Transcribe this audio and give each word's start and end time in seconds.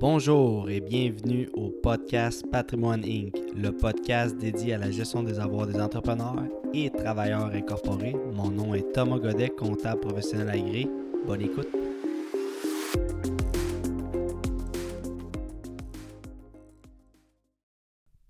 Bonjour 0.00 0.70
et 0.70 0.80
bienvenue 0.80 1.50
au 1.52 1.68
podcast 1.68 2.42
Patrimoine 2.50 3.04
Inc., 3.04 3.36
le 3.54 3.70
podcast 3.70 4.34
dédié 4.34 4.72
à 4.72 4.78
la 4.78 4.90
gestion 4.90 5.22
des 5.22 5.38
avoirs 5.38 5.66
des 5.66 5.78
entrepreneurs 5.78 6.42
et 6.72 6.88
travailleurs 6.88 7.52
incorporés. 7.52 8.16
Mon 8.32 8.50
nom 8.50 8.74
est 8.74 8.92
Thomas 8.94 9.18
Godet, 9.18 9.50
comptable 9.50 10.00
professionnel 10.00 10.48
agréé. 10.48 10.88
Bonne 11.26 11.42
écoute. 11.42 11.68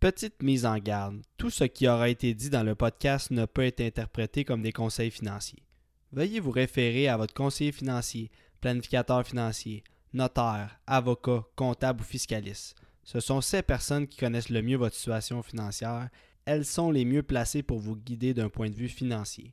Petite 0.00 0.43
mise 0.43 0.66
en 0.66 0.77
garde, 0.79 1.23
tout 1.37 1.50
ce 1.50 1.62
qui 1.62 1.87
aura 1.87 2.09
été 2.09 2.34
dit 2.34 2.50
dans 2.50 2.64
le 2.64 2.75
podcast 2.75 3.30
ne 3.30 3.45
peut 3.45 3.62
être 3.62 3.80
interprété 3.80 4.45
comme 4.45 4.62
des 4.62 4.73
conseils 4.73 5.12
financiers. 5.12 5.62
Veuillez 6.11 6.41
vous 6.41 6.50
référer 6.50 7.07
à 7.07 7.16
votre 7.16 7.32
conseiller 7.32 7.71
financier, 7.71 8.32
planificateur 8.61 9.25
financier, 9.25 9.84
notaire, 10.13 10.81
avocat, 10.87 11.45
comptable 11.57 12.00
ou 12.00 12.05
fiscaliste. 12.05 12.75
Ce 13.05 13.21
sont 13.21 13.41
ces 13.41 13.63
personnes 13.63 14.07
qui 14.07 14.19
connaissent 14.19 14.50
le 14.50 14.63
mieux 14.63 14.77
votre 14.77 14.96
situation 14.96 15.43
financière. 15.43 16.09
Elles 16.45 16.64
sont 16.64 16.91
les 16.91 17.05
mieux 17.05 17.23
placées 17.23 17.63
pour 17.63 17.79
vous 17.79 17.96
guider 17.96 18.35
d'un 18.35 18.49
point 18.49 18.71
de 18.71 18.75
vue 18.75 18.89
financier. 18.89 19.53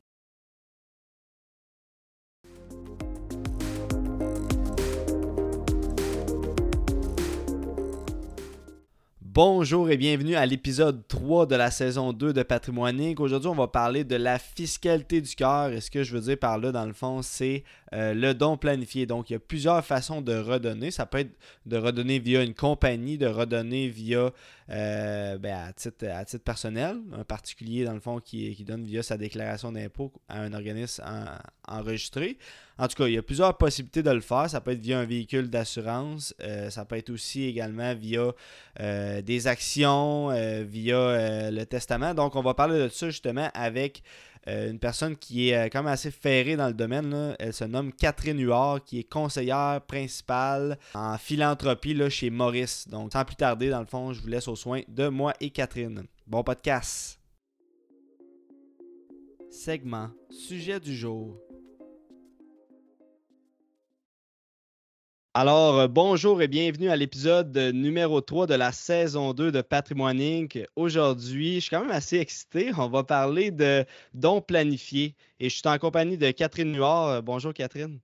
Bonjour 9.40 9.88
et 9.88 9.96
bienvenue 9.96 10.34
à 10.34 10.44
l'épisode 10.46 11.06
3 11.06 11.46
de 11.46 11.54
la 11.54 11.70
saison 11.70 12.12
2 12.12 12.32
de 12.32 12.42
Patrimoine. 12.42 13.14
Aujourd'hui, 13.18 13.48
on 13.48 13.54
va 13.54 13.68
parler 13.68 14.02
de 14.02 14.16
la 14.16 14.36
fiscalité 14.36 15.20
du 15.20 15.32
cœur. 15.36 15.68
Et 15.68 15.80
ce 15.80 15.92
que 15.92 16.02
je 16.02 16.12
veux 16.12 16.22
dire 16.22 16.38
par 16.40 16.58
là, 16.58 16.72
dans 16.72 16.84
le 16.84 16.92
fond, 16.92 17.22
c'est 17.22 17.62
euh, 17.94 18.14
le 18.14 18.34
don 18.34 18.56
planifié. 18.56 19.06
Donc, 19.06 19.30
il 19.30 19.34
y 19.34 19.36
a 19.36 19.38
plusieurs 19.38 19.84
façons 19.84 20.20
de 20.20 20.36
redonner. 20.36 20.90
Ça 20.90 21.06
peut 21.06 21.18
être 21.18 21.32
de 21.66 21.76
redonner 21.76 22.18
via 22.18 22.42
une 22.42 22.54
compagnie, 22.54 23.18
de 23.18 23.26
redonner 23.26 23.88
via 23.88 24.30
euh, 24.70 25.38
ben, 25.38 25.68
à, 25.68 25.72
titre, 25.72 26.44
personnel, 26.44 26.98
un 27.12 27.24
particulier, 27.24 27.84
dans 27.84 27.94
le 27.94 28.00
fond, 28.00 28.20
qui, 28.20 28.54
donne 28.64 28.84
via 28.84 29.02
sa 29.02 29.16
déclaration 29.16 29.72
d'impôt 29.72 30.12
à 30.28 30.40
un 30.40 30.52
organisme 30.52 31.02
enregistré. 31.66 32.36
En 32.76 32.86
tout 32.86 32.94
cas, 32.94 33.08
il 33.08 33.14
y 33.14 33.18
a 33.18 33.22
plusieurs 33.22 33.56
possibilités 33.56 34.02
de 34.02 34.10
le 34.10 34.20
faire. 34.20 34.48
Ça 34.50 34.60
peut 34.60 34.72
être 34.72 34.80
via 34.80 35.00
un 35.00 35.04
véhicule 35.04 35.48
d'assurance. 35.48 36.34
Euh, 36.40 36.70
ça 36.70 36.84
peut 36.84 36.96
être 36.96 37.10
aussi 37.10 37.44
également 37.44 37.94
via 37.94 38.32
des 39.22 39.46
actions, 39.46 40.28
via 40.64 41.50
le 41.50 41.64
testament. 41.64 42.14
Donc, 42.14 42.36
on 42.36 42.42
va 42.42 42.54
parler 42.54 42.78
de 42.78 42.88
ça 42.88 43.10
justement 43.10 43.50
avec 43.54 44.02
une 44.46 44.78
personne 44.78 45.16
qui 45.16 45.50
est 45.50 45.70
quand 45.70 45.82
même 45.82 45.92
assez 45.92 46.10
ferrée 46.10 46.56
dans 46.56 46.68
le 46.68 46.74
domaine. 46.74 47.36
Elle 47.38 47.52
se 47.52 47.64
nomme 47.64 47.92
Catherine 47.92 48.40
Huard, 48.40 48.84
qui 48.84 49.00
est 49.00 49.04
conseillère 49.04 49.80
principale 49.86 50.78
en 50.94 51.18
philanthropie 51.18 51.98
chez 52.10 52.30
Maurice. 52.30 52.88
Donc, 52.88 53.12
sans 53.12 53.24
plus 53.24 53.36
tarder, 53.36 53.70
dans 53.70 53.80
le 53.80 53.86
fond, 53.86 54.12
je 54.12 54.20
vous 54.20 54.28
laisse 54.28 54.48
aux 54.48 54.56
soins 54.56 54.82
de 54.88 55.08
moi 55.08 55.34
et 55.40 55.50
Catherine. 55.50 56.04
Bon 56.26 56.42
podcast. 56.42 57.18
Segment 59.50 60.10
Sujet 60.30 60.78
du 60.78 60.94
jour. 60.94 61.47
Alors, 65.40 65.78
euh, 65.78 65.86
bonjour 65.86 66.42
et 66.42 66.48
bienvenue 66.48 66.90
à 66.90 66.96
l'épisode 66.96 67.56
numéro 67.72 68.20
3 68.20 68.48
de 68.48 68.54
la 68.54 68.72
saison 68.72 69.32
2 69.32 69.52
de 69.52 69.60
Patrimoine 69.60 70.20
Inc. 70.20 70.58
Aujourd'hui, 70.74 71.54
je 71.54 71.60
suis 71.60 71.70
quand 71.70 71.82
même 71.82 71.92
assez 71.92 72.18
excité. 72.18 72.72
On 72.76 72.88
va 72.88 73.04
parler 73.04 73.52
de 73.52 73.86
dons 74.14 74.40
planifiés 74.40 75.14
et 75.38 75.48
je 75.48 75.54
suis 75.54 75.68
en 75.68 75.78
compagnie 75.78 76.18
de 76.18 76.32
Catherine 76.32 76.72
Nuard. 76.72 77.06
Euh, 77.06 77.20
bonjour 77.20 77.54
Catherine. 77.54 78.00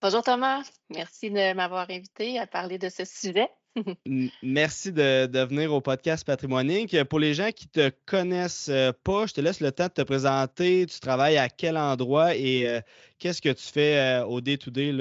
Bonjour 0.00 0.22
Thomas. 0.22 0.62
Merci 0.90 1.28
de 1.28 1.54
m'avoir 1.54 1.90
invité 1.90 2.38
à 2.38 2.46
parler 2.46 2.78
de 2.78 2.88
ce 2.88 3.04
sujet. 3.04 3.48
Merci 4.44 4.92
de, 4.92 5.44
venir 5.44 5.74
au 5.74 5.80
podcast 5.80 6.24
Patrimoine 6.24 6.70
Inc. 6.70 7.02
Pour 7.10 7.18
les 7.18 7.34
gens 7.34 7.50
qui 7.50 7.66
ne 7.74 7.88
te 7.88 7.96
connaissent 8.06 8.68
euh, 8.68 8.92
pas, 9.02 9.26
je 9.26 9.34
te 9.34 9.40
laisse 9.40 9.58
le 9.58 9.72
temps 9.72 9.88
de 9.88 9.92
te 9.92 10.02
présenter. 10.02 10.86
Tu 10.86 11.00
travailles 11.00 11.36
à 11.36 11.48
quel 11.48 11.76
endroit 11.76 12.36
et 12.36 12.80
qu'est-ce 13.18 13.42
que 13.42 13.48
tu 13.48 13.64
fais 13.64 14.22
au 14.28 14.40
day-to-day 14.40 14.92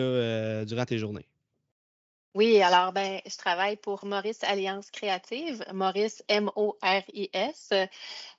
durant 0.66 0.86
tes 0.86 0.98
journées? 0.98 1.28
Oui, 2.36 2.60
alors 2.64 2.94
ben, 2.94 3.22
je 3.28 3.38
travaille 3.38 3.76
pour 3.78 4.06
Maurice 4.06 4.44
Alliance 4.44 4.90
Créative, 4.90 5.64
Maurice 5.72 6.24
M-O-R-I-S, 6.30 7.70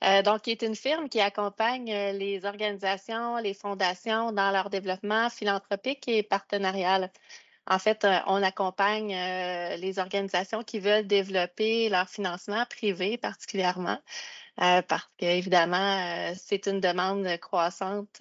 euh, 0.02 0.22
donc 0.22 0.42
qui 0.42 0.50
est 0.50 0.62
une 0.62 0.74
firme 0.74 1.08
qui 1.08 1.20
accompagne 1.20 1.92
euh, 1.92 2.12
les 2.12 2.44
organisations, 2.44 3.36
les 3.36 3.54
fondations 3.54 4.32
dans 4.32 4.50
leur 4.50 4.68
développement 4.68 5.30
philanthropique 5.30 6.08
et 6.08 6.24
partenarial. 6.24 7.08
En 7.68 7.78
fait, 7.78 8.04
euh, 8.04 8.18
on 8.26 8.42
accompagne 8.42 9.14
les 9.78 9.98
organisations 10.00 10.64
qui 10.64 10.80
veulent 10.80 11.06
développer 11.06 11.88
leur 11.88 12.08
financement 12.08 12.66
privé 12.68 13.16
particulièrement, 13.16 13.98
parce 14.56 15.08
qu'évidemment, 15.18 16.32
c'est 16.36 16.66
une 16.66 16.80
demande 16.80 17.26
croissante 17.38 18.18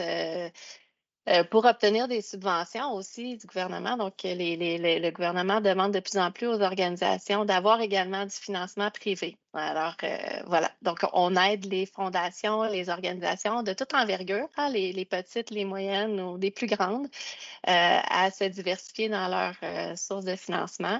euh, 1.29 1.43
pour 1.45 1.63
obtenir 1.65 2.09
des 2.09 2.21
subventions 2.21 2.93
aussi 2.93 3.37
du 3.37 3.47
gouvernement. 3.47 3.95
Donc, 3.95 4.13
le 4.23 5.09
gouvernement 5.11 5.61
demande 5.61 5.93
de 5.93 6.01
plus 6.01 6.17
en 6.17 6.31
plus 6.31 6.47
aux 6.47 6.61
organisations 6.61 7.45
d'avoir 7.45 7.79
également 7.79 8.25
du 8.25 8.35
financement 8.35 8.91
privé. 8.91 9.37
Alors, 9.53 9.95
euh, 10.03 10.17
voilà. 10.47 10.69
Donc, 10.81 10.99
on 11.13 11.35
aide 11.37 11.65
les 11.65 11.85
fondations, 11.85 12.63
les 12.63 12.89
organisations 12.89 13.63
de 13.63 13.71
toute 13.71 13.93
envergure, 13.93 14.49
hein, 14.57 14.69
les, 14.69 15.05
petites, 15.05 15.49
les 15.49 15.63
moyennes 15.63 16.19
ou 16.19 16.37
les 16.37 16.51
plus 16.51 16.67
grandes, 16.67 17.07
euh, 17.67 17.99
à 18.09 18.29
se 18.31 18.43
diversifier 18.43 19.07
dans 19.07 19.27
leurs 19.27 19.97
sources 19.97 20.25
de 20.25 20.35
financement 20.35 20.99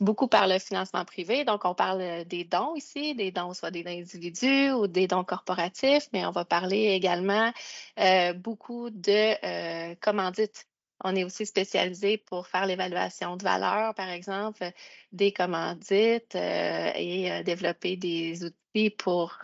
beaucoup 0.00 0.28
par 0.28 0.46
le 0.46 0.58
financement 0.58 1.04
privé. 1.04 1.44
Donc, 1.44 1.64
on 1.64 1.74
parle 1.74 2.00
euh, 2.00 2.24
des 2.24 2.44
dons 2.44 2.74
ici, 2.76 3.14
des 3.14 3.30
dons 3.30 3.54
soit 3.54 3.70
des 3.70 3.86
individus 3.86 4.70
ou 4.72 4.86
des 4.86 5.06
dons 5.06 5.24
corporatifs, 5.24 6.08
mais 6.12 6.26
on 6.26 6.30
va 6.30 6.44
parler 6.44 6.88
également 6.88 7.52
euh, 7.98 8.32
beaucoup 8.34 8.90
de 8.90 9.34
euh, 9.44 9.94
commandites. 10.00 10.66
On 11.04 11.14
est 11.14 11.24
aussi 11.24 11.46
spécialisé 11.46 12.18
pour 12.18 12.48
faire 12.48 12.66
l'évaluation 12.66 13.36
de 13.36 13.44
valeur, 13.44 13.94
par 13.94 14.08
exemple, 14.08 14.72
des 15.12 15.32
commandites 15.32 16.34
et 16.34 17.42
développer 17.44 17.96
des 17.96 18.44
outils 18.44 18.90
pour 18.90 19.38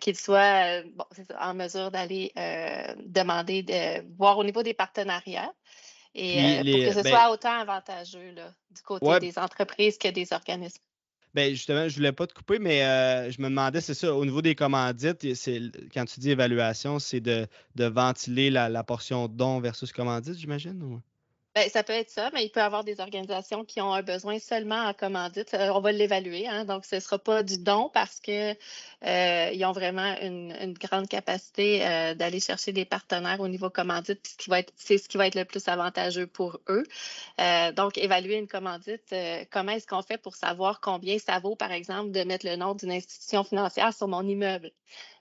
qu'ils 0.00 0.16
soient 0.16 0.82
en 1.40 1.54
mesure 1.54 1.90
d'aller 1.90 2.32
demander, 2.98 3.64
de 3.64 4.06
voir 4.16 4.38
au 4.38 4.44
niveau 4.44 4.62
des 4.62 4.72
partenariats, 4.72 5.52
et 6.14 6.40
euh, 6.40 6.56
pour 6.58 6.92
que 6.92 6.98
ce 6.98 7.02
ben 7.02 7.10
soit 7.10 7.30
autant 7.30 7.60
avantageux 7.60 8.34
du 8.70 8.82
côté 8.82 9.20
des 9.20 9.38
entreprises 9.38 9.98
que 9.98 10.08
des 10.08 10.32
organismes. 10.32 10.82
Ben 11.32 11.50
justement, 11.50 11.82
je 11.88 11.94
ne 11.94 11.96
voulais 11.96 12.12
pas 12.12 12.26
te 12.26 12.34
couper, 12.34 12.58
mais 12.58 12.82
euh, 12.82 13.30
je 13.30 13.40
me 13.40 13.48
demandais, 13.48 13.80
c'est 13.80 13.94
ça, 13.94 14.12
au 14.12 14.24
niveau 14.24 14.42
des 14.42 14.56
commandites, 14.56 15.24
quand 15.94 16.04
tu 16.04 16.18
dis 16.18 16.30
évaluation, 16.30 16.98
c'est 16.98 17.20
de, 17.20 17.46
ventiler 17.76 18.50
la, 18.50 18.68
la 18.68 18.82
portion 18.82 19.28
don 19.28 19.60
versus 19.60 19.92
commandite, 19.92 20.34
j'imagine? 20.34 21.00
Ben, 21.60 21.68
ça 21.68 21.82
peut 21.82 21.92
être 21.92 22.08
ça, 22.08 22.30
mais 22.32 22.46
il 22.46 22.48
peut 22.48 22.60
y 22.60 22.62
avoir 22.62 22.84
des 22.84 23.00
organisations 23.00 23.66
qui 23.66 23.82
ont 23.82 23.92
un 23.92 24.00
besoin 24.00 24.38
seulement 24.38 24.82
en 24.86 24.94
commandite. 24.94 25.52
Euh, 25.52 25.68
on 25.74 25.80
va 25.82 25.92
l'évaluer, 25.92 26.48
hein, 26.48 26.64
donc 26.64 26.86
ce 26.86 26.94
ne 26.94 27.00
sera 27.00 27.18
pas 27.18 27.42
du 27.42 27.58
don 27.58 27.90
parce 27.92 28.18
qu'ils 28.18 28.56
euh, 29.04 29.66
ont 29.66 29.72
vraiment 29.72 30.16
une, 30.22 30.72
grande 30.72 31.06
capacité 31.06 31.86
euh, 31.86 32.14
d'aller 32.14 32.40
chercher 32.40 32.72
des 32.72 32.86
partenaires 32.86 33.40
au 33.40 33.48
niveau 33.48 33.68
commandite, 33.68 34.26
ce 34.26 34.36
qui 34.38 34.48
va 34.48 34.60
être, 34.60 34.72
c'est 34.74 34.96
ce 34.96 35.06
qui 35.06 35.18
va 35.18 35.26
être 35.26 35.34
le 35.34 35.44
plus 35.44 35.68
avantageux 35.68 36.26
pour 36.26 36.60
eux. 36.70 36.84
donc, 37.76 37.98
évaluer 37.98 38.38
une 38.38 38.48
commandite, 38.48 39.14
comment 39.50 39.72
est-ce 39.72 39.86
qu'on 39.86 40.02
fait 40.02 40.16
pour 40.16 40.36
savoir 40.36 40.80
combien 40.80 41.18
ça 41.18 41.40
vaut, 41.40 41.56
par 41.56 41.72
exemple, 41.72 42.10
de 42.10 42.22
mettre 42.24 42.46
le 42.46 42.56
nom 42.56 42.74
d'une 42.74 42.92
institution 42.92 43.44
financière 43.44 43.92
sur 43.92 44.08
mon 44.08 44.26
immeuble? 44.26 44.70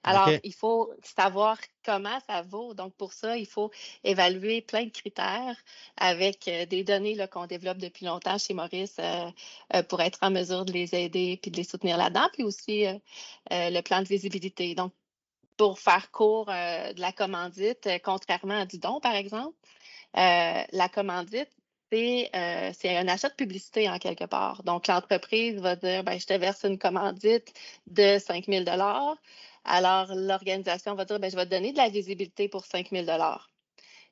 Alors, 0.03 0.29
il 0.43 0.53
faut 0.53 0.93
savoir 1.03 1.57
comment 1.83 2.19
ça 2.27 2.41
vaut. 2.41 2.73
Donc, 2.73 2.95
pour 2.95 3.13
ça, 3.13 3.37
il 3.37 3.45
faut 3.45 3.71
évaluer 4.03 4.61
plein 4.61 4.85
de 4.85 4.91
critères 4.91 5.57
avec 5.97 6.47
euh, 6.47 6.65
des 6.65 6.83
données 6.83 7.17
qu'on 7.27 7.47
développe 7.47 7.77
depuis 7.77 8.05
longtemps 8.05 8.37
chez 8.37 8.53
Maurice 8.53 8.95
euh, 8.99 9.29
euh, 9.75 9.83
pour 9.83 10.01
être 10.01 10.19
en 10.21 10.31
mesure 10.31 10.65
de 10.65 10.71
les 10.71 10.95
aider 10.95 11.37
puis 11.41 11.51
de 11.51 11.57
les 11.57 11.63
soutenir 11.63 11.97
là-dedans, 11.97 12.29
puis 12.33 12.43
aussi 12.43 12.85
le 13.51 13.81
plan 13.81 14.01
de 14.01 14.07
visibilité. 14.07 14.73
Donc, 14.75 14.93
pour 15.57 15.79
faire 15.79 16.11
court 16.11 16.45
de 16.45 16.99
la 16.99 17.11
commandite, 17.11 17.89
contrairement 18.03 18.61
à 18.61 18.65
du 18.65 18.77
don, 18.77 19.01
par 19.01 19.15
exemple, 19.15 19.57
la 20.13 20.89
commandite, 20.93 21.49
c'est 21.91 22.97
un 22.97 23.07
achat 23.07 23.29
de 23.29 23.35
publicité 23.35 23.89
en 23.89 23.97
quelque 23.99 24.25
part. 24.25 24.63
Donc, 24.63 24.87
l'entreprise 24.87 25.59
va 25.59 25.75
dire, 25.75 26.03
ben, 26.03 26.19
je 26.19 26.25
te 26.25 26.33
verse 26.33 26.63
une 26.63 26.77
commandite 26.77 27.53
de 27.87 28.17
5 28.19 28.45
000 28.45 28.63
alors, 29.65 30.13
l'organisation 30.15 30.95
va 30.95 31.05
dire, 31.05 31.19
ben, 31.19 31.29
je 31.29 31.35
vais 31.35 31.45
te 31.45 31.51
donner 31.51 31.71
de 31.71 31.77
la 31.77 31.89
visibilité 31.89 32.47
pour 32.47 32.65
5 32.65 32.89
000 32.91 33.05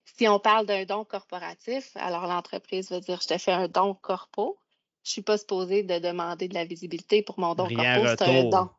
Si 0.05 0.27
on 0.27 0.39
parle 0.39 0.65
d'un 0.65 0.85
don 0.85 1.05
corporatif, 1.05 1.91
alors 1.95 2.27
l'entreprise 2.27 2.89
va 2.91 2.99
dire, 2.99 3.19
je 3.21 3.27
te 3.27 3.37
fais 3.37 3.51
un 3.51 3.67
don 3.67 3.93
corpo. 3.93 4.57
Je 5.03 5.09
ne 5.09 5.13
suis 5.13 5.21
pas 5.21 5.37
supposée 5.37 5.83
de 5.83 5.99
demander 5.99 6.47
de 6.47 6.53
la 6.53 6.65
visibilité 6.65 7.21
pour 7.21 7.39
mon 7.39 7.55
don 7.55 7.67
corpo. 7.67 8.07
C'est 8.07 8.21
un 8.23 8.43
don. 8.43 8.69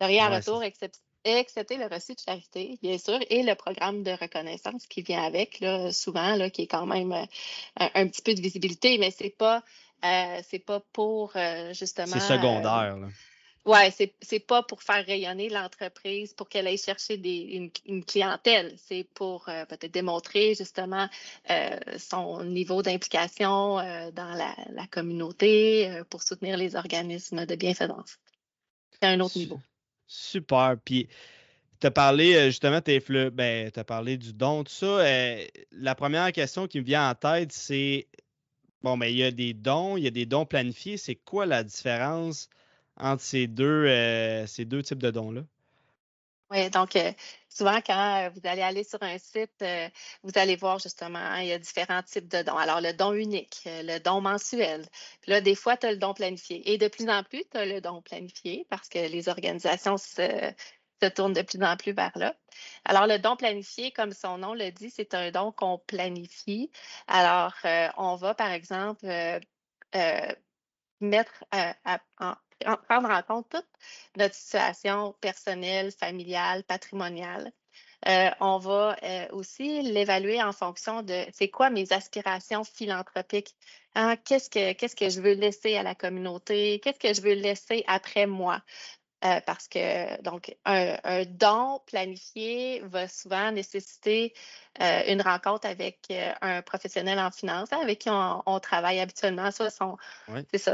Rien 0.00 0.30
à 0.30 0.36
retour, 0.36 0.62
excepté 0.62 1.76
le 1.76 1.86
reçu 1.86 2.14
de 2.14 2.20
charité, 2.20 2.78
bien 2.80 2.96
sûr, 2.98 3.18
et 3.28 3.42
le 3.42 3.54
programme 3.54 4.02
de 4.02 4.12
reconnaissance 4.12 4.86
qui 4.86 5.02
vient 5.02 5.24
avec, 5.24 5.60
là, 5.60 5.92
souvent, 5.92 6.36
là, 6.36 6.50
qui 6.50 6.62
est 6.62 6.66
quand 6.68 6.86
même 6.86 7.12
euh, 7.12 7.88
un, 7.94 8.06
petit 8.06 8.22
peu 8.22 8.34
de 8.34 8.40
visibilité, 8.40 8.98
mais 8.98 9.10
ce 9.10 9.24
n'est 9.24 9.30
pas 9.30 9.62
c'est 10.44 10.64
pas 10.64 10.80
pour 10.92 11.32
justement. 11.72 12.06
C'est 12.06 12.20
secondaire. 12.20 12.96
Là. 12.96 13.08
Oui, 13.68 13.92
c'est, 13.94 14.14
c'est 14.22 14.40
pas 14.40 14.62
pour 14.62 14.82
faire 14.82 15.04
rayonner 15.04 15.50
l'entreprise, 15.50 16.32
pour 16.32 16.48
qu'elle 16.48 16.66
aille 16.66 16.78
chercher 16.78 17.18
des, 17.18 17.70
une, 17.84 18.02
clientèle. 18.02 18.74
C'est 18.78 19.06
pour 19.12 19.46
euh, 19.50 19.66
peut-être 19.66 19.92
démontrer 19.92 20.54
justement 20.54 21.06
euh, 21.50 21.76
son 21.98 22.44
niveau 22.44 22.80
d'implication 22.80 23.78
euh, 23.78 24.10
dans 24.10 24.32
la, 24.32 24.86
communauté, 24.90 26.00
pour 26.08 26.22
soutenir 26.22 26.56
les 26.56 26.76
organismes 26.76 27.44
de 27.44 27.56
bienfaisance. 27.56 28.18
C'est 28.92 29.06
un 29.06 29.20
autre 29.20 29.36
niveau. 29.36 29.60
Super. 30.06 30.76
Puis, 30.82 31.06
tu 31.78 31.88
as 31.88 31.90
parlé 31.90 32.46
justement, 32.46 32.80
tu 32.80 32.98
ben, 33.32 33.70
as 33.76 33.84
parlé 33.84 34.16
du 34.16 34.32
don, 34.32 34.64
tout 34.64 34.72
ça. 34.72 35.04
la 35.72 35.94
première 35.94 36.32
question 36.32 36.66
qui 36.66 36.80
me 36.80 36.86
vient 36.86 37.10
en 37.10 37.14
tête, 37.14 37.52
c'est 37.52 38.08
bon, 38.80 38.96
mais 38.96 39.08
ben, 39.08 39.12
il 39.12 39.18
y 39.18 39.24
a 39.24 39.30
des 39.30 39.52
dons, 39.52 39.98
il 39.98 40.04
y 40.04 40.06
a 40.06 40.10
des 40.10 40.24
dons 40.24 40.46
planifiés. 40.46 40.96
C'est 40.96 41.16
quoi 41.16 41.44
la 41.44 41.62
différence? 41.62 42.48
Entre 42.98 43.22
ces 43.22 43.46
deux, 43.46 43.86
euh, 43.86 44.46
ces 44.46 44.64
deux 44.64 44.82
types 44.82 44.98
de 44.98 45.10
dons-là? 45.10 45.42
Oui, 46.50 46.70
donc 46.70 46.96
euh, 46.96 47.12
souvent 47.50 47.80
quand 47.82 48.24
euh, 48.24 48.30
vous 48.30 48.40
allez 48.44 48.62
aller 48.62 48.82
sur 48.82 49.02
un 49.02 49.18
site, 49.18 49.62
vous 50.22 50.32
allez 50.34 50.56
voir 50.56 50.78
justement, 50.78 51.18
hein, 51.18 51.40
il 51.40 51.48
y 51.48 51.52
a 51.52 51.58
différents 51.58 52.02
types 52.02 52.28
de 52.28 52.42
dons. 52.42 52.56
Alors, 52.56 52.80
le 52.80 52.92
don 52.92 53.12
unique, 53.12 53.62
le 53.66 53.98
don 53.98 54.22
mensuel. 54.22 54.86
Puis 55.20 55.30
là, 55.30 55.40
des 55.42 55.54
fois, 55.54 55.76
tu 55.76 55.86
as 55.86 55.92
le 55.92 55.98
don 55.98 56.14
planifié. 56.14 56.72
Et 56.72 56.78
de 56.78 56.88
plus 56.88 57.08
en 57.10 57.22
plus, 57.22 57.44
tu 57.50 57.58
as 57.58 57.66
le 57.66 57.82
don 57.82 58.00
planifié 58.00 58.66
parce 58.70 58.88
que 58.88 58.98
les 58.98 59.28
organisations 59.28 59.98
se, 59.98 60.52
se 61.02 61.08
tournent 61.10 61.34
de 61.34 61.42
plus 61.42 61.62
en 61.62 61.76
plus 61.76 61.92
vers 61.92 62.16
là. 62.16 62.34
Alors, 62.86 63.06
le 63.06 63.18
don 63.18 63.36
planifié, 63.36 63.90
comme 63.92 64.12
son 64.12 64.38
nom 64.38 64.54
le 64.54 64.70
dit, 64.70 64.90
c'est 64.90 65.12
un 65.12 65.30
don 65.30 65.52
qu'on 65.52 65.78
planifie. 65.78 66.70
Alors, 67.08 67.52
on 67.98 68.16
va, 68.16 68.34
par 68.34 68.50
exemple, 68.52 69.06
mettre 71.00 71.44
en, 71.52 72.34
prendre 72.88 73.10
en 73.10 73.22
compte 73.22 73.48
toute 73.50 73.68
notre 74.16 74.34
situation 74.34 75.14
personnelle, 75.20 75.92
familiale, 75.92 76.64
patrimoniale. 76.64 77.52
Euh, 78.06 78.30
on 78.40 78.58
va 78.58 78.96
euh, 79.02 79.26
aussi 79.32 79.82
l'évaluer 79.82 80.40
en 80.42 80.52
fonction 80.52 81.02
de 81.02 81.24
c'est 81.32 81.48
quoi 81.48 81.68
mes 81.70 81.92
aspirations 81.92 82.62
philanthropiques. 82.62 83.56
Hein? 83.96 84.16
Qu'est-ce 84.24 84.48
que 84.48 84.72
qu'est-ce 84.72 84.94
que 84.94 85.08
je 85.08 85.20
veux 85.20 85.32
laisser 85.32 85.76
à 85.76 85.82
la 85.82 85.96
communauté? 85.96 86.80
Qu'est-ce 86.80 87.00
que 87.00 87.12
je 87.12 87.20
veux 87.20 87.34
laisser 87.34 87.82
après 87.88 88.26
moi? 88.26 88.62
Euh, 89.24 89.40
parce 89.44 89.66
que 89.66 90.22
donc 90.22 90.56
un, 90.64 91.24
don 91.24 91.80
planifié 91.86 92.80
va 92.84 93.08
souvent 93.08 93.50
nécessiter 93.50 94.32
euh, 94.80 95.02
une 95.08 95.20
rencontre 95.22 95.66
avec 95.66 95.98
euh, 96.12 96.32
un 96.40 96.62
professionnel 96.62 97.18
en 97.18 97.32
finance 97.32 97.72
avec 97.72 97.98
qui 97.98 98.10
on, 98.10 98.60
travaille 98.60 99.00
habituellement, 99.00 99.50
soit 99.50 99.70
son, 99.70 99.96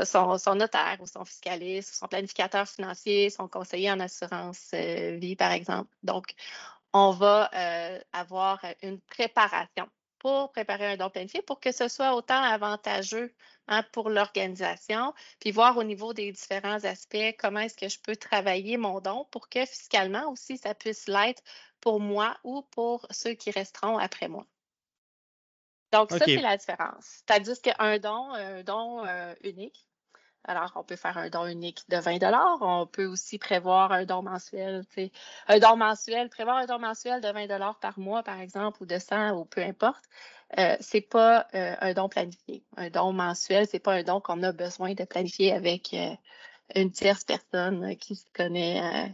son, 0.04 0.54
notaire 0.56 0.98
ou 1.00 1.06
son 1.06 1.24
fiscaliste, 1.24 1.94
son 1.94 2.06
planificateur 2.06 2.68
financier, 2.68 3.30
son 3.30 3.48
conseiller 3.48 3.90
en 3.90 4.00
assurance 4.00 4.74
vie, 4.74 5.36
par 5.36 5.52
exemple. 5.52 5.88
Donc, 6.02 6.34
on 6.92 7.12
va 7.12 7.50
avoir 8.12 8.60
une 8.82 9.00
préparation 9.00 9.88
pour 10.24 10.50
préparer 10.50 10.86
un 10.86 10.96
don 10.96 11.10
planifié 11.10 11.42
pour 11.42 11.60
que 11.60 11.70
ce 11.70 11.86
soit 11.88 12.14
autant 12.14 12.42
avantageux 12.42 13.32
Hein, 13.66 13.82
pour 13.92 14.10
l'organisation, 14.10 15.14
puis 15.40 15.50
voir 15.50 15.78
au 15.78 15.84
niveau 15.84 16.12
des 16.12 16.30
différents 16.30 16.84
aspects 16.84 17.34
comment 17.38 17.60
est-ce 17.60 17.78
que 17.78 17.88
je 17.88 17.98
peux 17.98 18.14
travailler 18.14 18.76
mon 18.76 19.00
don 19.00 19.24
pour 19.30 19.48
que 19.48 19.64
fiscalement 19.64 20.30
aussi 20.30 20.58
ça 20.58 20.74
puisse 20.74 21.08
l'être 21.08 21.42
pour 21.80 21.98
moi 21.98 22.36
ou 22.44 22.60
pour 22.60 23.06
ceux 23.10 23.32
qui 23.32 23.50
resteront 23.50 23.96
après 23.96 24.28
moi. 24.28 24.46
Donc, 25.92 26.10
ça, 26.10 26.18
c'est 26.26 26.36
la 26.36 26.58
différence. 26.58 27.06
C'est-à-dire 27.06 27.58
qu'un 27.62 27.98
don, 27.98 28.34
un 28.34 28.62
don 28.64 29.06
euh, 29.06 29.34
unique, 29.44 29.88
alors, 30.46 30.72
on 30.76 30.84
peut 30.84 30.96
faire 30.96 31.16
un 31.16 31.30
don 31.30 31.46
unique 31.46 31.84
de 31.88 31.96
20 31.96 32.18
On 32.60 32.86
peut 32.86 33.06
aussi 33.06 33.38
prévoir 33.38 33.92
un 33.92 34.04
don 34.04 34.22
mensuel. 34.22 34.84
Un 35.48 35.58
don 35.58 35.76
mensuel, 35.76 36.28
prévoir 36.28 36.58
un 36.58 36.66
don 36.66 36.78
mensuel 36.78 37.20
de 37.22 37.28
20 37.28 37.78
par 37.80 37.98
mois, 37.98 38.22
par 38.22 38.40
exemple, 38.40 38.82
ou 38.82 38.86
de 38.86 38.98
100 38.98 39.32
ou 39.38 39.46
peu 39.46 39.62
importe. 39.62 40.04
Euh, 40.58 40.76
c'est 40.80 41.00
pas 41.00 41.46
euh, 41.54 41.74
un 41.80 41.94
don 41.94 42.08
planifié. 42.08 42.62
Un 42.76 42.90
don 42.90 43.12
mensuel, 43.12 43.66
c'est 43.66 43.78
pas 43.78 43.94
un 43.94 44.02
don 44.02 44.20
qu'on 44.20 44.42
a 44.42 44.52
besoin 44.52 44.92
de 44.94 45.04
planifier 45.04 45.52
avec 45.52 45.94
euh, 45.94 46.14
une 46.74 46.90
tierce 46.92 47.24
personne 47.24 47.96
qui 47.96 48.16
se 48.16 48.26
connaît. 48.34 49.12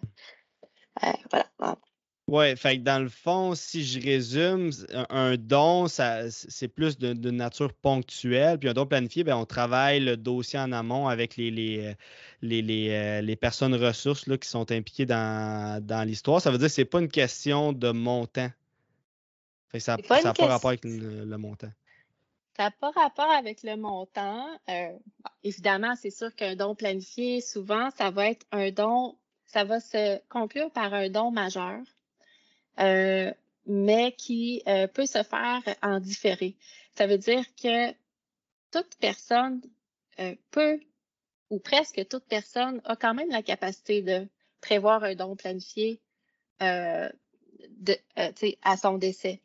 voilà. 1.30 1.76
Oui, 2.30 2.56
fait 2.56 2.78
que 2.78 2.82
dans 2.82 3.02
le 3.02 3.08
fond, 3.08 3.54
si 3.54 3.84
je 3.84 4.00
résume, 4.00 4.70
un, 5.10 5.36
don, 5.36 5.86
c'est 5.88 6.68
plus 6.68 6.96
de, 6.98 7.30
nature 7.30 7.72
ponctuelle. 7.74 8.58
Puis 8.58 8.68
un 8.68 8.72
don 8.72 8.86
planifié, 8.86 9.24
bien, 9.24 9.36
on 9.36 9.46
travaille 9.46 10.00
le 10.00 10.16
dossier 10.16 10.58
en 10.58 10.72
amont 10.72 11.08
avec 11.08 11.36
les, 11.36 11.50
les, 11.50 11.96
les, 12.40 13.22
les, 13.22 13.36
personnes 13.36 13.74
ressources 13.74 14.26
là, 14.26 14.38
qui 14.38 14.48
sont 14.48 14.70
impliquées 14.70 15.06
dans, 15.06 15.84
dans 15.84 16.06
l'histoire. 16.06 16.40
Ça 16.40 16.50
veut 16.50 16.58
dire 16.58 16.68
que 16.68 16.72
ce 16.72 16.80
n'est 16.80 16.86
pas 16.86 17.00
une 17.00 17.08
question 17.08 17.72
de 17.72 17.90
montant 17.90 18.50
ça 19.78 19.96
n'a 19.96 20.02
pas, 20.02 20.20
rapport 20.20 20.68
avec 20.70 20.84
le, 20.84 21.36
montant. 21.36 21.70
Ça 22.56 22.64
n'a 22.64 22.70
pas 22.72 22.90
rapport 22.90 23.30
avec 23.30 23.62
le 23.62 23.76
montant. 23.76 24.46
Euh, 24.68 24.98
évidemment, 25.44 25.94
c'est 25.94 26.10
sûr 26.10 26.34
qu'un 26.34 26.56
don 26.56 26.74
planifié, 26.74 27.40
souvent, 27.40 27.90
ça 27.90 28.10
va 28.10 28.30
être 28.30 28.44
un 28.50 28.70
don, 28.72 29.16
ça 29.46 29.64
va 29.64 29.78
se 29.78 30.20
conclure 30.28 30.70
par 30.72 30.92
un 30.92 31.08
don 31.08 31.30
majeur, 31.30 31.78
euh, 32.80 33.32
mais 33.66 34.12
qui 34.12 34.62
euh, 34.66 34.86
peut 34.86 35.06
se 35.06 35.22
faire 35.22 35.62
en 35.82 36.00
différé. 36.00 36.56
Ça 36.96 37.06
veut 37.06 37.18
dire 37.18 37.44
que 37.60 37.92
toute 38.70 38.96
personne 39.00 39.60
peut, 40.50 40.80
ou 41.48 41.58
presque 41.58 42.06
toute 42.08 42.24
personne, 42.24 42.80
a 42.84 42.94
quand 42.94 43.14
même 43.14 43.30
la 43.30 43.42
capacité 43.42 44.02
de 44.02 44.28
prévoir 44.60 45.02
un 45.02 45.14
don 45.14 45.34
planifié 45.34 46.00
à 46.58 47.10
son 48.76 48.98
décès 48.98 49.40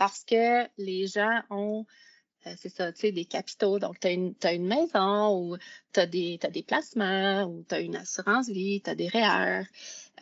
parce 0.00 0.24
que 0.24 0.66
les 0.78 1.06
gens 1.08 1.42
ont, 1.50 1.84
euh, 2.46 2.54
c'est 2.56 2.70
ça, 2.70 2.90
tu 2.90 3.00
sais, 3.00 3.12
des 3.12 3.26
capitaux. 3.26 3.78
Donc, 3.78 4.00
tu 4.00 4.08
as, 4.08 4.52
une 4.54 4.66
maison 4.66 5.36
ou 5.36 5.58
tu 5.92 6.00
as, 6.00 6.06
des 6.06 6.64
placements 6.66 7.44
ou 7.44 7.62
tu 7.68 7.74
as 7.74 7.80
une 7.80 7.96
assurance 7.96 8.48
vie, 8.48 8.80
tu 8.80 8.88
as 8.88 8.94
des 8.94 9.08
REER. 9.08 9.64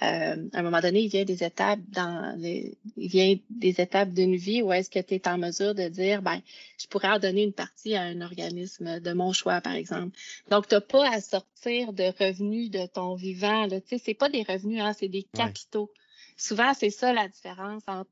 Euh, 0.02 0.48
à 0.52 0.58
un 0.58 0.62
moment 0.62 0.80
donné, 0.80 1.00
il 1.00 1.08
vient 1.08 1.24
des 1.24 1.42
étapes 1.42 1.80
dans 1.88 2.38
il 2.40 2.76
vient 3.08 3.36
des 3.50 3.80
étapes 3.80 4.10
d'une 4.10 4.36
vie 4.36 4.62
où 4.62 4.72
est-ce 4.72 4.90
que 4.90 5.00
tu 5.00 5.14
es 5.14 5.28
en 5.28 5.38
mesure 5.38 5.74
de 5.74 5.88
dire 5.88 6.22
ben 6.22 6.40
je 6.78 6.86
pourrais 6.86 7.08
en 7.08 7.18
donner 7.18 7.42
une 7.42 7.52
partie 7.52 7.96
à 7.96 8.02
un 8.02 8.20
organisme 8.20 9.00
de 9.00 9.12
mon 9.12 9.32
choix, 9.32 9.60
par 9.60 9.74
exemple. 9.74 10.16
Donc, 10.50 10.68
tu 10.68 10.74
n'as 10.74 10.80
pas 10.80 11.10
à 11.10 11.20
sortir 11.20 11.92
de 11.92 12.04
revenus 12.18 12.70
de 12.70 12.86
ton 12.86 13.14
vivant. 13.14 13.68
Tu 13.68 13.80
sais, 13.86 13.98
c'est 13.98 14.14
pas 14.14 14.28
des 14.28 14.42
revenus, 14.42 14.80
hein, 14.80 14.92
c'est 14.92 15.08
des 15.08 15.24
capitaux. 15.24 15.90
Souvent, 16.36 16.72
c'est 16.74 16.90
ça 16.90 17.12
la 17.12 17.26
différence 17.26 17.82
entre 17.88 18.08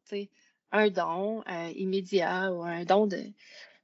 un 0.72 0.88
don 0.90 1.44
euh, 1.48 1.72
immédiat 1.76 2.52
ou 2.52 2.62
un 2.62 2.84
don 2.84 3.06
de, 3.06 3.22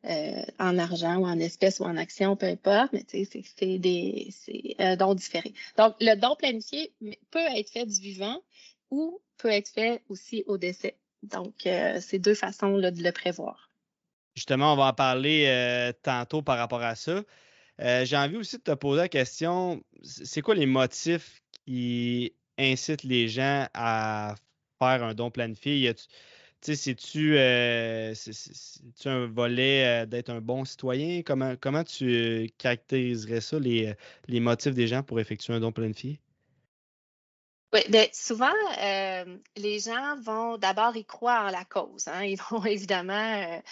euh, 0.04 0.42
en 0.58 0.78
argent 0.78 1.16
ou 1.18 1.26
en 1.26 1.38
espèces 1.38 1.78
ou 1.78 1.84
en 1.84 1.96
actions, 1.96 2.34
peu 2.34 2.46
importe, 2.46 2.92
mais 2.92 3.04
c'est 3.08 3.78
des 3.78 4.30
un 4.78 4.96
don 4.96 5.14
différé. 5.14 5.52
Donc, 5.78 5.94
le 6.00 6.16
don 6.16 6.34
planifié 6.34 6.92
peut 7.30 7.46
être 7.56 7.70
fait 7.70 7.86
du 7.86 8.00
vivant 8.00 8.42
ou 8.90 9.20
peut 9.38 9.50
être 9.50 9.68
fait 9.68 10.02
aussi 10.08 10.42
au 10.46 10.58
décès. 10.58 10.96
Donc, 11.22 11.66
euh, 11.66 11.98
c'est 12.00 12.18
deux 12.18 12.34
façons 12.34 12.78
de 12.78 13.02
le 13.02 13.12
prévoir. 13.12 13.70
Justement, 14.34 14.72
on 14.72 14.76
va 14.76 14.86
en 14.86 14.92
parler 14.92 15.92
tantôt 16.02 16.42
par 16.42 16.58
rapport 16.58 16.82
à 16.82 16.96
ça. 16.96 17.22
J'ai 17.78 18.16
envie 18.16 18.36
aussi 18.36 18.56
de 18.56 18.62
te 18.62 18.72
poser 18.72 19.02
la 19.02 19.08
question, 19.08 19.82
c'est 20.02 20.40
quoi 20.40 20.54
les 20.54 20.66
motifs 20.66 21.42
qui 21.64 22.32
incitent 22.58 23.04
les 23.04 23.28
gens 23.28 23.68
à 23.74 24.34
faire 24.78 25.04
un 25.04 25.14
don 25.14 25.30
planifié? 25.30 25.94
C'est-tu 26.62 27.36
euh, 27.36 28.14
un 29.04 29.26
volet 29.26 30.02
euh, 30.02 30.06
d'être 30.06 30.30
un 30.30 30.40
bon 30.40 30.64
citoyen? 30.64 31.22
Comment, 31.22 31.54
comment 31.60 31.82
tu 31.82 32.04
euh, 32.08 32.46
caractériserais 32.58 33.40
ça, 33.40 33.58
les, 33.58 33.94
les, 34.28 34.40
motifs 34.40 34.74
des 34.74 34.86
gens 34.86 35.02
pour 35.02 35.18
effectuer 35.18 35.54
un 35.54 35.60
don 35.60 35.72
planifié? 35.72 36.20
Oui, 37.72 37.80
bien, 37.88 38.06
souvent, 38.12 38.52
les 39.56 39.78
gens 39.80 40.20
vont 40.20 40.58
d'abord 40.58 40.94
y 40.96 41.04
croire 41.04 41.46
en 41.46 41.50
la 41.50 41.64
cause. 41.64 42.06
Hein. 42.06 42.24
Ils 42.24 42.38
vont 42.50 42.64
évidemment 42.66 43.62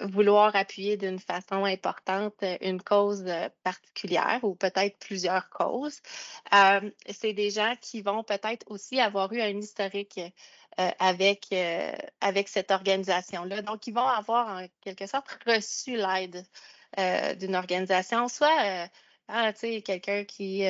vouloir 0.00 0.54
appuyer 0.54 0.96
d'une 0.96 1.18
façon 1.18 1.64
importante 1.64 2.44
une 2.60 2.80
cause 2.80 3.24
particulière 3.64 4.40
ou 4.42 4.54
peut-être 4.54 4.98
plusieurs 4.98 5.48
causes. 5.50 6.00
C'est 7.08 7.32
des 7.32 7.50
gens 7.50 7.74
qui 7.80 8.02
vont 8.02 8.22
peut-être 8.22 8.64
aussi 8.70 9.00
avoir 9.00 9.32
eu 9.32 9.40
un 9.40 9.58
historique 9.58 10.20
euh, 10.80 10.90
avec, 11.00 11.48
euh, 11.52 11.92
avec 12.22 12.48
cette 12.48 12.70
organisation-là. 12.70 13.60
Donc, 13.60 13.86
ils 13.86 13.92
vont 13.92 14.06
avoir 14.06 14.48
en 14.56 14.66
quelque 14.80 15.06
sorte 15.06 15.28
reçu 15.46 15.96
l'aide 15.96 16.46
euh, 16.98 17.34
d'une 17.34 17.54
organisation, 17.54 18.26
soit 18.28 18.88
ah, 19.28 19.52
quelqu'un 19.52 20.24
qui 20.24 20.64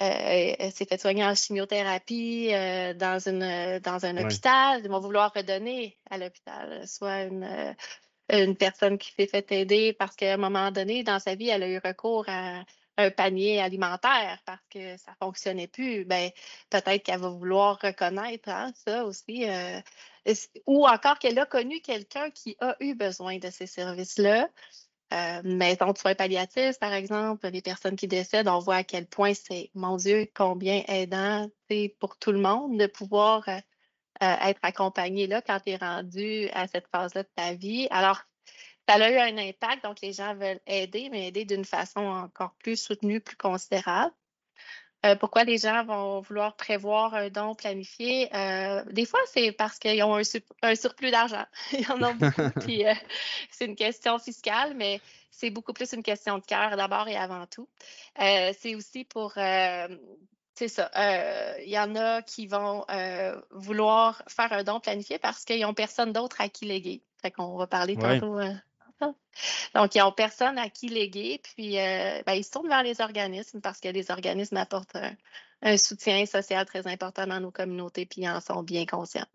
s'est 0.00 0.86
fait 0.88 1.00
soigner 1.00 1.24
en 1.24 1.34
chimiothérapie 1.34 2.50
dans, 2.96 3.18
une, 3.26 3.78
dans 3.80 4.04
un 4.04 4.16
hôpital, 4.18 4.80
ils 4.84 4.90
vont 4.90 5.00
vouloir 5.00 5.32
redonner 5.34 5.96
à 6.10 6.18
l'hôpital, 6.18 6.86
soit 6.86 7.22
une 7.22 7.74
une 8.28 8.56
personne 8.56 8.98
qui 8.98 9.12
s'est 9.12 9.26
fait 9.26 9.50
aider 9.52 9.92
parce 9.92 10.16
qu'à 10.16 10.34
un 10.34 10.36
moment 10.36 10.70
donné, 10.70 11.02
dans 11.02 11.18
sa 11.18 11.34
vie, 11.34 11.48
elle 11.48 11.62
a 11.62 11.68
eu 11.68 11.80
recours 11.84 12.24
à 12.28 12.64
un 12.98 13.10
panier 13.10 13.60
alimentaire 13.60 14.38
parce 14.46 14.62
que 14.70 14.96
ça 14.96 15.12
ne 15.12 15.16
fonctionnait 15.26 15.68
plus, 15.68 16.04
ben, 16.04 16.30
peut-être 16.70 17.02
qu'elle 17.02 17.20
va 17.20 17.28
vouloir 17.28 17.78
reconnaître 17.80 18.48
hein, 18.48 18.72
ça 18.86 19.04
aussi. 19.04 19.48
Euh, 19.48 19.80
ou 20.66 20.86
encore 20.86 21.18
qu'elle 21.18 21.38
a 21.38 21.46
connu 21.46 21.80
quelqu'un 21.80 22.30
qui 22.30 22.56
a 22.60 22.74
eu 22.80 22.94
besoin 22.94 23.38
de 23.38 23.50
ces 23.50 23.66
services-là. 23.66 24.48
Euh, 25.12 25.40
maison 25.44 25.92
de 25.92 25.98
soins 25.98 26.16
palliatifs, 26.16 26.80
par 26.80 26.92
exemple, 26.92 27.46
les 27.48 27.62
personnes 27.62 27.94
qui 27.94 28.08
décèdent, 28.08 28.48
on 28.48 28.58
voit 28.58 28.76
à 28.76 28.84
quel 28.84 29.06
point 29.06 29.34
c'est, 29.34 29.70
mon 29.74 29.96
Dieu, 29.96 30.26
combien 30.34 30.82
aidant 30.88 31.48
c'est 31.70 31.94
pour 32.00 32.18
tout 32.18 32.32
le 32.32 32.40
monde 32.40 32.76
de 32.76 32.88
pouvoir 32.88 33.48
euh, 33.48 33.58
euh, 34.22 34.36
être 34.42 34.58
accompagné 34.62 35.28
là 35.28 35.42
quand 35.42 35.60
tu 35.60 35.70
es 35.70 35.76
rendu 35.76 36.48
à 36.52 36.66
cette 36.66 36.88
phase-là 36.88 37.22
de 37.22 37.28
ta 37.36 37.54
vie. 37.54 37.86
Alors, 37.90 38.20
ça 38.88 38.96
a 38.96 39.10
eu 39.10 39.16
un 39.16 39.38
impact, 39.38 39.84
donc 39.84 40.00
les 40.00 40.12
gens 40.12 40.34
veulent 40.34 40.60
aider, 40.66 41.08
mais 41.10 41.28
aider 41.28 41.44
d'une 41.44 41.64
façon 41.64 42.00
encore 42.00 42.54
plus 42.58 42.76
soutenue, 42.76 43.20
plus 43.20 43.36
considérable. 43.36 44.12
Euh, 45.06 45.16
pourquoi 45.16 45.44
les 45.44 45.58
gens 45.58 45.84
vont 45.84 46.20
vouloir 46.20 46.56
prévoir 46.56 47.14
un 47.14 47.28
don 47.28 47.54
planifié? 47.54 48.34
Euh, 48.34 48.84
des 48.90 49.06
fois, 49.06 49.20
c'est 49.32 49.52
parce 49.52 49.78
qu'ils 49.78 50.02
ont 50.02 50.16
un, 50.62 50.74
surplus 50.74 51.10
d'argent. 51.10 51.44
Ils 51.72 51.90
en 51.90 52.02
ont 52.02 52.14
beaucoup, 52.14 52.50
puis 52.60 52.84
c'est 53.50 53.66
une 53.66 53.76
question 53.76 54.18
fiscale, 54.18 54.74
mais 54.74 55.00
c'est 55.30 55.50
beaucoup 55.50 55.72
plus 55.72 55.92
une 55.92 56.02
question 56.02 56.38
de 56.38 56.44
cœur 56.44 56.76
d'abord 56.76 57.08
et 57.08 57.16
avant 57.16 57.46
tout. 57.46 57.68
c'est 58.18 58.74
aussi 58.74 59.04
pour 59.04 59.36
c'est 60.56 60.68
ça. 60.68 60.90
Euh, 60.96 61.54
il 61.64 61.70
y 61.70 61.78
en 61.78 61.94
a 61.96 62.22
qui 62.22 62.46
vont 62.46 62.84
euh, 62.90 63.38
vouloir 63.50 64.22
faire 64.26 64.52
un 64.54 64.64
don 64.64 64.80
planifié 64.80 65.18
parce 65.18 65.44
qu'ils 65.44 65.60
n'ont 65.60 65.74
personne 65.74 66.12
d'autre 66.12 66.40
à 66.40 66.48
qui 66.48 66.64
léguer. 66.64 67.02
Fait 67.20 67.30
qu'on 67.30 67.56
va 67.56 67.66
parler 67.66 67.94
tantôt. 67.94 68.38
Euh, 68.38 68.54
donc, 69.74 69.94
ils 69.94 69.98
n'ont 69.98 70.12
personne 70.12 70.58
à 70.58 70.70
qui 70.70 70.88
léguer, 70.88 71.40
puis 71.42 71.74
ben, 71.74 72.34
ils 72.34 72.44
se 72.44 72.50
tournent 72.50 72.68
vers 72.68 72.82
les 72.82 73.00
organismes 73.00 73.60
parce 73.60 73.80
que 73.80 73.88
les 73.88 74.10
organismes 74.10 74.56
apportent 74.56 74.96
un 75.62 75.76
soutien 75.76 76.24
social 76.26 76.64
très 76.66 76.86
important 76.86 77.26
dans 77.26 77.40
nos 77.40 77.50
communautés, 77.50 78.06
puis 78.06 78.22
ils 78.22 78.28
en 78.28 78.40
sont 78.40 78.62
bien 78.62 78.86
conscients. 78.86 79.26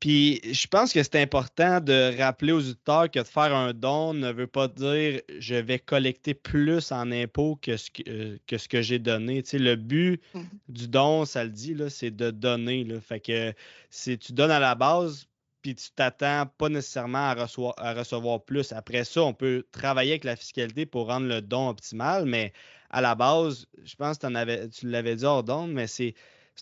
Puis 0.00 0.40
je 0.44 0.66
pense 0.66 0.92
que 0.92 1.02
c'est 1.02 1.20
important 1.20 1.80
de 1.80 2.16
rappeler 2.18 2.52
aux 2.52 2.60
auditeurs 2.60 3.10
que 3.10 3.18
de 3.18 3.24
faire 3.24 3.54
un 3.54 3.72
don 3.72 4.12
ne 4.12 4.30
veut 4.30 4.46
pas 4.46 4.68
dire 4.68 5.22
je 5.38 5.54
vais 5.54 5.78
collecter 5.78 6.34
plus 6.34 6.92
en 6.92 7.10
impôts 7.10 7.56
que 7.56 7.78
ce 7.78 7.90
que, 7.90 8.02
euh, 8.08 8.38
que, 8.46 8.58
ce 8.58 8.68
que 8.68 8.82
j'ai 8.82 8.98
donné. 8.98 9.42
Tu 9.42 9.50
sais, 9.50 9.58
le 9.58 9.76
but 9.76 10.20
mmh. 10.34 10.40
du 10.68 10.88
don, 10.88 11.24
ça 11.24 11.44
le 11.44 11.50
dit, 11.50 11.74
c'est 11.88 12.14
de 12.14 12.30
donner. 12.30 12.84
Là. 12.84 13.00
Fait 13.00 13.20
que 13.20 13.54
si 13.88 14.18
tu 14.18 14.34
donnes 14.34 14.50
à 14.50 14.60
la 14.60 14.74
base, 14.74 15.26
puis 15.66 15.74
tu 15.74 15.90
t'attends 15.96 16.46
pas 16.58 16.68
nécessairement 16.68 17.26
à 17.26 17.34
recevoir, 17.34 18.44
plus. 18.44 18.70
Après 18.70 19.02
ça, 19.02 19.24
on 19.24 19.34
peut 19.34 19.64
travailler 19.72 20.12
avec 20.12 20.22
la 20.22 20.36
fiscalité 20.36 20.86
pour 20.86 21.08
rendre 21.08 21.26
le 21.26 21.42
don 21.42 21.68
optimal, 21.68 22.24
mais 22.24 22.52
à 22.90 23.00
la 23.00 23.16
base, 23.16 23.66
je 23.84 23.96
pense 23.96 24.16
que 24.18 24.66
tu 24.68 24.88
l'avais 24.88 25.16
dit 25.16 25.24
hors 25.24 25.42
don, 25.42 25.66
mais 25.66 25.88
c'est 25.88 26.14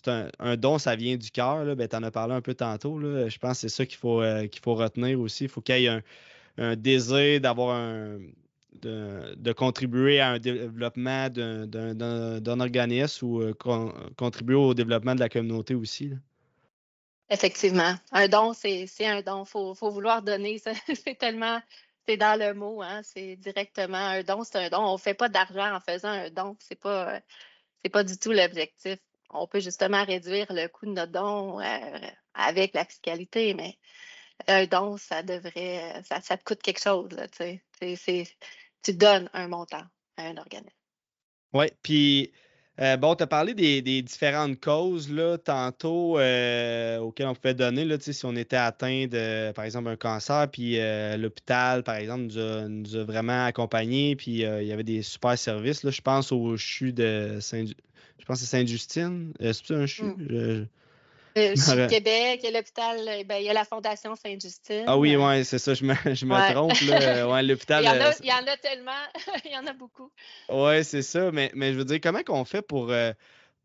un, 0.07 0.57
don, 0.57 0.79
ça 0.79 0.95
vient 0.95 1.17
du 1.17 1.29
cœur. 1.29 1.65
Tu 1.77 1.95
en 1.95 2.01
as 2.01 2.09
parlé 2.09 2.33
un 2.33 2.41
peu 2.41 2.55
tantôt. 2.55 2.99
Je 2.99 3.37
pense 3.37 3.61
que 3.61 3.69
c'est 3.69 3.69
ça 3.69 3.85
qu'il 3.85 3.97
faut, 3.97 4.23
euh, 4.23 4.47
faut 4.63 4.73
retenir 4.73 5.19
aussi. 5.19 5.43
Il 5.43 5.49
faut 5.49 5.61
qu'il 5.61 5.81
y 5.81 5.85
ait 5.85 6.01
un, 6.57 6.75
désir 6.75 7.41
d'avoir 7.41 7.75
un. 7.75 8.17
De, 8.81 9.53
contribuer 9.53 10.19
à 10.19 10.31
un 10.31 10.39
développement 10.39 11.29
d'un 11.29 12.59
organisme 12.59 13.25
ou 13.25 13.41
euh, 13.41 13.53
contribuer 14.17 14.55
au 14.55 14.73
développement 14.73 15.13
de 15.15 15.19
la 15.19 15.29
communauté 15.29 15.75
aussi. 15.75 16.11
Effectivement. 17.29 17.95
Un 18.11 18.27
don, 18.27 18.53
c'est 18.53 18.87
un 19.01 19.21
don. 19.21 19.43
Il 19.43 19.47
faut, 19.47 19.89
vouloir 19.89 20.21
donner. 20.21 20.61
C'est 21.05 21.17
tellement. 21.17 21.61
C'est 22.07 22.17
dans 22.17 22.39
le 22.39 22.53
mot, 22.53 22.83
hein? 22.83 23.01
c'est 23.01 23.35
directement 23.35 23.97
un 23.97 24.21
don, 24.21 24.43
c'est 24.43 24.57
un 24.57 24.69
don. 24.69 24.77
On 24.77 24.93
ne 24.93 24.99
fait 24.99 25.15
pas 25.15 25.27
d'argent 25.27 25.73
en 25.73 25.79
faisant 25.79 26.09
un 26.09 26.29
don. 26.29 26.55
Ce 26.59 26.67
n'est 26.69 26.75
pas, 26.75 27.19
pas 27.91 28.03
du 28.03 28.19
tout 28.19 28.31
l'objectif 28.31 28.99
on 29.35 29.47
peut 29.47 29.59
justement 29.59 30.03
réduire 30.03 30.47
le 30.49 30.67
coût 30.67 30.85
de 30.85 30.91
notre 30.91 31.11
don 31.11 31.59
euh, 31.59 31.99
avec 32.33 32.73
la 32.73 32.85
fiscalité, 32.85 33.53
mais 33.53 33.77
un 34.47 34.65
don, 34.65 34.97
ça 34.97 35.23
devrait, 35.23 36.01
ça, 36.03 36.19
te 36.19 36.43
coûte 36.43 36.61
quelque 36.61 36.81
chose. 36.81 37.09
tu 37.79 38.93
donnes 38.93 39.29
un 39.33 39.47
montant 39.47 39.83
à 40.17 40.23
un 40.23 40.37
organisme. 40.37 40.69
Oui, 41.53 41.67
puis 41.81 42.33
euh, 42.81 42.97
bon, 42.97 43.15
tu 43.15 43.23
as 43.23 43.27
parlé 43.27 43.53
des, 43.53 44.01
différentes 44.01 44.59
causes 44.59 45.11
là, 45.11 45.37
tantôt 45.37 46.19
euh, 46.19 46.99
auxquelles 46.99 47.27
on 47.27 47.35
pouvait 47.35 47.53
donner 47.53 47.85
là, 47.85 47.97
si 47.99 48.25
on 48.25 48.35
était 48.35 48.55
atteint 48.55 49.07
de, 49.07 49.51
par 49.51 49.65
exemple, 49.65 49.89
un 49.89 49.95
cancer, 49.95 50.47
puis 50.51 50.77
l'hôpital, 51.17 51.83
par 51.83 51.95
exemple, 51.95 52.25
nous 52.25 52.95
a, 52.95 53.03
vraiment 53.03 53.45
accompagnés, 53.45 54.15
puis 54.15 54.41
il 54.41 54.67
y 54.67 54.71
avait 54.71 54.83
des 54.83 55.01
super 55.01 55.37
services. 55.37 55.83
Là, 55.83 55.91
je 55.91 56.01
pense 56.01 56.31
au 56.31 56.57
CHU 56.57 56.91
de 56.91 57.37
saint 57.39 57.65
je 58.25 58.27
pense 58.27 58.39
que 58.39 58.45
c'est 58.47 58.57
Sainte-Justine. 58.57 59.33
Euh, 59.39 59.53
c'est 59.53 59.75
un 59.75 59.85
CHU? 59.85 60.03
Mm. 60.03 60.67
Euh, 61.37 61.87
Québec, 61.87 62.39
il 62.43 62.45
y 62.45 62.47
a 62.47 62.51
l'hôpital, 62.51 62.97
euh, 62.99 63.23
ben, 63.25 63.37
il 63.37 63.45
y 63.45 63.49
a 63.49 63.53
la 63.53 63.65
Fondation 63.65 64.15
Sainte-Justine. 64.15 64.85
Ah 64.87 64.97
oui, 64.97 65.15
oui, 65.17 65.43
c'est 65.43 65.59
ça, 65.59 65.73
je 65.73 65.83
me, 65.83 65.93
je 66.05 66.25
me 66.25 66.53
trompe. 66.53 66.79
Là. 66.81 67.41
l'hôpital, 67.41 67.83
il, 67.83 67.87
y 67.87 67.89
en 67.89 68.01
a, 68.01 68.13
il 68.21 68.27
y 68.27 68.31
en 68.31 68.47
a 68.47 68.57
tellement, 68.57 68.91
il 69.45 69.51
y 69.51 69.57
en 69.57 69.67
a 69.67 69.73
beaucoup. 69.73 70.09
Oui, 70.49 70.83
c'est 70.85 71.01
ça, 71.01 71.31
mais, 71.31 71.51
mais 71.53 71.73
je 71.73 71.77
veux 71.77 71.85
dire, 71.85 71.99
comment 72.01 72.23
qu'on 72.23 72.45
fait 72.45 72.61
pour, 72.61 72.93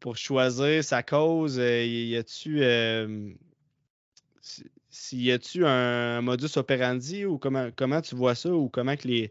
pour 0.00 0.16
choisir 0.16 0.82
sa 0.82 1.02
cause? 1.02 1.58
y 1.58 2.16
a-tu 2.16 2.60
y 5.12 5.30
a-tu 5.30 5.66
un 5.66 6.20
modus 6.22 6.56
operandi 6.56 7.24
ou 7.24 7.38
comment, 7.38 7.68
comment 7.74 8.00
tu 8.00 8.14
vois 8.14 8.34
ça 8.34 8.50
ou 8.50 8.68
comment 8.68 8.96
que 8.96 9.06
les, 9.08 9.30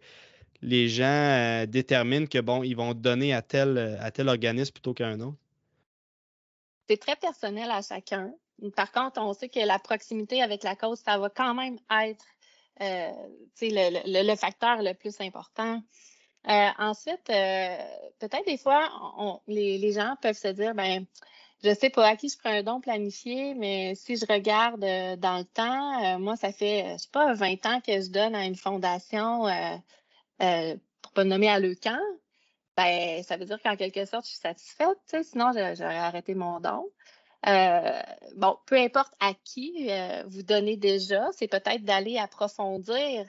les 0.62 0.90
gens 0.90 1.04
euh, 1.06 1.66
déterminent 1.66 2.28
que 2.28 2.40
bon, 2.40 2.64
ils 2.64 2.76
vont 2.76 2.94
donner 2.94 3.34
à 3.34 3.42
tel, 3.42 3.78
euh, 3.78 3.96
à 4.00 4.12
tel 4.12 4.30
organisme 4.30 4.74
plutôt 4.74 4.94
qu'à 4.94 5.08
un 5.08 5.20
autre? 5.20 5.38
C'est 6.90 6.98
très 6.98 7.16
personnel 7.16 7.70
à 7.70 7.84
chacun. 7.84 8.34
Par 8.76 8.92
contre, 8.92 9.22
on 9.22 9.34
sait 9.34 9.48
que 9.48 9.60
la 9.60 9.78
proximité 9.78 10.42
avec 10.42 10.64
la 10.64 10.76
cause, 10.76 11.00
ça 11.00 11.20
va 11.20 11.30
quand 11.30 11.54
même 11.54 11.78
être 11.92 12.26
euh, 12.82 13.12
le, 13.62 14.36
facteur 14.36 14.82
le 14.82 14.94
plus 14.94 15.22
important. 15.22 15.84
ensuite, 16.46 17.26
peut-être 17.28 18.46
des 18.48 18.58
fois, 18.58 18.90
les, 19.46 19.92
gens 19.92 20.16
peuvent 20.20 20.38
se 20.38 20.48
dire, 20.48 20.74
ben, 20.74 21.06
je 21.64 21.76
sais 21.76 21.92
pas 21.92 22.08
à 22.08 22.16
qui 22.16 22.28
je 22.28 22.40
prends 22.40 22.50
un 22.50 22.64
don 22.64 22.82
planifié, 22.82 23.54
mais 23.54 23.94
si 23.94 24.16
je 24.16 24.26
regarde 24.28 24.80
dans 25.20 25.38
le 25.38 25.46
temps, 25.46 26.18
moi, 26.18 26.38
ça 26.38 26.52
fait, 26.52 26.94
je 26.94 27.04
sais 27.04 27.10
pas, 27.12 27.34
20 27.36 27.66
ans 27.68 27.82
que 27.82 28.02
je 28.02 28.10
donne 28.10 28.34
à 28.34 28.46
une 28.46 28.56
fondation 28.56 29.48
euh, 29.48 30.76
pour 31.04 31.12
pas 31.12 31.24
nommer 31.24 31.50
à 31.50 31.60
Leucan, 31.60 32.00
ben, 32.80 33.24
ça 33.24 33.38
veut 33.38 33.46
dire 33.46 33.62
qu'en 33.62 33.76
quelque 33.76 34.06
sorte, 34.06 34.26
je 34.26 34.32
suis 34.32 34.40
satisfaite, 34.40 34.98
sinon 35.24 35.52
j'aurais 35.54 35.98
arrêté 35.98 36.36
mon 36.36 36.60
don. 36.60 36.86
Euh, 37.48 38.02
bon, 38.36 38.58
peu 38.66 38.78
importe 38.78 39.14
à 39.20 39.34
qui 39.34 39.88
euh, 39.90 40.24
vous 40.28 40.44
donnez 40.44 40.78
déjà, 40.78 41.28
c'est 41.32 41.48
peut-être 41.48 41.84
d'aller 41.84 42.18
approfondir 42.18 43.26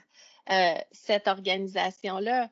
cette 0.91 1.27
organisation-là. 1.27 2.49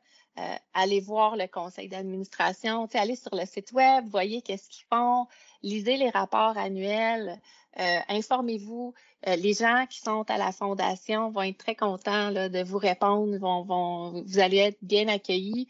aller 0.74 1.02
voir 1.02 1.36
le 1.36 1.48
conseil 1.48 1.90
d'administration, 1.90 2.88
aller 2.94 3.18
sur 3.18 3.36
le 3.36 3.46
site 3.46 3.74
web, 3.74 4.08
voyez 4.08 4.42
qu'est-ce 4.42 4.70
qu'ils 4.70 4.86
font, 4.90 5.28
lisez 5.64 5.98
les 5.98 6.10
rapports 6.10 6.58
annuels, 6.58 7.42
informez-vous. 7.76 8.94
Euh, 9.28 9.36
les 9.36 9.54
gens 9.54 9.86
qui 9.90 10.00
sont 10.00 10.24
à 10.30 10.38
la 10.38 10.52
fondation 10.52 11.30
vont 11.32 11.42
être 11.42 11.58
très 11.58 11.76
contents 11.76 12.32
de 12.32 12.64
vous 12.64 12.78
répondre, 12.78 13.38
vont, 13.38 14.24
vous 14.24 14.40
allez 14.40 14.58
être 14.58 14.78
bien 14.82 15.08
accueillis 15.10 15.68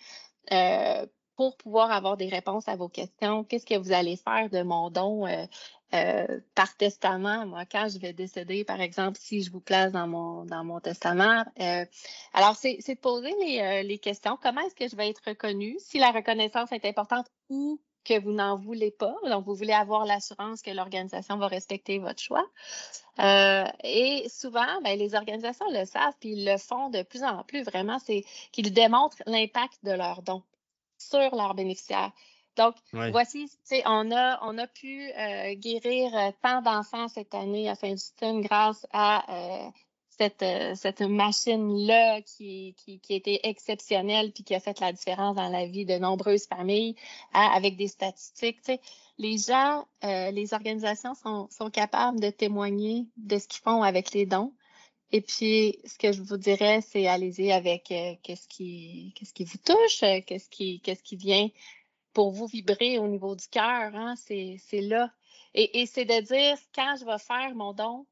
euh, 0.51 1.05
pour 1.39 1.55
pouvoir 1.55 1.89
avoir 1.89 2.17
des 2.17 2.27
réponses 2.27 2.67
à 2.67 2.75
vos 2.75 2.89
questions. 2.89 3.45
Qu'est-ce 3.45 3.65
que 3.65 3.77
vous 3.77 3.93
allez 3.93 4.17
faire 4.17 4.49
de 4.49 4.61
mon 4.61 4.89
don 4.89 5.25
euh, 5.25 6.27
par 6.53 6.75
testament, 6.75 7.45
moi, 7.45 7.63
quand 7.63 7.87
je 7.87 7.97
vais 7.97 8.11
décéder, 8.11 8.65
par 8.65 8.81
exemple, 8.81 9.17
si 9.17 9.41
je 9.41 9.49
vous 9.49 9.61
place 9.61 9.93
dans 9.93 10.05
mon, 10.05 10.43
dans 10.43 10.65
mon 10.65 10.81
testament. 10.81 11.45
alors, 12.33 12.57
c'est 12.57 12.77
de 12.85 12.99
poser 12.99 13.33
les, 13.39 13.83
les 13.83 13.99
questions. 13.99 14.37
Comment 14.43 14.59
est-ce 14.67 14.75
que 14.75 14.89
je 14.89 14.97
vais 14.97 15.07
être 15.07 15.21
reconnue? 15.25 15.77
Si 15.79 15.97
la 15.97 16.11
reconnaissance 16.11 16.73
est 16.73 16.83
importante, 16.83 17.27
où 17.47 17.79
que 18.03 18.19
vous 18.19 18.31
n'en 18.31 18.55
voulez 18.55 18.91
pas. 18.91 19.15
Donc, 19.29 19.45
vous 19.45 19.55
voulez 19.55 19.73
avoir 19.73 20.05
l'assurance 20.05 20.61
que 20.61 20.71
l'organisation 20.71 21.37
va 21.37 21.47
respecter 21.47 21.99
votre 21.99 22.21
choix. 22.21 22.45
Euh, 23.19 23.65
et 23.83 24.27
souvent, 24.29 24.81
ben, 24.83 24.97
les 24.97 25.15
organisations 25.15 25.65
le 25.71 25.85
savent, 25.85 26.15
puis 26.19 26.31
ils 26.31 26.45
le 26.45 26.57
font 26.57 26.89
de 26.89 27.03
plus 27.03 27.23
en 27.23 27.43
plus 27.43 27.63
vraiment, 27.63 27.99
c'est 27.99 28.23
qu'ils 28.51 28.73
démontrent 28.73 29.21
l'impact 29.25 29.77
de 29.83 29.91
leurs 29.91 30.21
dons 30.21 30.43
sur 30.99 31.35
leurs 31.35 31.55
bénéficiaires. 31.55 32.11
Donc, 32.57 32.75
voici, 32.91 33.49
on 33.85 34.11
a, 34.11 34.39
on 34.43 34.57
a 34.57 34.67
pu 34.67 35.09
euh, 35.11 35.55
guérir 35.55 36.15
euh, 36.15 36.31
tant 36.41 36.61
d'enfants 36.61 37.07
cette 37.07 37.33
année 37.33 37.69
à 37.69 37.75
Saint-Justine 37.75 38.41
grâce 38.41 38.85
à 38.91 39.23
euh, 39.33 39.69
cette, 40.19 41.01
machine-là 41.01 42.21
qui, 42.21 42.75
qui, 42.77 42.99
qui, 42.99 43.13
a 43.13 43.15
été 43.15 43.47
exceptionnelle 43.47 44.31
puis 44.33 44.43
qui 44.43 44.53
a 44.53 44.59
fait 44.59 44.79
la 44.81 44.91
différence 44.91 45.37
dans 45.37 45.47
la 45.49 45.65
vie 45.65 45.85
de 45.85 45.97
nombreuses 45.97 46.45
familles 46.45 46.95
hein, 47.33 47.49
avec 47.53 47.77
des 47.77 47.87
statistiques. 47.87 48.59
les 49.17 49.37
gens, 49.37 49.85
euh, 50.03 50.31
les 50.31 50.53
organisations 50.53 51.13
sont, 51.15 51.47
sont, 51.49 51.69
capables 51.69 52.19
de 52.19 52.29
témoigner 52.29 53.07
de 53.15 53.37
ce 53.37 53.47
qu'ils 53.47 53.61
font 53.61 53.83
avec 53.83 54.11
les 54.11 54.25
dons. 54.25 54.51
Et 55.11 55.21
puis, 55.21 55.79
ce 55.85 55.97
que 55.97 56.11
je 56.11 56.21
vous 56.21 56.37
dirais, 56.37 56.81
c'est 56.81 57.07
allez-y 57.07 57.51
avec 57.51 57.91
euh, 57.91 58.13
qu'est-ce 58.21 58.47
qui, 58.47 59.13
qu'est-ce 59.15 59.33
qui 59.33 59.43
vous 59.43 59.57
touche, 59.57 60.03
euh, 60.03 60.21
qu'est-ce 60.25 60.49
qui, 60.49 60.81
qu'est-ce 60.81 61.01
qui 61.01 61.15
vient 61.15 61.49
pour 62.13 62.31
vous 62.31 62.47
vibrer 62.47 62.99
au 62.99 63.07
niveau 63.07 63.35
du 63.35 63.47
cœur. 63.47 63.95
Hein? 63.95 64.15
C'est, 64.17 64.57
c'est 64.59 64.81
là. 64.81 65.11
Et, 65.55 65.81
et 65.81 65.85
c'est 65.87 66.05
de 66.05 66.21
dire, 66.21 66.57
quand 66.75 66.95
je 66.99 67.05
vais 67.05 67.17
faire 67.17 67.55
mon 67.55 67.73
don 67.73 68.05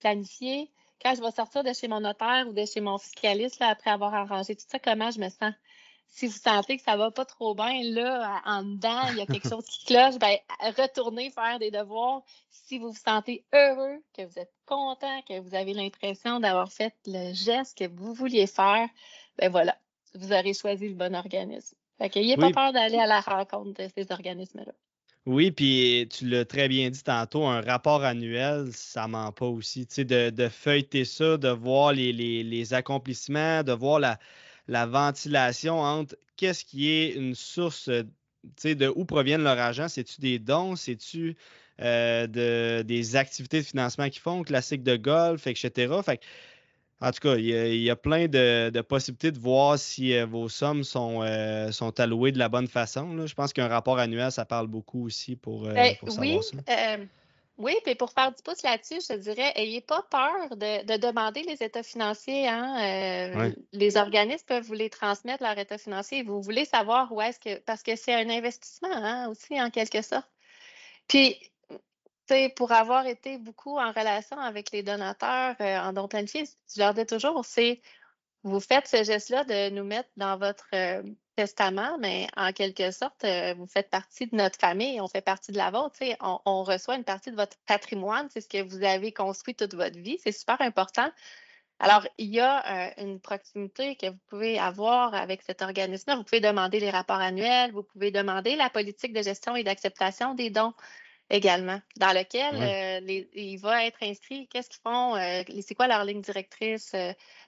planifié, 0.00 0.70
quand 1.02 1.14
je 1.14 1.22
vais 1.22 1.30
sortir 1.30 1.62
de 1.62 1.72
chez 1.72 1.88
mon 1.88 2.00
notaire 2.00 2.46
ou 2.48 2.52
de 2.52 2.64
chez 2.64 2.80
mon 2.80 2.98
fiscaliste 2.98 3.60
là, 3.60 3.68
après 3.68 3.90
avoir 3.90 4.12
arrangé 4.14 4.56
tout 4.56 4.66
ça, 4.66 4.78
comment 4.78 5.10
je 5.10 5.20
me 5.20 5.28
sens? 5.28 5.54
Si 6.10 6.26
vous 6.26 6.36
sentez 6.36 6.76
que 6.76 6.82
ça 6.82 6.96
va 6.96 7.10
pas 7.10 7.24
trop 7.24 7.54
bien, 7.54 7.82
là, 7.84 8.42
en 8.44 8.62
dedans, 8.62 9.08
il 9.12 9.18
y 9.18 9.20
a 9.20 9.26
quelque 9.26 9.48
chose 9.48 9.64
qui 9.64 9.86
cloche, 9.86 10.18
ben, 10.18 10.36
retournez 10.76 11.30
faire 11.30 11.58
des 11.58 11.70
devoirs. 11.70 12.22
Si 12.50 12.78
vous 12.78 12.90
vous 12.90 12.98
sentez 12.98 13.44
heureux, 13.54 14.02
que 14.16 14.22
vous 14.22 14.38
êtes 14.38 14.52
content, 14.66 15.22
que 15.22 15.40
vous 15.40 15.54
avez 15.54 15.72
l'impression 15.72 16.40
d'avoir 16.40 16.70
fait 16.70 16.94
le 17.06 17.32
geste 17.32 17.78
que 17.78 17.88
vous 17.88 18.12
vouliez 18.12 18.46
faire, 18.46 18.88
ben 19.38 19.50
voilà, 19.50 19.76
vous 20.14 20.32
aurez 20.32 20.52
choisi 20.52 20.88
le 20.88 20.94
bon 20.94 21.14
organisme. 21.14 21.76
Fait 21.98 22.10
qu'ayez 22.10 22.36
pas 22.36 22.50
peur 22.50 22.72
d'aller 22.72 22.98
à 22.98 23.06
la 23.06 23.20
rencontre 23.20 23.82
de 23.82 23.88
ces 23.94 24.10
organismes-là. 24.10 24.72
Oui, 25.26 25.50
puis 25.50 26.08
tu 26.10 26.26
l'as 26.26 26.44
très 26.44 26.66
bien 26.66 26.90
dit 26.90 27.02
tantôt, 27.02 27.44
un 27.44 27.60
rapport 27.60 28.02
annuel, 28.02 28.72
ça 28.72 29.06
ment 29.06 29.32
pas 29.32 29.46
aussi. 29.46 29.86
Tu 29.86 29.96
sais, 29.96 30.04
de, 30.04 30.30
de 30.30 30.48
feuilleter 30.48 31.04
ça, 31.04 31.36
de 31.36 31.50
voir 31.50 31.92
les, 31.92 32.12
les, 32.12 32.42
les 32.42 32.74
accomplissements, 32.74 33.62
de 33.62 33.72
voir 33.72 34.00
la, 34.00 34.18
la 34.68 34.86
ventilation 34.86 35.80
entre 35.80 36.16
qu'est-ce 36.36 36.64
qui 36.64 36.90
est 36.90 37.10
une 37.10 37.34
source, 37.34 37.88
euh, 37.88 38.02
de 38.64 38.92
où 38.94 39.04
proviennent 39.04 39.42
leur 39.42 39.58
argent. 39.58 39.88
C'est-tu 39.88 40.20
des 40.20 40.38
dons? 40.38 40.76
C'est-tu 40.76 41.36
euh, 41.80 42.26
de, 42.26 42.82
des 42.82 43.16
activités 43.16 43.60
de 43.60 43.66
financement 43.66 44.08
qu'ils 44.08 44.22
font, 44.22 44.42
classiques 44.42 44.82
de 44.82 44.96
golf, 44.96 45.46
etc. 45.46 45.94
Fait 46.04 46.20
en 47.02 47.12
tout 47.12 47.20
cas, 47.20 47.36
il 47.36 47.46
y, 47.46 47.88
a, 47.88 47.96
plein 47.96 48.28
de, 48.28 48.80
possibilités 48.82 49.32
de 49.32 49.38
voir 49.38 49.78
si 49.78 50.14
euh, 50.14 50.26
vos 50.26 50.50
sommes 50.50 50.84
sont, 50.84 51.22
sont 51.72 51.98
allouées 51.98 52.30
de 52.30 52.38
la 52.38 52.50
bonne 52.50 52.68
façon. 52.68 53.26
Je 53.26 53.34
pense 53.34 53.54
qu'un 53.54 53.68
rapport 53.68 53.98
annuel, 53.98 54.30
ça 54.30 54.44
parle 54.44 54.66
beaucoup 54.66 55.06
aussi 55.06 55.34
pour, 55.34 55.62
ben 55.62 55.94
pour 55.98 56.10
savoir 56.10 56.38
oui, 56.38 56.42
ça. 56.42 56.98
Oui, 57.60 57.76
puis 57.84 57.94
pour 57.94 58.10
faire 58.10 58.32
du 58.32 58.42
pouce 58.42 58.62
là-dessus, 58.62 59.00
je 59.06 59.16
dirais, 59.16 59.52
ayez 59.54 59.82
pas 59.82 60.02
peur 60.10 60.56
de, 60.56 60.96
demander 60.96 61.42
les 61.42 61.62
états 61.62 61.82
financiers. 61.82 62.48
Hein? 62.48 63.34
Euh, 63.36 63.52
les 63.72 63.98
organismes 63.98 64.46
peuvent 64.46 64.64
vous 64.64 64.72
les 64.72 64.88
transmettre, 64.88 65.42
leur 65.42 65.58
état 65.58 65.76
financier. 65.76 66.22
Vous 66.22 66.40
voulez 66.40 66.64
savoir 66.64 67.12
où 67.12 67.20
est-ce 67.20 67.38
que. 67.38 67.58
Parce 67.60 67.82
que 67.82 67.96
c'est 67.96 68.14
un 68.14 68.30
investissement 68.30 68.88
hein, 68.90 69.28
aussi, 69.28 69.60
en 69.60 69.68
quelque 69.68 70.00
sorte. 70.00 70.26
Puis, 71.06 71.36
pour 72.56 72.72
avoir 72.72 73.06
été 73.06 73.36
beaucoup 73.36 73.78
en 73.78 73.92
relation 73.92 74.38
avec 74.38 74.70
les 74.72 74.82
donateurs 74.82 75.54
euh, 75.60 75.78
en 75.80 75.92
don 75.92 76.08
planifié, 76.08 76.44
je 76.74 76.80
leur 76.80 76.94
dis 76.94 77.04
toujours, 77.04 77.44
c'est 77.44 77.82
vous 78.42 78.60
faites 78.60 78.86
ce 78.86 79.04
geste-là 79.04 79.44
de 79.44 79.68
nous 79.68 79.84
mettre 79.84 80.08
dans 80.16 80.38
votre 80.38 80.68
euh, 80.72 81.02
testament, 81.40 81.96
mais 81.98 82.28
en 82.36 82.52
quelque 82.52 82.90
sorte, 82.90 83.24
euh, 83.24 83.54
vous 83.56 83.66
faites 83.66 83.88
partie 83.88 84.26
de 84.26 84.36
notre 84.36 84.58
famille, 84.58 85.00
on 85.00 85.08
fait 85.08 85.22
partie 85.22 85.52
de 85.52 85.56
la 85.56 85.70
vôtre. 85.70 85.98
On, 86.20 86.38
on, 86.44 86.64
reçoit 86.64 86.96
une 86.96 87.04
partie 87.04 87.30
de 87.30 87.36
votre 87.36 87.56
patrimoine, 87.66 88.28
c'est 88.30 88.42
ce 88.42 88.48
que 88.48 88.62
vous 88.62 88.84
avez 88.84 89.10
construit 89.10 89.54
toute 89.54 89.74
votre 89.74 89.98
vie. 89.98 90.18
C'est 90.22 90.32
super 90.32 90.60
important. 90.60 91.10
Alors, 91.78 92.06
il 92.18 92.28
y 92.28 92.40
a 92.40 92.90
euh, 92.90 92.90
une 92.98 93.20
proximité 93.20 93.96
que 93.96 94.08
vous 94.08 94.18
pouvez 94.28 94.58
avoir 94.58 95.14
avec 95.14 95.40
cet 95.40 95.62
organisme-là. 95.62 96.16
Vous 96.16 96.24
pouvez 96.24 96.42
demander 96.42 96.78
les 96.78 96.90
rapports 96.90 97.20
annuels, 97.20 97.72
vous 97.72 97.84
pouvez 97.84 98.10
demander 98.10 98.54
la 98.54 98.68
politique 98.68 99.14
de 99.14 99.22
gestion 99.22 99.56
et 99.56 99.64
d'acceptation 99.64 100.34
des 100.34 100.50
dons 100.50 100.74
également, 101.30 101.80
dans 101.96 102.12
lequel 102.12 102.54
euh, 102.54 103.24
il 103.32 103.56
va 103.60 103.86
être 103.86 104.02
inscrit 104.02 104.46
qu'est-ce 104.48 104.68
qu'ils 104.68 104.82
font, 104.82 105.14
c'est 105.62 105.74
quoi 105.74 105.86
leur 105.86 106.04
ligne 106.04 106.20
directrice 106.20 106.94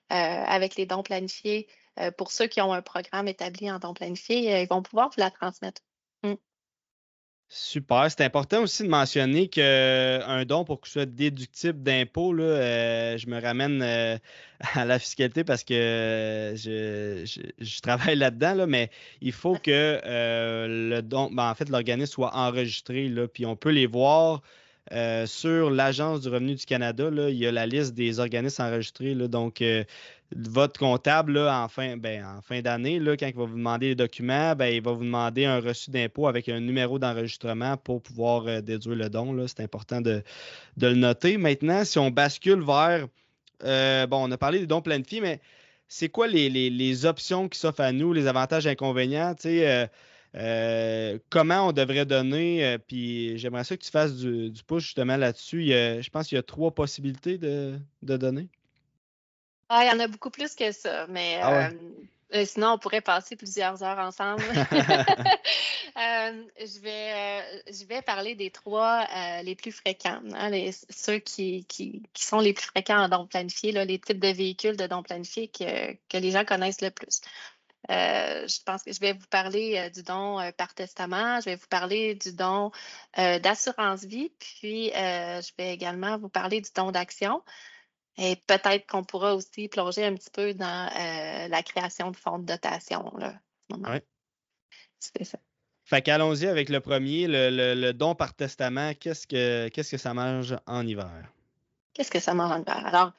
avec 0.09 0.77
les 0.77 0.87
dons 0.87 1.03
planifiés, 1.03 1.67
euh, 1.99 2.11
pour 2.11 2.33
ceux 2.33 2.47
qui 2.47 2.61
ont 2.61 2.73
un 2.73 2.83
programme 2.83 3.29
établi 3.29 3.71
en 3.71 3.79
don 3.79 3.95
planifié, 3.95 4.55
euh, 4.55 4.61
ils 4.63 4.69
vont 4.69 4.83
pouvoir 4.83 5.09
vous 5.09 5.21
la 5.21 5.31
transmettre. 5.31 5.83
Mm. 6.23 6.35
Super. 7.49 8.11
C'est 8.11 8.25
important 8.25 8.63
aussi 8.63 8.83
de 8.83 8.89
mentionner 8.89 9.49
qu'un 9.49 10.45
don, 10.47 10.65
pour 10.65 10.81
que 10.81 10.87
ce 10.87 10.95
soit 10.95 11.07
déductible 11.07 11.83
d'impôt, 11.83 12.35
je 12.35 13.29
me 13.29 13.39
ramène 13.43 13.83
à 14.75 14.85
la 14.87 14.99
fiscalité 14.99 15.45
parce 15.45 15.63
que 15.63 15.75
je, 16.57 17.81
travaille 17.83 18.17
là-dedans, 18.17 18.67
mais 18.67 18.91
il 19.21 19.33
faut 19.33 19.57
que 19.57 20.01
le 20.03 21.01
don, 21.03 21.31
ben, 21.31 21.51
en 21.51 21.55
fait, 21.55 21.69
l'organisme 21.69 22.13
soit 22.13 22.35
enregistré, 22.35 23.11
là, 23.11 23.29
puis 23.29 23.45
on 23.45 23.55
peut 23.55 23.69
les 23.69 23.87
voir. 23.87 24.41
sur 25.27 25.71
l'Agence 25.71 26.23
du 26.23 26.31
revenu 26.31 26.55
du 26.55 26.65
Canada, 26.65 27.11
il 27.29 27.37
y 27.37 27.47
a 27.47 27.53
la 27.53 27.67
liste 27.67 27.93
des 27.93 28.19
organismes 28.19 28.63
enregistrés. 28.63 29.15
donc, 29.15 29.63
votre 30.37 30.79
comptable, 30.79 31.39
en 31.39 31.69
fin, 31.69 31.97
ben, 31.97 32.25
en 32.25 32.43
fin 32.43 32.61
d'année, 32.61 33.01
quand 33.19 33.27
il 33.27 33.35
va 33.35 33.45
vous 33.45 33.57
demander 33.57 33.89
les 33.89 33.95
documents, 33.95 34.55
ben, 34.55 34.67
il 34.67 34.83
va 34.83 34.93
vous 34.93 35.05
demander 35.05 35.45
un 35.45 35.61
reçu 35.61 35.91
d'impôt 35.91 36.27
avec 36.27 36.49
un 36.49 36.61
numéro 36.61 36.99
d'enregistrement 36.99 37.77
pour 37.77 38.03
pouvoir 38.03 38.47
euh, 38.47 38.61
déduire 38.61 38.97
le 38.97 39.09
don. 39.09 39.47
C'est 39.47 39.61
important 39.61 40.01
de, 40.01 40.23
le 40.81 40.95
noter. 40.95 41.37
Maintenant, 41.37 41.85
si 41.85 41.99
on 41.99 42.11
bascule 42.11 42.63
vers, 42.63 43.07
euh, 43.65 44.07
bon, 44.07 44.29
on 44.29 44.31
a 44.31 44.39
parlé 44.39 44.61
des 44.61 44.67
dons 44.67 44.83
planifiés, 44.83 45.21
mais 45.21 45.41
c'est 45.89 46.09
quoi 46.09 46.27
les, 46.27 47.07
options 47.07 47.49
qui 47.49 47.59
s'offrent 47.59 47.81
à 47.81 47.93
nous, 47.93 48.13
les 48.13 48.27
avantages 48.27 48.67
et 48.67 48.71
inconvénients? 48.71 49.35
Euh, 50.35 51.19
comment 51.29 51.69
on 51.69 51.73
devrait 51.73 52.07
donner? 52.07 52.79
puis 52.87 53.37
j'aimerais 53.37 53.65
ça 53.65 53.77
que 53.77 53.83
tu 53.83 53.91
fasses 53.91 54.17
du 54.17 54.63
push 54.67 54.85
justement 54.85 55.17
là-dessus. 55.19 55.67
Je 55.67 56.11
pense 56.11 56.29
qu'il 56.29 56.37
y 56.37 56.39
a 56.39 56.43
trois 56.43 56.75
possibilités 56.75 57.37
de 57.37 57.79
donner. 58.03 58.49
Ah, 59.75 59.87
il 59.87 59.89
y 59.89 59.91
en 59.91 60.01
a 60.01 60.07
beaucoup 60.07 60.29
plus 60.29 60.55
que 60.55 60.71
ça, 60.71 61.07
mais 61.09 61.41
ah 61.43 61.51
euh, 61.51 61.71
euh, 62.35 62.45
sinon, 62.45 62.73
on 62.73 62.79
pourrait 62.79 63.01
passer 63.01 63.37
plusieurs 63.37 63.83
heures 63.83 63.99
ensemble. 63.99 64.45
Euh, 65.95 66.45
je, 66.59 66.81
vais, 66.81 67.43
je 67.71 67.85
vais 67.85 68.01
parler 68.01 68.35
des 68.35 68.51
trois 68.51 69.07
les 69.43 69.55
plus 69.55 69.73
fréquents, 69.73 70.23
hein, 70.33 70.51
ceux 70.89 71.19
qui, 71.19 71.67
qui, 71.67 72.03
sont 72.15 72.41
les 72.41 72.55
plus 72.55 72.65
fréquents 72.65 72.97
en 72.97 73.09
don 73.11 73.27
planifié, 73.27 73.73
les 73.73 73.99
types 73.99 74.19
de 74.19 74.29
véhicules 74.29 74.79
de 74.79 74.87
don 74.87 75.03
planifié 75.03 75.49
que, 75.49 75.93
que 76.09 76.17
les 76.17 76.31
gens 76.31 76.47
connaissent 76.47 76.81
le 76.81 76.91
plus. 76.91 77.21
je 77.91 78.63
pense 78.65 78.83
que 78.85 78.93
je 78.93 79.01
vais 79.01 79.13
vous 79.13 79.27
parler 79.27 79.91
du 79.91 80.03
don 80.03 80.39
par 80.57 80.73
testament, 80.73 81.41
je 81.41 81.51
vais 81.51 81.57
vous 81.57 81.69
parler 81.69 82.15
du 82.15 82.33
don 82.33 82.73
d'assurance 83.15 84.05
vie, 84.05 84.33
puis 84.39 84.89
je 84.95 85.51
vais 85.59 85.75
également 85.75 86.17
vous 86.17 86.31
parler 86.31 86.63
du 86.63 86.71
don 86.75 86.91
d'action. 86.91 87.43
Et 88.19 88.37
peut-être 88.47 88.87
qu'on 88.87 89.05
pourra 89.05 89.35
aussi 89.35 89.69
plonger 89.69 90.05
un 90.05 90.15
petit 90.15 90.31
peu 90.31 90.55
dans 90.55 90.89
euh, 90.89 91.49
la 91.49 91.63
création 91.63 92.11
de 92.11 92.17
fonds 92.17 92.39
de 92.39 92.45
dotation. 92.45 93.11
Là, 93.17 93.35
oui. 93.71 93.99
C'est 94.99 95.25
ça. 95.25 95.39
Fait 95.85 96.03
qu'allons-y 96.03 96.47
avec 96.47 96.69
le 96.69 96.81
premier, 96.81 97.27
le, 97.27 97.93
don 97.93 98.15
par 98.15 98.35
testament. 98.35 98.93
Qu'est-ce 98.95 99.27
que, 99.27 99.69
qu'est-ce 99.69 99.93
que 99.93 99.99
ça 99.99 100.15
mange 100.15 100.55
en 100.67 100.87
hiver? 100.87 101.33
Qu'est-ce 101.95 102.11
que 102.11 102.21
ça 102.21 102.35
mange 102.35 102.53
en 102.53 102.61
hiver? 102.61 102.87
Alors, 102.87 103.13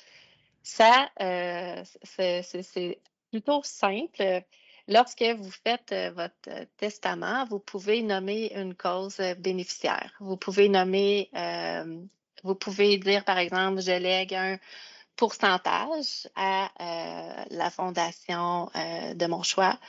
ça, 0.62 1.10
euh, 1.22 1.84
c'est, 2.04 3.00
plutôt 3.32 3.62
simple. 3.64 4.44
Lorsque 4.88 5.24
vous 5.24 5.52
faites 5.52 5.92
euh, 5.92 6.12
votre 6.12 6.68
testament, 6.78 7.46
vous 7.46 7.60
pouvez 7.60 8.02
nommer 8.02 8.54
une 8.56 8.76
cause 8.76 9.20
bénéficiaire. 9.40 10.14
Vous 10.20 10.38
pouvez 10.38 10.70
nommer 10.70 11.30
vous 12.44 12.56
pouvez 12.56 12.98
dire, 12.98 13.24
par 13.26 13.38
exemple, 13.38 13.82
je 13.82 13.92
lègue 13.92 14.34
un 14.34 14.58
pourcentage 15.16 16.28
à 16.36 16.72
euh, 16.82 17.46
la 17.52 17.70
fondation 17.70 18.70
euh, 18.76 19.14
de 19.14 19.26
mon 19.28 19.44
choix, 19.44 19.80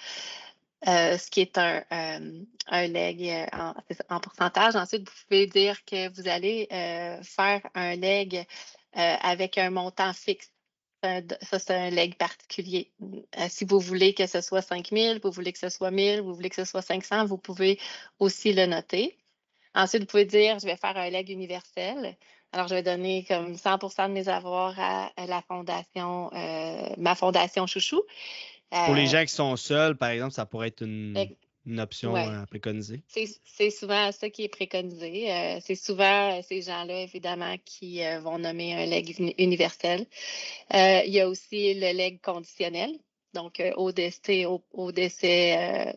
euh, 0.86 1.16
ce 1.16 1.30
qui 1.30 1.40
est 1.40 1.58
un, 1.58 1.82
un 2.68 2.86
leg 2.86 3.48
en, 4.08 4.20
pourcentage. 4.20 4.76
Ensuite, 4.76 5.08
vous 5.08 5.14
pouvez 5.28 5.46
dire 5.46 5.84
que 5.84 6.08
vous 6.14 6.28
allez 6.28 6.68
faire 7.22 7.62
un 7.74 7.96
leg 7.96 8.46
avec 8.92 9.58
un 9.58 9.70
montant 9.70 10.12
fixe. 10.12 10.50
Ça, 11.02 11.58
c'est 11.58 11.74
un 11.74 11.90
leg 11.90 12.16
particulier. 12.16 12.90
si 13.48 13.66
vous 13.66 13.78
voulez 13.78 14.14
que 14.14 14.26
ce 14.26 14.40
soit 14.40 14.62
5 14.62 14.88
000, 14.90 15.18
vous 15.22 15.30
voulez 15.30 15.52
que 15.52 15.58
ce 15.58 15.68
soit 15.68 15.88
1 15.88 16.16
000, 16.16 16.24
vous 16.24 16.34
voulez 16.34 16.48
que 16.48 16.56
ce 16.56 16.64
soit 16.64 16.80
500, 16.80 17.26
vous 17.26 17.36
pouvez 17.36 17.78
aussi 18.18 18.54
le 18.54 18.64
noter. 18.64 19.18
Ensuite, 19.74 20.02
vous 20.02 20.06
pouvez 20.06 20.24
dire, 20.24 20.58
je 20.60 20.66
vais 20.66 20.76
faire 20.76 20.96
un 20.96 21.10
leg 21.10 21.28
universel. 21.28 22.16
Alors, 22.54 22.68
je 22.68 22.76
vais 22.76 22.84
donner 22.84 23.24
comme 23.26 23.54
100% 23.54 24.06
de 24.08 24.12
mes 24.12 24.28
avoirs 24.28 24.78
à, 24.78 25.10
la 25.26 25.42
fondation, 25.42 26.30
euh, 26.32 26.88
ma 26.98 27.16
fondation 27.16 27.66
Chouchou. 27.66 28.00
Pour 28.70 28.94
les 28.94 29.08
euh, 29.08 29.18
gens 29.18 29.24
qui 29.24 29.34
sont 29.34 29.56
seuls, 29.56 29.96
par 29.96 30.10
exemple, 30.10 30.34
ça 30.34 30.46
pourrait 30.46 30.68
être 30.68 30.82
une, 30.82 31.16
option 31.80 32.14
à 32.14 32.46
préconiser. 32.46 33.02
C'est 33.08 33.70
souvent 33.70 34.12
ça 34.12 34.30
qui 34.30 34.44
est 34.44 34.48
préconisé. 34.48 35.32
Euh, 35.32 35.58
c'est 35.62 35.74
souvent 35.74 36.40
ces 36.42 36.62
gens-là, 36.62 37.00
évidemment, 37.00 37.56
qui 37.64 38.02
vont 38.22 38.38
nommer 38.38 38.74
un 38.74 38.86
leg 38.86 39.34
universel. 39.36 40.06
il 40.72 41.10
y 41.12 41.20
a 41.20 41.28
aussi 41.28 41.74
le 41.74 41.92
leg 41.92 42.20
conditionnel. 42.22 42.92
Donc, 43.32 43.60
au 43.76 43.90
décès, 43.90 44.46
au, 44.46 44.92
décès 44.92 45.92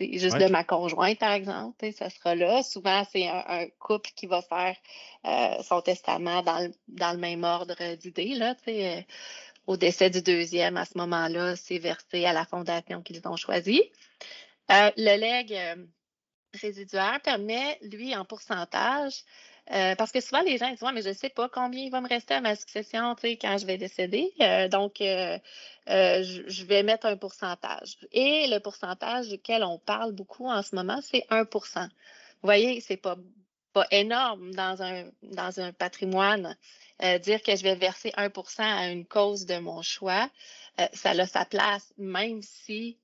juste 0.00 0.38
de 0.38 0.48
ma 0.48 0.64
conjointe, 0.64 1.18
par 1.18 1.32
exemple, 1.32 1.92
ça 1.92 2.10
sera 2.10 2.34
là. 2.34 2.62
Souvent, 2.62 3.04
c'est 3.10 3.28
un, 3.28 3.66
couple 3.78 4.10
qui 4.14 4.26
va 4.26 4.42
faire 4.42 4.76
euh, 5.24 5.62
son 5.62 5.80
testament 5.80 6.42
dans 6.42 6.58
le, 6.58 6.72
dans 6.88 7.12
le 7.12 7.18
même 7.18 7.44
ordre 7.44 7.76
d'idées. 7.96 8.38
Euh, 8.68 9.02
au 9.66 9.76
décès 9.76 10.10
du 10.10 10.22
deuxième, 10.22 10.76
à 10.76 10.84
ce 10.84 10.96
moment-là, 10.98 11.56
c'est 11.56 11.78
versé 11.78 12.24
à 12.24 12.32
la 12.32 12.44
fondation 12.44 13.02
qu'ils 13.02 13.20
ont 13.26 13.36
choisie. 13.36 13.82
Euh, 14.70 14.90
le 14.96 15.16
legs 15.18 15.86
résiduaire 16.54 17.20
permet, 17.22 17.78
lui, 17.82 18.16
en 18.16 18.24
pourcentage, 18.24 19.24
euh, 19.72 19.96
parce 19.96 20.12
que 20.12 20.20
souvent, 20.20 20.42
les 20.42 20.58
gens 20.58 20.70
disent 20.70 20.82
mais 20.94 21.02
je 21.02 21.08
ne 21.08 21.14
sais 21.14 21.28
pas 21.28 21.48
combien 21.48 21.82
il 21.82 21.90
va 21.90 22.00
me 22.00 22.08
rester 22.08 22.34
à 22.34 22.40
ma 22.40 22.54
succession 22.54 23.16
quand 23.20 23.58
je 23.58 23.66
vais 23.66 23.78
décéder. 23.78 24.32
Euh, 24.40 24.68
donc, 24.68 25.00
euh, 25.00 25.38
je, 25.88 26.64
vais 26.64 26.84
mettre 26.84 27.06
un 27.06 27.16
pourcentage. 27.16 27.96
Et 28.12 28.46
le 28.46 28.60
pourcentage 28.60 29.28
duquel 29.28 29.64
on 29.64 29.78
parle 29.78 30.12
beaucoup 30.12 30.48
en 30.48 30.62
ce 30.62 30.74
moment, 30.76 31.00
c'est 31.02 31.24
1% 31.30 31.82
Vous 31.82 31.88
voyez, 32.42 32.80
ce 32.80 32.92
n'est 32.92 32.96
pas, 32.96 33.16
pas 33.72 33.86
énorme 33.90 34.54
dans 34.54 34.82
un, 34.82 35.10
dans 35.22 35.58
un 35.58 35.72
patrimoine. 35.72 36.56
dire 37.00 37.42
que 37.42 37.56
je 37.56 37.62
vais 37.64 37.74
verser 37.74 38.10
1% 38.10 38.62
à 38.62 38.88
une 38.88 39.04
cause 39.04 39.46
de 39.46 39.58
mon 39.58 39.82
choix, 39.82 40.30
ça 40.92 41.10
a 41.10 41.26
sa 41.26 41.44
place, 41.44 41.92
même 41.98 42.40
si 42.42 42.98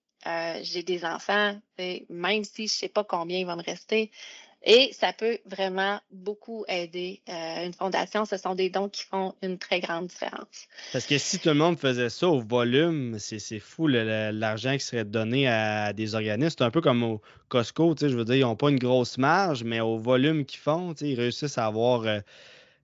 j'ai 0.63 0.85
des 0.85 1.05
enfants, 1.05 1.59
même 2.09 2.45
si 2.45 2.69
je 2.69 2.75
ne 2.75 2.79
sais 2.79 2.89
pas 2.89 3.03
combien 3.03 3.39
il 3.41 3.47
va 3.47 3.57
me 3.57 3.65
rester. 3.65 4.13
Et 4.65 4.93
ça 4.93 5.13
peut 5.13 5.39
vraiment 5.45 6.01
beaucoup 6.13 6.65
aider 6.69 7.21
euh, 7.29 7.67
une 7.67 7.73
fondation. 7.73 8.25
Ce 8.25 8.37
sont 8.37 8.55
des 8.55 8.71
dons 8.71 8.89
qui 8.89 9.03
font 9.03 9.35
une 9.43 9.59
très 9.59 9.81
grande 9.81 10.07
différence. 10.07 10.69
Parce 10.93 11.05
que 11.07 11.19
si 11.19 11.41
tout 11.41 11.49
le 11.49 11.57
monde 11.57 11.79
faisait 11.79 12.11
ça 12.11 12.29
au 12.29 12.41
volume, 12.41 13.19
c'est 13.19 13.59
fou 13.59 13.89
l'argent 13.89 14.75
qui 14.75 14.85
serait 14.85 15.05
donné 15.05 15.49
à 15.49 15.93
des 15.93 16.15
organismes. 16.15 16.55
C'est 16.59 16.65
un 16.65 16.71
peu 16.71 16.81
comme 16.81 17.03
au 17.03 17.21
Costco, 17.49 17.97
je 18.01 18.07
veux 18.07 18.25
dire, 18.25 18.37
ils 18.37 18.43
n'ont 18.43 18.55
pas 18.55 18.71
une 18.71 18.79
grosse 18.79 19.19
marge, 19.19 19.65
mais 19.65 19.81
au 19.81 19.99
volume 19.99 20.45
qu'ils 20.45 20.61
font, 20.61 20.93
ils 20.95 21.19
réussissent 21.19 21.59
à 21.59 21.67
avoir 21.67 22.03
euh, 22.03 22.21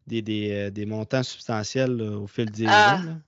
des, 0.08 0.50
euh, 0.50 0.70
des, 0.70 0.84
montants 0.84 1.22
substantiels 1.22 2.02
au 2.02 2.26
fil 2.26 2.50
des 2.50 2.66
ah, 2.66 2.96
ans. 2.96 3.18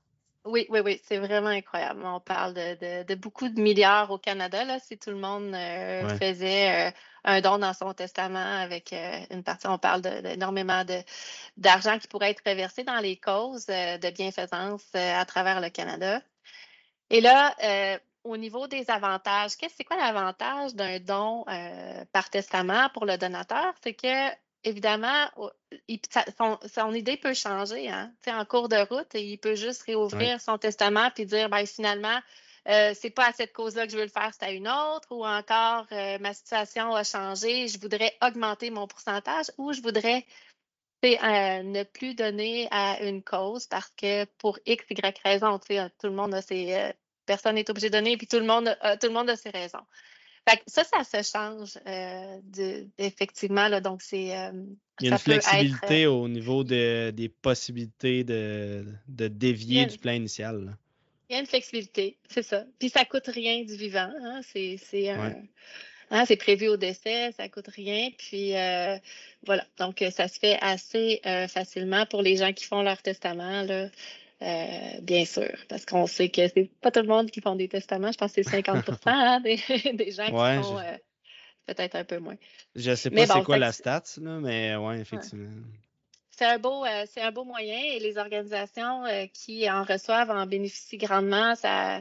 Oui, 0.45 0.67
oui, 0.71 0.81
oui, 0.85 1.01
c'est 1.05 1.19
vraiment 1.19 1.49
incroyable. 1.49 2.01
On 2.05 2.19
parle 2.19 2.55
de, 2.55 3.15
beaucoup 3.15 3.49
de 3.49 3.61
milliards 3.61 4.11
au 4.11 4.19
Canada. 4.19 4.65
Là, 4.65 4.79
si 4.81 4.99
tout 4.99 5.11
le 5.11 5.19
monde 5.19 5.53
faisait 6.19 6.93
un 7.24 7.40
don 7.40 7.59
dans 7.59 7.74
son 7.74 7.92
testament 7.92 8.61
avec 8.61 8.92
euh, 8.92 9.20
une 9.30 9.42
partie, 9.42 9.66
on 9.66 9.78
parle 9.78 10.02
d'énormément 10.02 10.85
d'argent 11.56 11.98
qui 11.98 12.09
pourrait 12.09 12.30
être 12.30 12.42
reversé 12.46 12.85
dans 12.85 12.98
les 12.98 13.16
causes 13.16 13.66
euh, 13.68 13.98
de 13.98 14.11
bienfaisance 14.11 14.85
euh, 14.94 15.20
à 15.20 15.24
travers 15.24 15.61
le 15.61 15.70
Canada. 15.70 16.20
Et 17.11 17.20
là, 17.20 17.56
au 18.22 18.37
niveau 18.37 18.68
des 18.68 18.88
avantages, 18.88 19.56
qu'est-ce 19.56 19.74
c'est 19.76 19.83
quoi 19.83 19.96
l'avantage 19.96 20.76
d'un 20.76 21.00
don 21.00 21.44
par 22.12 22.30
testament 22.30 22.88
pour 22.94 23.04
le 23.04 23.18
donateur? 23.18 23.74
C'est 23.83 23.94
que 23.94 24.30
évidemment, 24.62 25.28
son, 26.68 26.94
idée 26.94 27.16
peut 27.16 27.35
changer. 27.35 27.88
Hein? 27.88 28.12
En 28.28 28.44
cours 28.44 28.68
de 28.68 28.76
route, 28.76 29.12
il 29.14 29.38
peut 29.38 29.56
juste 29.56 29.83
réouvrir 29.83 30.40
son 30.40 30.56
testament 30.56 31.11
puis 31.12 31.26
dire 31.26 31.48
ben, 31.48 31.66
finalement, 31.66 32.20
euh, 32.68 32.92
c'est 32.94 33.11
pas 33.11 33.29
à 33.29 33.33
cette 33.33 33.53
cause-là 33.53 33.87
que 33.87 33.92
je 33.92 33.96
veux 33.96 34.05
le 34.05 34.11
faire, 34.11 34.31
c'est 34.38 34.44
à 34.44 34.51
une 34.51 34.68
autre, 34.68 35.09
ou 35.11 35.25
encore 35.25 35.87
euh, 35.92 36.18
ma 36.18 36.35
situation 36.35 36.94
a 36.94 37.05
changé, 37.05 37.68
je 37.68 37.81
voudrais 37.81 38.14
augmenter 38.23 38.70
mon 38.70 38.87
pourcentage, 38.87 39.46
ou 39.57 39.73
je 39.73 39.81
voudrais 39.81 40.27
euh, 41.05 41.62
ne 41.62 41.83
plus 41.85 42.14
donner 42.14 42.68
à 42.70 43.03
une 43.03 43.23
cause 43.23 43.66
parce 43.66 43.90
que 43.96 44.27
pour 44.38 44.59
X, 44.66 44.85
Y 44.90 45.18
raison, 45.25 45.59
tout 45.59 46.07
le 46.07 46.11
monde 46.11 46.35
a 46.35 46.42
ses. 46.42 46.92
personne 47.25 47.55
n'est 47.55 47.70
obligé 47.70 47.88
de 47.88 47.96
donner, 47.96 48.18
puis 48.18 48.27
tout 48.27 48.38
le 48.38 48.46
monde, 48.46 48.77
tout 49.01 49.07
le 49.07 49.14
monde 49.14 49.31
a 49.31 49.37
ses 49.37 49.51
raisons. 49.51 49.87
ça, 50.66 50.85
ça 50.85 51.03
se 51.05 51.23
change 51.23 51.79
effectivement. 52.99 53.68
Là, 53.68 53.81
donc, 53.81 54.03
c'est. 54.03 54.37
Il 55.01 55.07
y 55.07 55.09
a 55.09 55.12
une 55.12 55.18
flexibilité 55.18 56.07
au 56.07 56.29
niveau 56.29 56.62
des 56.62 57.33
possibilités 57.40 58.23
de, 58.23 58.85
dévier 59.09 59.87
du 59.87 59.96
plan 59.96 60.12
initial. 60.12 60.77
Il 61.31 61.35
y 61.35 61.37
a 61.37 61.40
une 61.40 61.47
flexibilité, 61.47 62.16
c'est 62.29 62.43
ça. 62.43 62.64
Puis 62.81 62.88
ça 62.88 63.05
coûte 63.05 63.29
rien 63.29 63.62
du 63.62 63.77
vivant. 63.77 64.11
Hein? 64.21 64.40
C'est 64.43 65.09
hein, 66.11 66.25
prévu 66.37 66.66
au 66.66 66.77
décès, 66.77 67.31
ça 67.31 67.49
coûte 67.49 67.69
rien. 67.69 68.09
Puis 68.19 68.57
euh, 68.57 68.99
voilà. 69.47 69.64
Donc 69.79 70.05
ça 70.11 70.27
se 70.27 70.40
fait 70.40 70.59
assez 70.61 71.21
euh, 71.25 71.47
facilement 71.47 72.05
pour 72.07 72.23
les 72.23 72.37
gens 72.37 72.53
qui 72.53 72.64
font 72.64 72.83
leur 72.83 73.01
testament. 73.01 73.62
Là. 73.62 73.88
Euh, 74.43 75.01
bien 75.03 75.25
sûr, 75.25 75.53
parce 75.69 75.87
qu'on 75.87 76.09
sait 76.09 76.31
que 76.31 76.49
c'est 76.49 76.69
pas 76.81 76.90
tout 76.90 77.03
le 77.03 77.07
monde 77.07 77.31
qui 77.31 77.40
font 77.40 77.55
des 77.55 77.69
testaments. 77.69 78.11
Je 78.11 78.19
pense 78.19 78.33
que 78.33 78.43
c'est 78.43 78.62
50% 78.62 78.97
hein, 79.07 79.40
des, 79.40 80.11
gens 80.11 80.25
qui 80.25 80.62
font 80.64 80.81
peut-être 81.64 81.95
un 81.95 82.05
peu 82.05 82.19
moins. 82.19 82.37
Je 82.75 82.93
sais 82.97 83.11
pas 83.11 83.27
c'est 83.27 83.45
quoi 83.45 83.59
la 83.59 83.71
stats, 83.71 84.03
là, 84.16 84.40
mais 84.40 84.75
oui, 84.75 84.97
effectivement 84.97 85.47
c'est 86.40 86.46
un 86.46 86.59
beau, 86.59 86.87
euh, 86.87 87.05
c'est 87.12 87.20
un 87.20 87.33
beau 87.33 87.44
moyen 87.44 87.79
et 87.79 87.98
les 87.98 88.16
organisations 88.16 89.05
euh, 89.05 89.26
qui 89.26 89.70
en 89.70 89.85
reçoivent 89.85 90.31
en 90.31 90.46
bénéficient 90.46 90.96
grandement. 90.96 91.55
Ça, 91.55 92.00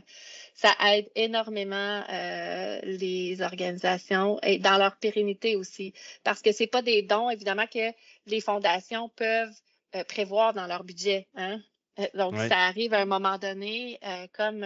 ça 0.53 0.73
aide 0.93 1.09
énormément 1.13 2.03
euh, 2.09 2.79
les 2.83 3.41
organisations 3.41 4.39
et 4.41 4.57
dans 4.57 4.77
leur 4.77 4.95
pérennité 4.95 5.57
aussi, 5.57 5.93
parce 6.23 6.41
que 6.41 6.53
c'est 6.53 6.67
pas 6.67 6.81
des 6.81 7.01
dons 7.01 7.29
évidemment 7.29 7.67
que 7.67 7.91
les 8.27 8.39
fondations 8.39 9.09
peuvent 9.09 9.53
prévoir 10.07 10.53
dans 10.53 10.67
leur 10.67 10.85
budget. 10.85 11.27
Hein. 11.35 11.59
Donc 12.13 12.37
ça 12.37 12.59
arrive 12.59 12.93
à 12.93 13.01
un 13.01 13.05
moment 13.05 13.37
donné, 13.37 13.99
comme 14.31 14.65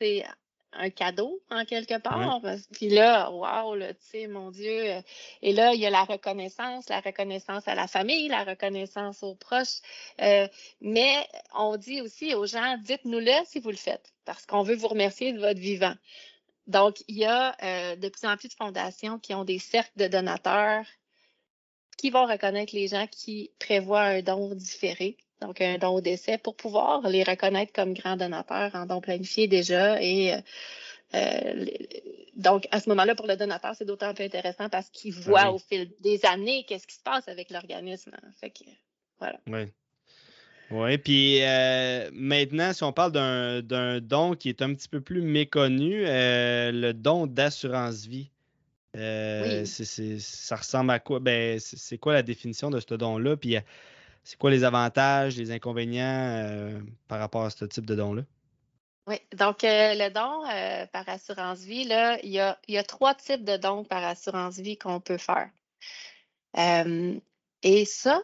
c'est 0.00 0.24
un 0.72 0.90
cadeau 0.90 1.42
en 1.50 1.64
quelque 1.64 1.98
part. 1.98 2.40
Puis 2.72 2.88
là, 2.88 3.30
waouh, 3.30 3.78
tu 3.78 3.94
sais, 4.00 4.26
mon 4.26 4.50
Dieu. 4.50 5.02
Et 5.42 5.52
là, 5.52 5.74
il 5.74 5.80
y 5.80 5.86
a 5.86 5.90
la 5.90 6.04
reconnaissance, 6.04 6.88
la 6.88 7.00
reconnaissance 7.00 7.68
à 7.68 7.74
la 7.74 7.86
famille, 7.86 8.28
la 8.28 8.44
reconnaissance 8.44 9.22
aux 9.22 9.34
proches. 9.34 9.80
Euh, 10.20 10.48
mais 10.80 11.26
on 11.54 11.76
dit 11.76 12.00
aussi 12.00 12.34
aux 12.34 12.46
gens, 12.46 12.76
dites-nous-le 12.82 13.44
si 13.44 13.60
vous 13.60 13.70
le 13.70 13.76
faites, 13.76 14.12
parce 14.24 14.46
qu'on 14.46 14.62
veut 14.62 14.76
vous 14.76 14.88
remercier 14.88 15.32
de 15.32 15.40
votre 15.40 15.60
vivant. 15.60 15.94
Donc, 16.66 17.02
il 17.08 17.18
y 17.18 17.24
a 17.24 17.56
euh, 17.62 17.96
de 17.96 18.08
plus 18.08 18.26
en 18.26 18.36
plus 18.36 18.48
de 18.48 18.54
fondations 18.54 19.18
qui 19.18 19.34
ont 19.34 19.44
des 19.44 19.58
cercles 19.58 19.98
de 19.98 20.06
donateurs 20.06 20.84
qui 21.96 22.10
vont 22.10 22.26
reconnaître 22.26 22.74
les 22.74 22.88
gens 22.88 23.06
qui 23.06 23.50
prévoient 23.58 24.02
un 24.02 24.22
don 24.22 24.54
différé 24.54 25.16
donc 25.42 25.60
un 25.60 25.78
don 25.78 25.88
au 25.96 26.00
décès, 26.00 26.38
pour 26.38 26.54
pouvoir 26.54 27.08
les 27.08 27.22
reconnaître 27.22 27.72
comme 27.72 27.94
grands 27.94 28.16
donateurs 28.16 28.74
en 28.74 28.86
don 28.86 29.00
planifié 29.00 29.48
déjà. 29.48 30.00
Et 30.02 30.34
euh, 30.34 30.38
euh, 31.14 31.66
donc, 32.36 32.66
à 32.70 32.80
ce 32.80 32.88
moment-là, 32.88 33.14
pour 33.14 33.26
le 33.26 33.36
donateur, 33.36 33.74
c'est 33.76 33.84
d'autant 33.84 34.14
plus 34.14 34.24
intéressant 34.24 34.68
parce 34.68 34.88
qu'il 34.90 35.14
ben 35.14 35.20
voit 35.20 35.50
au 35.50 35.58
fil 35.58 35.90
des 36.00 36.24
années 36.24 36.64
qu'est-ce 36.66 36.86
qui 36.86 36.94
se 36.94 37.02
passe 37.02 37.28
avec 37.28 37.50
l'organisme. 37.50 38.12
Fait 38.40 38.50
que, 38.50 38.64
voilà. 39.18 39.38
Oui. 39.46 39.66
Oui, 40.70 40.96
puis 40.96 41.42
euh, 41.42 42.08
maintenant, 42.14 42.72
si 42.72 42.82
on 42.82 42.92
parle 42.94 43.12
d'un 43.12 44.00
don 44.00 44.34
qui 44.34 44.48
est 44.48 44.62
un 44.62 44.72
petit 44.72 44.88
peu 44.88 45.02
plus 45.02 45.20
méconnu, 45.20 46.04
le 46.06 46.92
don 46.92 47.26
d'assurance 47.26 48.06
vie. 48.06 48.30
Oui. 48.94 49.66
ça 49.66 50.56
ressemble 50.56 50.90
à 50.92 50.98
quoi? 50.98 51.20
Ben, 51.20 51.58
c'est 51.60 51.98
quoi 51.98 52.14
la 52.14 52.22
définition 52.22 52.70
de 52.70 52.80
ce 52.80 52.94
don-là? 52.94 53.36
Puis 53.36 53.56
c'est 54.22 54.38
quoi 54.38 54.50
les 54.50 54.64
avantages, 54.64 55.36
les 55.36 55.50
inconvénients 55.50 56.04
euh, 56.04 56.80
par 57.08 57.18
rapport 57.18 57.44
à 57.44 57.50
ce 57.50 57.64
type 57.64 57.86
de 57.86 57.94
don-là? 57.94 58.22
Oui, 59.08 59.16
donc 59.36 59.64
euh, 59.64 59.94
le 59.94 60.10
don 60.10 60.44
euh, 60.48 60.86
par 60.86 61.08
assurance 61.08 61.60
vie, 61.60 61.84
là, 61.84 62.18
il 62.22 62.30
y, 62.30 62.38
a, 62.38 62.58
il 62.68 62.74
y 62.74 62.78
a 62.78 62.84
trois 62.84 63.14
types 63.14 63.44
de 63.44 63.56
dons 63.56 63.84
par 63.84 64.04
assurance 64.04 64.58
vie 64.58 64.78
qu'on 64.78 65.00
peut 65.00 65.18
faire. 65.18 65.50
et 67.62 67.84
ça, 67.84 68.22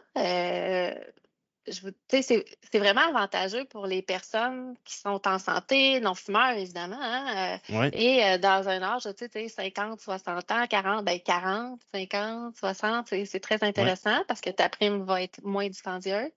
c'est 2.09 2.79
vraiment 2.79 3.01
avantageux 3.01 3.65
pour 3.65 3.85
les 3.85 4.01
personnes 4.01 4.75
qui 4.85 4.95
sont 4.95 5.27
en 5.27 5.39
santé, 5.39 5.99
non-fumeurs, 5.99 6.51
évidemment, 6.51 6.99
hein, 6.99 7.59
euh, 7.69 7.89
et 7.93 8.23
euh, 8.23 8.37
dans 8.37 8.67
un 8.69 8.81
âge, 8.81 9.07
tu 9.17 9.27
sais, 9.31 9.47
50, 9.47 9.99
60 9.99 10.51
ans, 10.51 10.67
40, 10.67 11.05
ben 11.05 11.19
40, 11.19 11.79
50, 11.93 12.55
60, 12.57 13.07
c'est 13.25 13.39
très 13.39 13.63
intéressant 13.63 14.23
parce 14.27 14.41
que 14.41 14.49
ta 14.49 14.69
prime 14.69 15.03
va 15.03 15.21
être 15.21 15.41
moins 15.43 15.67
dispendieuse. 15.67 16.31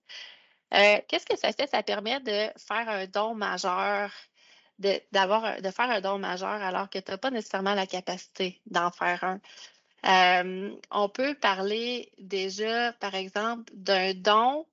Euh, 0.73 0.97
qu'est-ce 1.07 1.25
que 1.25 1.37
ça 1.37 1.51
fait? 1.51 1.69
Ça 1.69 1.83
permet 1.83 2.19
de 2.19 2.49
faire 2.57 2.89
un 2.89 3.05
don 3.05 3.35
majeur, 3.35 4.11
de, 4.79 4.99
d'avoir, 5.11 5.61
de 5.61 5.69
faire 5.69 5.89
un 5.89 6.01
don 6.01 6.17
majeur 6.17 6.49
alors 6.49 6.89
que 6.89 6.99
tu 6.99 7.11
n'as 7.11 7.17
pas 7.17 7.29
nécessairement 7.29 7.75
la 7.75 7.85
capacité 7.85 8.59
d'en 8.65 8.89
faire 8.91 9.23
un. 9.23 9.39
on 10.91 11.09
peut 11.09 11.35
parler 11.35 12.11
déjà, 12.17 12.93
par 12.93 13.13
exemple, 13.13 13.71
d'un 13.75 14.13
don 14.15 14.65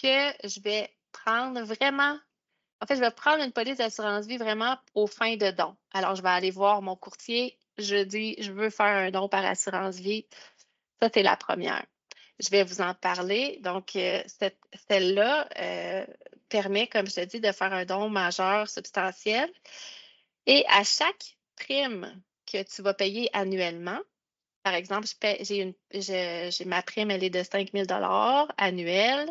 que 0.00 0.48
je 0.48 0.60
vais 0.60 0.90
prendre 1.12 1.62
vraiment, 1.62 2.18
en 2.80 2.86
fait, 2.86 2.96
je 2.96 3.00
vais 3.00 3.10
prendre 3.10 3.42
une 3.42 3.52
police 3.52 3.78
d'assurance 3.78 4.26
vie 4.26 4.38
vraiment 4.38 4.76
aux 4.94 5.06
fins 5.06 5.36
de 5.36 5.50
don. 5.50 5.76
Alors, 5.92 6.14
je 6.16 6.22
vais 6.22 6.30
aller 6.30 6.50
voir 6.50 6.82
mon 6.82 6.96
courtier, 6.96 7.58
je 7.78 8.02
dis, 8.02 8.36
je 8.38 8.52
veux 8.52 8.70
faire 8.70 8.86
un 8.86 9.10
don 9.10 9.28
par 9.28 9.44
assurance 9.44 9.96
vie. 9.96 10.26
Ça, 11.00 11.08
c'est 11.12 11.22
la 11.22 11.36
première. 11.36 11.84
Je 12.38 12.50
vais 12.50 12.64
vous 12.64 12.80
en 12.80 12.94
parler. 12.94 13.58
Donc, 13.62 13.96
euh, 13.96 14.22
celle-là 14.88 15.48
euh, 15.58 16.06
permet, 16.48 16.86
comme 16.86 17.06
je 17.06 17.14
te 17.14 17.24
dis, 17.24 17.40
de 17.40 17.52
faire 17.52 17.72
un 17.72 17.84
don 17.84 18.08
majeur 18.08 18.68
substantiel. 18.68 19.52
Et 20.46 20.64
à 20.68 20.82
chaque 20.82 21.36
prime 21.56 22.22
que 22.46 22.62
tu 22.62 22.82
vas 22.82 22.94
payer 22.94 23.30
annuellement. 23.32 24.00
Par 24.62 24.74
exemple, 24.74 25.08
j'ai 25.92 26.64
ma 26.66 26.82
prime, 26.82 27.10
elle 27.10 27.24
est 27.24 27.30
de 27.30 27.42
5 27.42 27.70
000 27.74 27.86
annuel. 28.56 29.28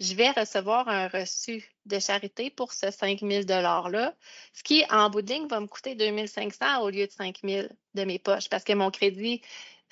Je 0.00 0.14
vais 0.14 0.30
recevoir 0.30 0.88
un 0.88 1.06
reçu 1.06 1.70
de 1.86 2.00
charité 2.00 2.50
pour 2.50 2.72
ce 2.72 2.90
5 2.90 3.20
000 3.20 3.42
$-là, 3.42 4.14
ce 4.52 4.62
qui, 4.64 4.84
en 4.90 5.10
bout 5.10 5.22
de 5.22 5.32
ligne, 5.32 5.46
va 5.46 5.60
me 5.60 5.66
coûter 5.66 5.94
2 5.94 6.26
500 6.26 6.82
au 6.82 6.90
lieu 6.90 7.06
de 7.06 7.12
5 7.12 7.38
000 7.44 7.68
de 7.94 8.04
mes 8.04 8.18
poches 8.18 8.48
parce 8.48 8.64
que 8.64 8.72
mon 8.72 8.90
crédit 8.90 9.40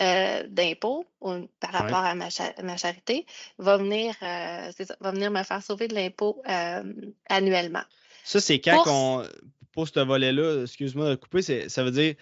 euh, 0.03 0.43
d'impôt 0.49 1.07
par 1.21 1.73
rapport 1.73 1.99
à 1.99 2.15
ma, 2.15 2.31
charité 2.31 3.27
va 3.59 3.77
venir, 3.77 4.15
euh, 4.23 4.73
va 5.01 5.11
venir 5.13 5.31
me 5.31 5.43
faire 5.43 5.63
sauver 5.63 5.89
de 5.89 5.95
l'impôt 5.95 6.43
euh, 6.49 6.83
annuellement. 7.29 7.83
Ça, 8.25 8.41
c'est 8.41 8.61
quand 8.61 8.85
on 8.87 9.29
pose 9.73 9.93
ce 9.95 10.01
volet-là, 10.01 10.63
excuse-moi 10.63 11.11
de 11.11 11.15
couper, 11.17 11.69
ça 11.69 11.85
veut 11.85 11.91
dire 11.91 12.15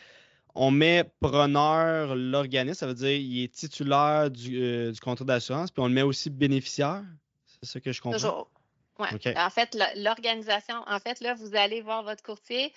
on 0.58 0.72
met 0.72 1.04
preneur 1.20 2.16
l'organisme, 2.16 2.74
ça 2.74 2.86
veut 2.88 2.94
dire 2.94 3.12
il 3.12 3.44
est 3.44 3.54
titulaire 3.54 4.28
du, 4.30 4.92
contrat 5.00 5.24
d'assurance, 5.24 5.70
puis 5.70 5.80
on 5.80 5.86
le 5.86 5.94
met 5.94 6.02
aussi 6.02 6.30
bénéficiaire. 6.30 7.04
C'est 7.46 7.70
ça 7.70 7.80
que 7.80 7.92
je 7.92 8.00
comprends? 8.00 8.18
Toujours. 8.18 8.50
Oui. 8.98 9.06
En 9.36 9.50
fait, 9.50 9.78
l'organisation, 9.94 10.82
en 10.88 10.98
fait, 10.98 11.20
là, 11.20 11.34
vous 11.34 11.54
allez 11.54 11.80
voir 11.80 12.02
votre 12.02 12.24
courtier, 12.24 12.72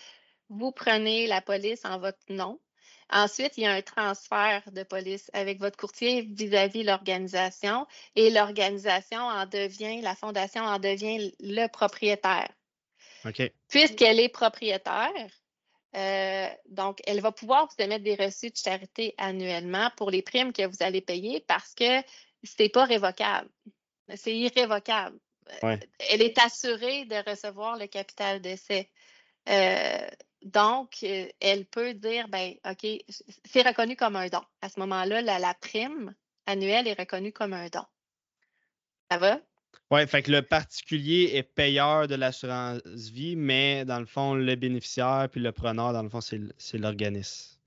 vous 0.49 0.71
prenez 0.71 1.25
la 1.25 1.41
police 1.41 1.83
en 1.83 1.97
votre 1.97 2.19
nom. 2.29 2.59
Ensuite, 3.09 3.57
il 3.57 3.63
y 3.63 3.65
a 3.65 3.71
un 3.71 3.81
transfert 3.81 4.61
de 4.71 4.83
police 4.83 5.31
avec 5.33 5.59
votre 5.59 5.75
courtier 5.75 6.21
vis-à-vis 6.21 6.83
l'organisation 6.83 7.87
et 8.15 8.29
l'organisation 8.29 9.19
en 9.19 9.47
devient, 9.47 10.01
la 10.01 10.15
fondation 10.15 10.63
en 10.63 10.77
devient 10.77 11.33
le 11.39 11.67
propriétaire. 11.67 12.47
OK. 13.25 13.51
Puisqu'elle 13.67 14.19
est 14.19 14.29
propriétaire, 14.29 15.11
euh, 15.95 16.47
donc, 16.69 17.01
elle 17.05 17.19
va 17.21 17.31
pouvoir 17.31 17.67
vous 17.67 17.83
émettre 17.83 18.03
des 18.03 18.15
reçus 18.15 18.49
de 18.49 18.55
charité 18.55 19.13
annuellement 19.17 19.89
pour 19.97 20.09
les 20.09 20.21
primes 20.21 20.53
que 20.53 20.65
vous 20.65 20.81
allez 20.81 21.01
payer 21.01 21.41
parce 21.41 21.73
que 21.73 22.01
ce 22.43 22.61
n'est 22.61 22.69
pas 22.69 22.85
révocable. 22.85 23.49
C'est 24.15 24.35
irrévocable. 24.35 25.19
Elle 25.61 26.21
est 26.21 26.39
assurée 26.39 27.05
de 27.05 27.29
recevoir 27.29 27.77
le 27.77 27.87
capital 27.87 28.41
d'essai. 28.41 28.89
Euh, 29.49 30.07
donc, 30.43 30.97
euh, 31.03 31.27
elle 31.39 31.65
peut 31.65 31.93
dire, 31.93 32.27
ben, 32.29 32.55
OK, 32.65 32.85
c'est 33.45 33.67
reconnu 33.67 33.95
comme 33.95 34.15
un 34.15 34.27
don. 34.27 34.41
À 34.61 34.69
ce 34.69 34.79
moment-là, 34.79 35.21
la, 35.21 35.53
prime 35.55 36.15
annuelle 36.45 36.87
est 36.87 36.99
reconnue 36.99 37.33
comme 37.33 37.53
un 37.53 37.67
don. 37.67 37.85
Ça 39.09 39.17
va? 39.17 39.39
Oui, 39.89 40.07
fait 40.07 40.21
que 40.21 40.31
le 40.31 40.41
particulier 40.41 41.31
est 41.33 41.43
payeur 41.43 42.07
de 42.07 42.15
l'assurance 42.15 42.81
vie, 42.85 43.35
mais 43.35 43.83
dans 43.85 43.99
le 43.99 44.05
fond, 44.05 44.35
le 44.35 44.55
bénéficiaire 44.55 45.27
puis 45.31 45.41
le 45.41 45.51
preneur, 45.51 45.93
dans 45.93 46.03
le 46.03 46.09
fond, 46.09 46.21
c'est 46.21 46.77
l'organisme. 46.77 47.57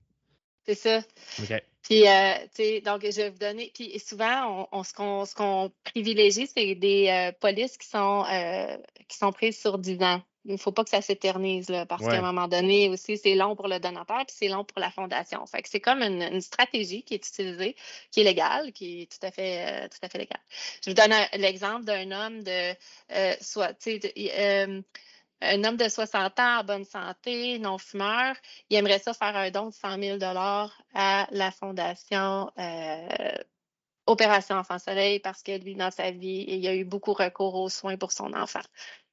C'est 0.65 0.75
ça. 0.75 1.01
OK. 1.39 1.63
Puis, 1.83 2.07
euh, 2.07 2.33
tu 2.45 2.63
sais, 2.63 2.81
donc, 2.81 3.03
je 3.03 3.15
vais 3.15 3.29
vous 3.29 3.37
donner. 3.37 3.71
Puis, 3.75 3.99
souvent, 3.99 4.67
on, 4.71 4.83
ce 4.83 5.35
qu'on 5.35 5.71
privilégie, 5.83 6.47
c'est 6.47 6.73
des 6.73 7.09
euh, 7.09 7.31
polices 7.39 7.77
qui 7.77 7.87
sont, 7.87 8.25
qui 9.07 9.17
sont 9.17 9.31
prises 9.31 9.59
sur 9.59 9.77
10 9.77 10.01
ans 10.01 10.23
il 10.45 10.53
ne 10.53 10.57
faut 10.57 10.71
pas 10.71 10.83
que 10.83 10.89
ça 10.89 11.01
s'éternise, 11.01 11.67
parce 11.89 12.03
qu'à 12.03 12.17
un 12.17 12.21
moment 12.21 12.47
donné 12.47 12.89
aussi, 12.89 13.17
c'est 13.17 13.35
long 13.35 13.55
pour 13.55 13.67
le 13.67 13.79
donateur, 13.79 14.25
puis 14.25 14.35
c'est 14.37 14.47
long 14.47 14.63
pour 14.63 14.79
la 14.79 14.91
fondation. 14.91 15.45
Fait 15.47 15.61
que 15.61 15.69
c'est 15.69 15.79
comme 15.79 16.01
une, 16.01 16.41
stratégie 16.41 17.03
qui 17.03 17.15
est 17.15 17.27
utilisée, 17.27 17.75
qui 18.11 18.21
est 18.21 18.23
légale, 18.23 18.71
qui 18.71 19.01
est 19.01 19.11
tout 19.11 19.25
à 19.25 19.31
fait, 19.31 19.65
euh, 19.67 19.87
tout 19.87 19.97
à 20.03 20.09
fait 20.09 20.19
légale. 20.19 20.41
Je 20.83 20.91
vous 20.91 20.95
donne 20.95 21.13
l'exemple 21.33 21.83
d'un 21.85 22.11
homme 22.11 22.43
de 22.43 22.73
euh, 23.11 23.33
soit, 23.41 23.75
euh, 23.87 24.81
un 25.41 25.63
homme 25.63 25.77
de 25.77 25.89
60 25.89 26.39
ans 26.39 26.59
en 26.59 26.63
bonne 26.63 26.85
santé, 26.85 27.59
non 27.59 27.77
fumeur, 27.77 28.35
il 28.69 28.77
aimerait 28.77 28.99
ça 28.99 29.13
faire 29.13 29.35
un 29.35 29.49
don 29.49 29.67
de 29.67 29.73
100 29.73 29.99
000 29.99 30.17
à 30.93 31.27
la 31.31 31.51
fondation 31.51 32.51
opération 34.07 34.55
enfant 34.55 34.79
soleil 34.79 35.19
parce 35.19 35.41
que 35.43 35.57
lui, 35.57 35.75
dans 35.75 35.91
sa 35.91 36.11
vie, 36.11 36.45
il 36.47 36.67
a 36.67 36.75
eu 36.75 36.85
beaucoup 36.85 37.13
recours 37.13 37.55
aux 37.55 37.69
soins 37.69 37.97
pour 37.97 38.11
son 38.11 38.33
enfant. 38.33 38.61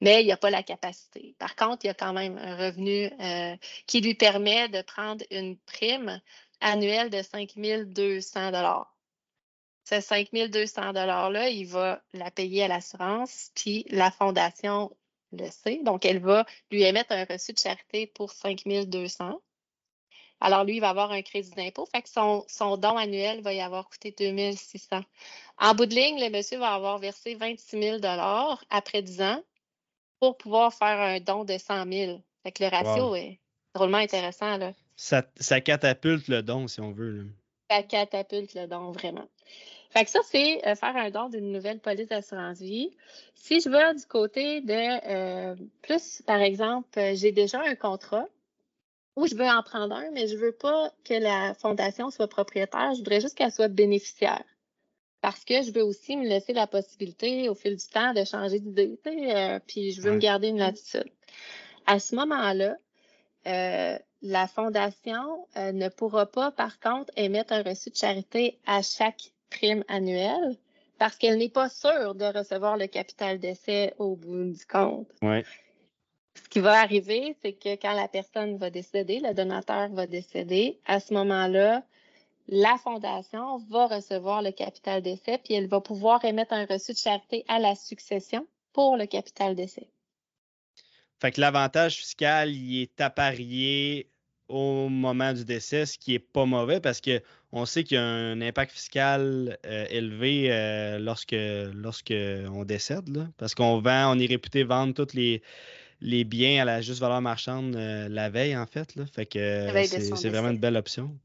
Mais 0.00 0.22
il 0.22 0.28
n'a 0.28 0.36
pas 0.36 0.50
la 0.50 0.62
capacité. 0.62 1.34
Par 1.38 1.56
contre, 1.56 1.84
il 1.84 1.88
a 1.88 1.94
quand 1.94 2.12
même 2.12 2.38
un 2.38 2.56
revenu 2.56 3.10
euh, 3.20 3.56
qui 3.86 4.00
lui 4.00 4.14
permet 4.14 4.68
de 4.68 4.82
prendre 4.82 5.24
une 5.30 5.56
prime 5.58 6.20
annuelle 6.60 7.10
de 7.10 7.22
5 7.22 7.54
200 7.56 8.50
Ce 9.84 10.00
5 10.00 10.28
200 10.32 10.92
$-là, 10.92 11.48
il 11.48 11.66
va 11.66 12.02
la 12.12 12.30
payer 12.30 12.64
à 12.64 12.68
l'assurance, 12.68 13.50
puis 13.54 13.84
la 13.90 14.10
fondation 14.10 14.94
le 15.32 15.48
sait. 15.50 15.80
Donc, 15.82 16.04
elle 16.04 16.20
va 16.20 16.46
lui 16.70 16.82
émettre 16.82 17.12
un 17.12 17.24
reçu 17.24 17.52
de 17.52 17.58
charité 17.58 18.06
pour 18.06 18.32
5 18.32 18.62
200 18.86 19.40
alors, 20.42 20.64
lui, 20.64 20.76
il 20.76 20.80
va 20.80 20.90
avoir 20.90 21.12
un 21.12 21.22
crédit 21.22 21.52
d'impôt. 21.52 21.86
Fait 21.86 22.02
que 22.02 22.08
son, 22.08 22.76
don 22.76 22.96
annuel 22.96 23.42
va 23.42 23.52
y 23.52 23.60
avoir 23.60 23.88
coûté 23.88 24.12
2600. 24.18 25.00
En 25.58 25.74
bout 25.74 25.86
de 25.86 25.94
ligne, 25.94 26.20
le 26.20 26.30
monsieur 26.30 26.58
va 26.58 26.74
avoir 26.74 26.98
versé 26.98 27.36
26 27.36 27.80
000 27.80 27.98
après 28.68 29.02
10 29.02 29.22
ans 29.22 29.42
pour 30.18 30.36
pouvoir 30.36 30.74
faire 30.74 30.98
un 31.00 31.20
don 31.20 31.44
de 31.44 31.56
100 31.56 31.90
000. 31.92 32.20
Fait 32.42 32.50
que 32.50 32.64
le 32.64 32.70
ratio 32.70 33.14
est 33.14 33.38
drôlement 33.72 33.98
intéressant. 33.98 34.56
Là. 34.56 34.72
Ça, 34.96 35.22
catapulte 35.60 36.26
le 36.26 36.42
don, 36.42 36.66
si 36.66 36.80
on 36.80 36.90
veut. 36.90 37.28
Ça 37.70 37.84
catapulte 37.84 38.54
le 38.54 38.66
don, 38.66 38.90
vraiment. 38.90 39.28
Fait 39.90 40.04
que 40.04 40.10
ça, 40.10 40.20
c'est 40.24 40.66
euh, 40.66 40.74
faire 40.74 40.96
un 40.96 41.10
don 41.10 41.28
d'une 41.28 41.52
nouvelle 41.52 41.78
police 41.78 42.08
d'assurance 42.08 42.58
vie. 42.58 42.90
Si 43.34 43.60
je 43.60 43.68
vais 43.68 43.94
du 43.94 44.06
côté 44.06 44.60
de 44.60 44.72
euh, 44.72 45.54
plus, 45.82 46.20
par 46.26 46.40
exemple, 46.40 46.98
euh, 46.98 47.12
j'ai 47.14 47.30
déjà 47.30 47.60
un 47.60 47.76
contrat 47.76 48.26
ou 49.16 49.26
je 49.26 49.34
veux 49.34 49.46
en 49.46 49.62
prendre 49.62 49.94
un, 49.94 50.10
mais 50.12 50.26
je 50.26 50.36
veux 50.36 50.52
pas 50.52 50.90
que 51.04 51.14
la 51.14 51.54
fondation 51.54 52.10
soit 52.10 52.28
propriétaire. 52.28 52.92
Je 52.94 52.98
voudrais 52.98 53.20
juste 53.20 53.36
qu'elle 53.36 53.52
soit 53.52 53.68
bénéficiaire. 53.68 54.44
Parce 55.20 55.44
que 55.44 55.62
je 55.62 55.70
veux 55.70 55.84
aussi 55.84 56.16
me 56.16 56.26
laisser 56.26 56.52
la 56.52 56.66
possibilité 56.66 57.48
au 57.48 57.54
fil 57.54 57.76
du 57.76 57.86
temps 57.86 58.12
de 58.12 58.24
changer 58.24 58.58
d'idée. 58.58 58.98
Euh, 59.06 59.60
puis 59.66 59.92
je 59.92 60.00
veux 60.00 60.12
me 60.12 60.18
garder 60.18 60.48
une 60.48 60.58
latitude. 60.58 61.08
À 61.86 61.98
ce 61.98 62.14
moment-là, 62.16 62.76
euh, 63.46 63.98
la 64.22 64.46
fondation 64.48 65.46
euh, 65.56 65.72
ne 65.72 65.88
pourra 65.88 66.26
pas, 66.26 66.50
par 66.50 66.80
contre, 66.80 67.12
émettre 67.16 67.52
un 67.52 67.62
reçu 67.62 67.90
de 67.90 67.96
charité 67.96 68.58
à 68.66 68.82
chaque 68.82 69.30
prime 69.50 69.84
annuelle 69.88 70.56
parce 70.98 71.16
qu'elle 71.16 71.38
n'est 71.38 71.48
pas 71.48 71.68
sûre 71.68 72.14
de 72.14 72.24
recevoir 72.24 72.76
le 72.76 72.86
capital 72.86 73.38
d'essai 73.38 73.94
au 73.98 74.16
bout 74.16 74.52
du 74.52 74.66
compte. 74.66 75.08
Ouais 75.20 75.44
ce 76.34 76.48
qui 76.48 76.60
va 76.60 76.80
arriver, 76.80 77.36
c'est 77.42 77.52
que 77.52 77.76
quand 77.76 77.92
la 77.94 78.08
personne 78.08 78.56
va 78.56 78.70
décéder, 78.70 79.20
le 79.20 79.34
donateur 79.34 79.88
va 79.90 80.06
décéder, 80.06 80.78
à 80.86 81.00
ce 81.00 81.12
moment-là, 81.14 81.82
la 82.48 82.76
fondation 82.82 83.58
va 83.70 83.86
recevoir 83.86 84.42
le 84.42 84.50
capital 84.50 85.02
d'essai, 85.02 85.38
puis 85.44 85.54
elle 85.54 85.68
va 85.68 85.80
pouvoir 85.80 86.24
émettre 86.24 86.52
un 86.52 86.66
reçu 86.66 86.92
de 86.92 86.98
charité 86.98 87.44
à 87.48 87.58
la 87.58 87.74
succession 87.74 88.46
pour 88.72 88.96
le 88.96 89.06
capital 89.06 89.54
d'essai. 89.54 89.88
Fait 91.20 91.30
que 91.30 91.40
l'avantage 91.40 91.96
fiscal, 91.96 92.50
il 92.50 92.82
est 92.82 93.00
apparié 93.00 94.08
au 94.48 94.88
moment 94.88 95.32
du 95.32 95.44
décès, 95.44 95.86
ce 95.86 95.96
qui 95.96 96.12
n'est 96.12 96.18
pas 96.18 96.44
mauvais 96.44 96.80
parce 96.80 97.00
qu'on 97.00 97.64
sait 97.64 97.84
qu'il 97.84 97.94
y 97.94 98.00
a 98.00 98.04
un 98.04 98.40
impact 98.40 98.72
fiscal 98.72 99.56
euh, 99.64 99.86
élevé 99.88 100.50
euh, 100.50 100.98
lorsque, 100.98 101.36
lorsque 101.74 102.12
on 102.12 102.64
décède. 102.64 103.28
Parce 103.38 103.54
qu'on 103.54 103.80
vend, 103.80 104.14
on 104.14 104.18
est 104.18 104.26
réputé 104.26 104.64
vendre 104.64 104.94
toutes 104.94 105.14
les, 105.14 105.42
les 106.02 106.24
biens 106.24 106.62
à 106.62 106.64
la 106.64 106.80
juste 106.80 107.00
valeur 107.00 107.20
marchande 107.20 107.76
euh, 107.76 108.08
la 108.08 108.28
veille, 108.28 108.56
en 108.56 108.66
fait. 108.66 108.94
Là. 108.96 109.06
Fait 109.06 109.26
que 109.26 109.68
c'est 109.86 110.28
vraiment 110.28 110.50
une 110.50 110.58
belle 110.58 110.76
option. 110.76 111.16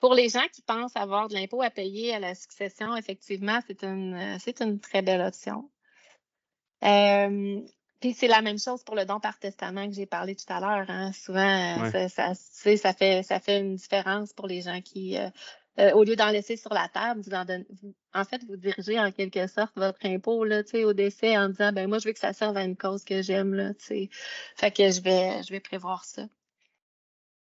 Pour 0.00 0.14
les 0.14 0.28
gens 0.28 0.44
qui 0.52 0.60
pensent 0.60 0.96
avoir 0.96 1.28
de 1.28 1.34
l'impôt 1.34 1.62
à 1.62 1.70
payer 1.70 2.14
à 2.14 2.18
la 2.18 2.34
succession, 2.34 2.94
effectivement, 2.96 3.60
c'est 3.66 3.82
une, 3.84 4.14
euh, 4.14 4.52
une 4.60 4.80
très 4.80 5.00
belle 5.00 5.22
option. 5.22 5.70
Euh, 6.84 7.60
puis 8.00 8.12
c'est 8.12 8.28
la 8.28 8.42
même 8.42 8.58
chose 8.58 8.82
pour 8.82 8.96
le 8.96 9.06
don 9.06 9.18
par 9.20 9.38
testament 9.38 9.88
que 9.88 9.94
j'ai 9.94 10.04
parlé 10.04 10.34
tout 10.34 10.52
à 10.52 10.60
l'heure. 10.60 10.84
Hein. 10.88 11.12
Souvent, 11.12 11.90
ça, 11.90 12.08
ça, 12.10 12.34
ça, 12.34 12.92
fait, 12.92 13.22
ça 13.22 13.40
fait 13.40 13.60
une 13.60 13.76
différence 13.76 14.34
pour 14.34 14.46
les 14.46 14.60
gens 14.60 14.82
qui, 14.82 15.16
euh, 15.80 15.92
au 15.92 16.04
lieu 16.04 16.14
d'en 16.14 16.30
laisser 16.30 16.56
sur 16.56 16.72
la 16.72 16.88
table, 16.88 17.20
vous 17.20 17.34
en, 17.34 17.44
en 18.14 18.24
fait, 18.24 18.44
vous 18.44 18.56
dirigez 18.56 18.98
en 18.98 19.10
quelque 19.10 19.48
sorte 19.48 19.72
votre 19.76 19.98
impôt 20.04 20.44
là, 20.44 20.62
au 20.84 20.92
décès 20.92 21.36
en 21.36 21.48
disant 21.48 21.72
ben 21.72 21.88
moi, 21.88 21.98
je 21.98 22.06
veux 22.06 22.12
que 22.12 22.20
ça 22.20 22.32
serve 22.32 22.56
à 22.56 22.62
une 22.62 22.76
cause 22.76 23.04
que 23.04 23.22
j'aime. 23.22 23.54
Là, 23.54 23.72
fait 23.78 24.70
que 24.70 24.90
je 24.90 25.00
vais, 25.00 25.42
je 25.42 25.50
vais 25.50 25.60
prévoir 25.60 26.04
ça. 26.04 26.22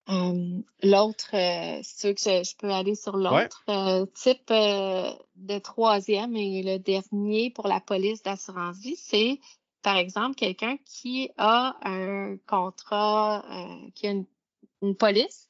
Hum, 0.08 0.64
l'autre, 0.82 1.30
euh, 1.34 1.80
si 1.84 1.98
tu 1.98 2.08
veux 2.08 2.14
que 2.14 2.20
je, 2.22 2.58
peux 2.58 2.72
aller 2.72 2.96
sur 2.96 3.16
l'autre 3.16 3.64
euh, 3.70 4.06
type 4.08 4.50
de 4.50 5.60
troisième 5.60 6.36
et 6.36 6.64
le 6.64 6.78
dernier 6.78 7.52
pour 7.52 7.68
la 7.68 7.80
police 7.80 8.24
d'assurance 8.24 8.80
vie, 8.80 8.98
c'est 8.98 9.40
par 9.82 9.96
exemple 9.98 10.36
quelqu'un 10.36 10.78
qui 10.84 11.32
a 11.38 11.78
un 11.84 12.38
contrat, 12.48 13.46
qui 13.96 14.08
a 14.08 14.14
une 14.82 14.96
police 14.96 15.48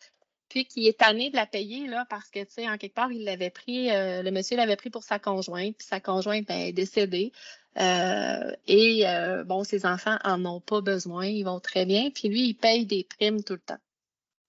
puis 0.50 0.66
qui 0.66 0.88
est 0.88 1.00
tanné 1.00 1.30
de 1.30 1.36
la 1.36 1.46
payer 1.46 1.88
là, 1.88 2.06
parce 2.10 2.30
que, 2.30 2.40
tu 2.40 2.52
sais, 2.52 2.70
en 2.70 2.78
quelque 2.78 2.96
part, 2.96 3.12
il 3.12 3.24
l'avait 3.24 3.52
pris, 3.52 3.92
euh, 3.92 4.24
le 4.24 4.32
monsieur 4.32 4.58
l'avait 4.58 4.76
pris 4.76 4.90
pour 4.90 5.04
sa 5.04 5.20
conjointe, 5.20 5.78
puis 5.78 5.88
sa 5.88 6.00
conjointe 6.00 6.48
ben, 6.48 6.60
est 6.60 6.74
décédée. 6.74 7.32
Euh, 7.78 8.52
et 8.68 9.08
euh, 9.08 9.44
bon, 9.44 9.64
ses 9.64 9.86
enfants 9.86 10.18
en 10.24 10.44
ont 10.46 10.60
pas 10.60 10.82
besoin, 10.82 11.28
ils 11.28 11.44
vont 11.44 11.60
très 11.60 11.86
bien. 11.86 12.10
Puis 12.10 12.28
lui, 12.28 12.48
il 12.50 12.56
paye 12.56 12.86
des 12.86 13.04
primes 13.04 13.44
tout 13.44 13.54
le 13.54 13.60
temps. 13.60 13.78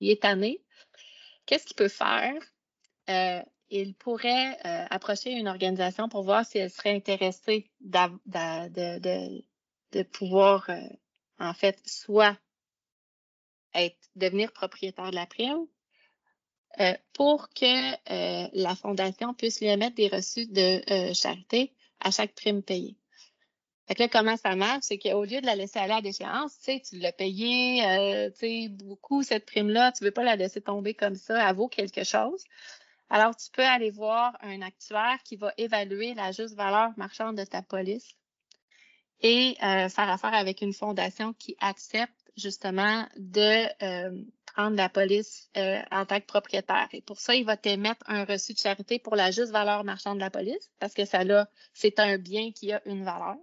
Il 0.01 0.11
est 0.11 0.23
tanné. 0.23 0.63
qu'est-ce 1.47 1.67
qu'il 1.67 1.77
peut 1.77 1.89
faire? 1.89 2.35
Euh, 3.11 3.43
il 3.71 3.95
pourrait 3.95 4.59
euh, 4.67 4.87
approcher 4.91 5.33
une 5.33 5.49
organisation 5.49 6.09
pour 6.09 6.23
voir 6.23 6.45
si 6.45 6.59
elle 6.59 6.71
serait 6.71 6.95
intéressée 6.95 7.71
de, 7.81 8.13
pouvoir, 10.03 10.69
euh, 10.71 10.81
en 11.39 11.55
fait, 11.55 11.81
soit 11.87 12.37
être, 13.75 13.99
devenir 14.17 14.53
propriétaire 14.53 15.11
de 15.11 15.17
la 15.17 15.27
prime 15.27 15.67
pour 17.15 17.49
que 17.51 18.57
la 18.57 18.75
fondation 18.75 19.35
puisse 19.35 19.61
lui 19.61 19.69
émettre 19.69 19.97
des 19.97 20.09
reçus 20.09 20.47
de 20.47 21.13
charité 21.13 21.73
à 22.01 22.11
chaque 22.11 22.35
prime 22.35 22.63
payée. 22.63 22.97
Fait 23.91 23.97
que 23.97 24.03
là, 24.05 24.09
comment 24.09 24.37
ça 24.37 24.55
marche? 24.55 24.83
C'est 24.83 24.99
qu'au 24.99 25.25
lieu 25.25 25.41
de 25.41 25.47
la 25.47 25.57
laisser 25.57 25.81
aller 25.81 25.95
à 25.95 26.01
déchéance, 26.01 26.57
tu 26.59 26.65
sais, 26.65 26.81
tu 26.89 27.01
l'as 27.01 27.11
payé, 27.11 27.85
euh, 27.85 28.31
tu 28.39 28.69
beaucoup, 28.69 29.25
cette 29.25 29.47
prime-là, 29.47 29.91
tu 29.91 30.05
veux 30.05 30.13
pas 30.13 30.23
la 30.23 30.37
laisser 30.37 30.61
tomber 30.61 30.95
comme 30.95 31.17
ça, 31.17 31.51
elle 31.51 31.57
vaut 31.57 31.67
quelque 31.67 32.05
chose. 32.05 32.45
Alors, 33.09 33.35
tu 33.35 33.51
peux 33.51 33.65
aller 33.65 33.91
voir 33.91 34.39
un 34.43 34.63
actuaire 34.63 35.19
qui 35.25 35.35
va 35.35 35.53
évaluer 35.57 36.15
la 36.15 36.31
juste 36.31 36.55
valeur 36.55 36.91
marchande 36.97 37.37
de 37.37 37.43
ta 37.43 37.63
police 37.63 38.15
et 39.23 39.57
euh, 39.61 39.89
faire 39.89 40.09
affaire 40.09 40.35
avec 40.35 40.63
une 40.63 40.73
fondation 40.73 41.33
qui 41.33 41.57
accepte 41.59 42.31
justement 42.37 43.09
de 43.17 43.67
euh, 43.83 44.23
prendre 44.55 44.77
la 44.77 44.89
police 44.89 45.51
en 45.57 46.07
tant 46.07 46.21
que 46.21 46.27
propriétaire. 46.27 46.89
Et 46.93 47.03
pour 47.03 47.21
ça, 47.21 47.35
il 47.35 47.45
va 47.45 47.57
t'émettre 47.57 48.05
un 48.07 48.25
reçu 48.25 48.53
de 48.55 48.59
charité 48.59 48.99
pour 48.99 49.17
la 49.17 49.31
juste 49.31 49.51
valeur 49.51 49.85
marchande 49.85 50.17
de 50.17 50.21
la 50.21 50.31
police 50.31 50.71
parce 50.79 50.95
que 50.95 51.05
ça 51.05 51.25
là, 51.25 51.49
c'est 51.75 51.99
un 51.99 52.19
bien 52.19 52.53
qui 52.53 52.73
a 52.73 52.81
une 52.87 53.05
valeur. 53.05 53.37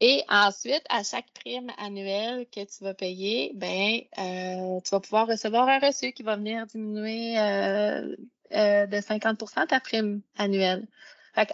Et 0.00 0.22
ensuite, 0.28 0.84
à 0.88 1.02
chaque 1.02 1.30
prime 1.32 1.70
annuelle 1.78 2.46
que 2.50 2.64
tu 2.64 2.84
vas 2.84 2.94
payer, 2.94 3.52
ben, 3.54 4.00
euh, 4.18 4.80
tu 4.80 4.90
vas 4.90 5.00
pouvoir 5.00 5.26
recevoir 5.26 5.68
un 5.68 5.78
reçu 5.78 6.12
qui 6.12 6.22
va 6.22 6.36
venir 6.36 6.66
diminuer 6.66 7.38
euh, 7.38 8.16
euh, 8.52 8.86
de 8.86 8.96
50% 8.96 9.66
ta 9.68 9.80
prime 9.80 10.20
annuelle. 10.36 10.86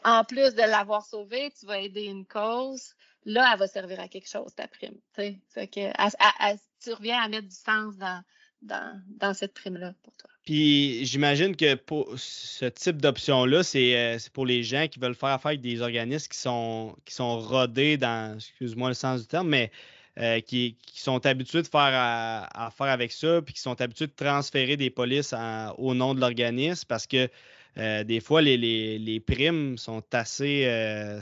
en 0.04 0.24
plus 0.24 0.54
de 0.54 0.62
l'avoir 0.62 1.04
sauvée, 1.06 1.52
tu 1.58 1.66
vas 1.66 1.78
aider 1.78 2.04
une 2.04 2.26
cause. 2.26 2.94
Là, 3.24 3.50
elle 3.52 3.58
va 3.58 3.66
servir 3.66 4.00
à 4.00 4.08
quelque 4.08 4.28
chose, 4.28 4.54
ta 4.54 4.66
prime. 4.68 4.98
que, 5.14 6.60
tu 6.80 6.92
reviens 6.92 7.20
à 7.20 7.28
mettre 7.28 7.48
du 7.48 7.56
sens 7.56 7.96
dans, 7.96 8.22
dans, 8.62 9.34
cette 9.34 9.54
prime-là 9.54 9.94
pour 10.02 10.14
toi. 10.14 10.30
Puis 10.44 11.04
j'imagine 11.04 11.54
que 11.54 11.74
pour 11.74 12.12
ce 12.16 12.64
type 12.66 13.00
d'option-là, 13.00 13.58
euh, 13.58 14.18
c'est 14.18 14.32
pour 14.32 14.46
les 14.46 14.62
gens 14.62 14.88
qui 14.88 14.98
veulent 14.98 15.14
faire 15.14 15.30
affaire 15.30 15.50
avec 15.50 15.60
des 15.60 15.82
organismes 15.82 16.28
qui 16.28 16.38
sont, 16.38 16.96
qui 17.04 17.14
sont 17.14 17.38
rodés 17.38 17.96
dans, 17.96 18.36
excuse-moi 18.36 18.88
le 18.88 18.94
sens 18.94 19.20
du 19.22 19.26
terme, 19.26 19.48
mais 19.48 19.70
euh, 20.18 20.40
qui, 20.40 20.76
sont 20.94 21.24
habitués 21.26 21.62
de 21.62 21.68
faire 21.68 22.48
affaire 22.54 22.88
avec 22.88 23.12
ça, 23.12 23.40
puis 23.42 23.54
qui 23.54 23.60
sont 23.60 23.80
habitués 23.80 24.06
de 24.06 24.12
transférer 24.16 24.76
des 24.76 24.90
polices 24.90 25.34
au 25.76 25.94
nom 25.94 26.14
de 26.14 26.20
l'organisme 26.20 26.84
parce 26.88 27.06
que 27.06 27.28
euh, 27.76 28.02
des 28.02 28.18
fois, 28.20 28.42
les, 28.42 29.22
primes 29.24 29.78
sont 29.78 30.02
assez, 30.12 30.66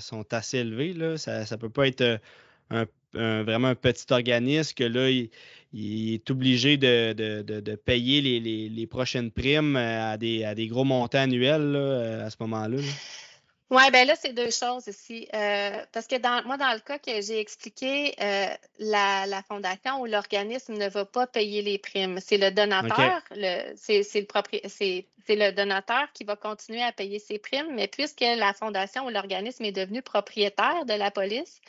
sont 0.00 0.32
assez 0.32 0.58
élevées. 0.58 0.94
Là. 0.94 1.18
Ça 1.18 1.40
ne 1.42 1.56
peut 1.56 1.68
pas 1.68 1.86
être 1.88 2.18
un, 2.70 2.86
vraiment 3.16 3.68
un 3.68 3.74
petit 3.74 4.06
organisme 4.12 4.74
que 4.74 4.84
là, 4.84 5.08
il, 5.72 6.14
est 6.14 6.30
obligé 6.30 6.76
de, 6.76 7.74
payer 7.76 8.20
les, 8.20 8.86
prochaines 8.86 9.30
primes 9.30 9.76
euh, 9.76 10.12
à 10.12 10.16
des, 10.16 10.44
à 10.44 10.54
des 10.54 10.68
gros 10.68 10.84
montants 10.84 11.18
annuels 11.18 11.74
euh, 11.76 12.26
à 12.26 12.30
ce 12.30 12.36
moment-là. 12.40 12.78
Oui, 13.68 13.82
bien 13.90 14.04
là, 14.04 14.14
c'est 14.14 14.32
deux 14.32 14.50
choses 14.50 14.86
ici. 14.86 15.26
Euh, 15.34 15.84
parce 15.92 16.06
que 16.06 16.16
dans, 16.16 16.40
moi, 16.46 16.56
dans 16.56 16.72
le 16.72 16.78
cas 16.78 17.00
que 17.00 17.20
j'ai 17.20 17.40
expliqué, 17.40 18.14
la, 18.78 19.42
fondation 19.48 20.00
ou 20.00 20.06
l'organisme 20.06 20.74
ne 20.74 20.88
va 20.88 21.04
pas 21.04 21.26
payer 21.26 21.62
les 21.62 21.76
primes. 21.76 22.20
C'est 22.20 22.38
le 22.38 22.52
donateur, 22.52 23.22
c'est 23.74 24.04
le, 24.14 25.34
le 25.34 25.50
donateur 25.50 26.06
qui 26.14 26.22
va 26.22 26.36
continuer 26.36 26.82
à 26.82 26.92
payer 26.92 27.18
ses 27.18 27.40
primes, 27.40 27.74
mais 27.74 27.88
puisque 27.88 28.20
la 28.20 28.52
fondation 28.52 29.06
ou 29.06 29.10
l'organisme 29.10 29.64
est 29.64 29.72
devenu 29.72 30.00
propriétaire 30.00 30.84
de 30.84 30.94
la 30.94 31.10
police, 31.10 31.60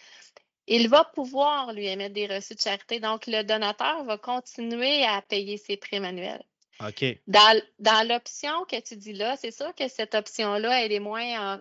il 0.68 0.90
va 0.90 1.04
pouvoir 1.04 1.74
lui 1.74 1.88
émettre 1.88 2.14
des 2.14 2.28
reçus 2.28 2.56
de 2.56 2.60
charité. 2.60 3.00
Donc, 3.00 3.26
le 3.28 3.44
donateur 3.44 4.04
va 4.04 4.18
continuer 4.18 5.04
à 5.06 5.22
payer 5.22 5.58
ses 5.58 5.78
primes 5.78 6.06
annuelles. 6.06 6.44
OK. 6.86 7.06
Dans, 7.28 8.08
l'option 8.08 8.66
que 8.66 8.80
tu 8.82 8.98
dis 8.98 9.14
là, 9.14 9.36
c'est 9.38 9.52
sûr 9.52 9.74
que 9.74 9.88
cette 9.88 10.14
option-là, 10.14 10.84
elle 10.84 10.92
est 10.92 11.00
moins, 11.00 11.60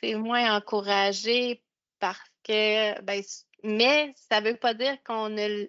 c'est 0.00 0.14
moins 0.14 0.56
encouragée 0.56 1.62
parce 1.98 2.18
que, 2.42 3.00
ben, 3.02 3.22
mais 3.62 4.14
ça 4.28 4.40
ne 4.40 4.50
veut 4.50 4.56
pas 4.56 4.74
dire 4.74 4.96
qu'on 5.04 5.28
ne, 5.28 5.66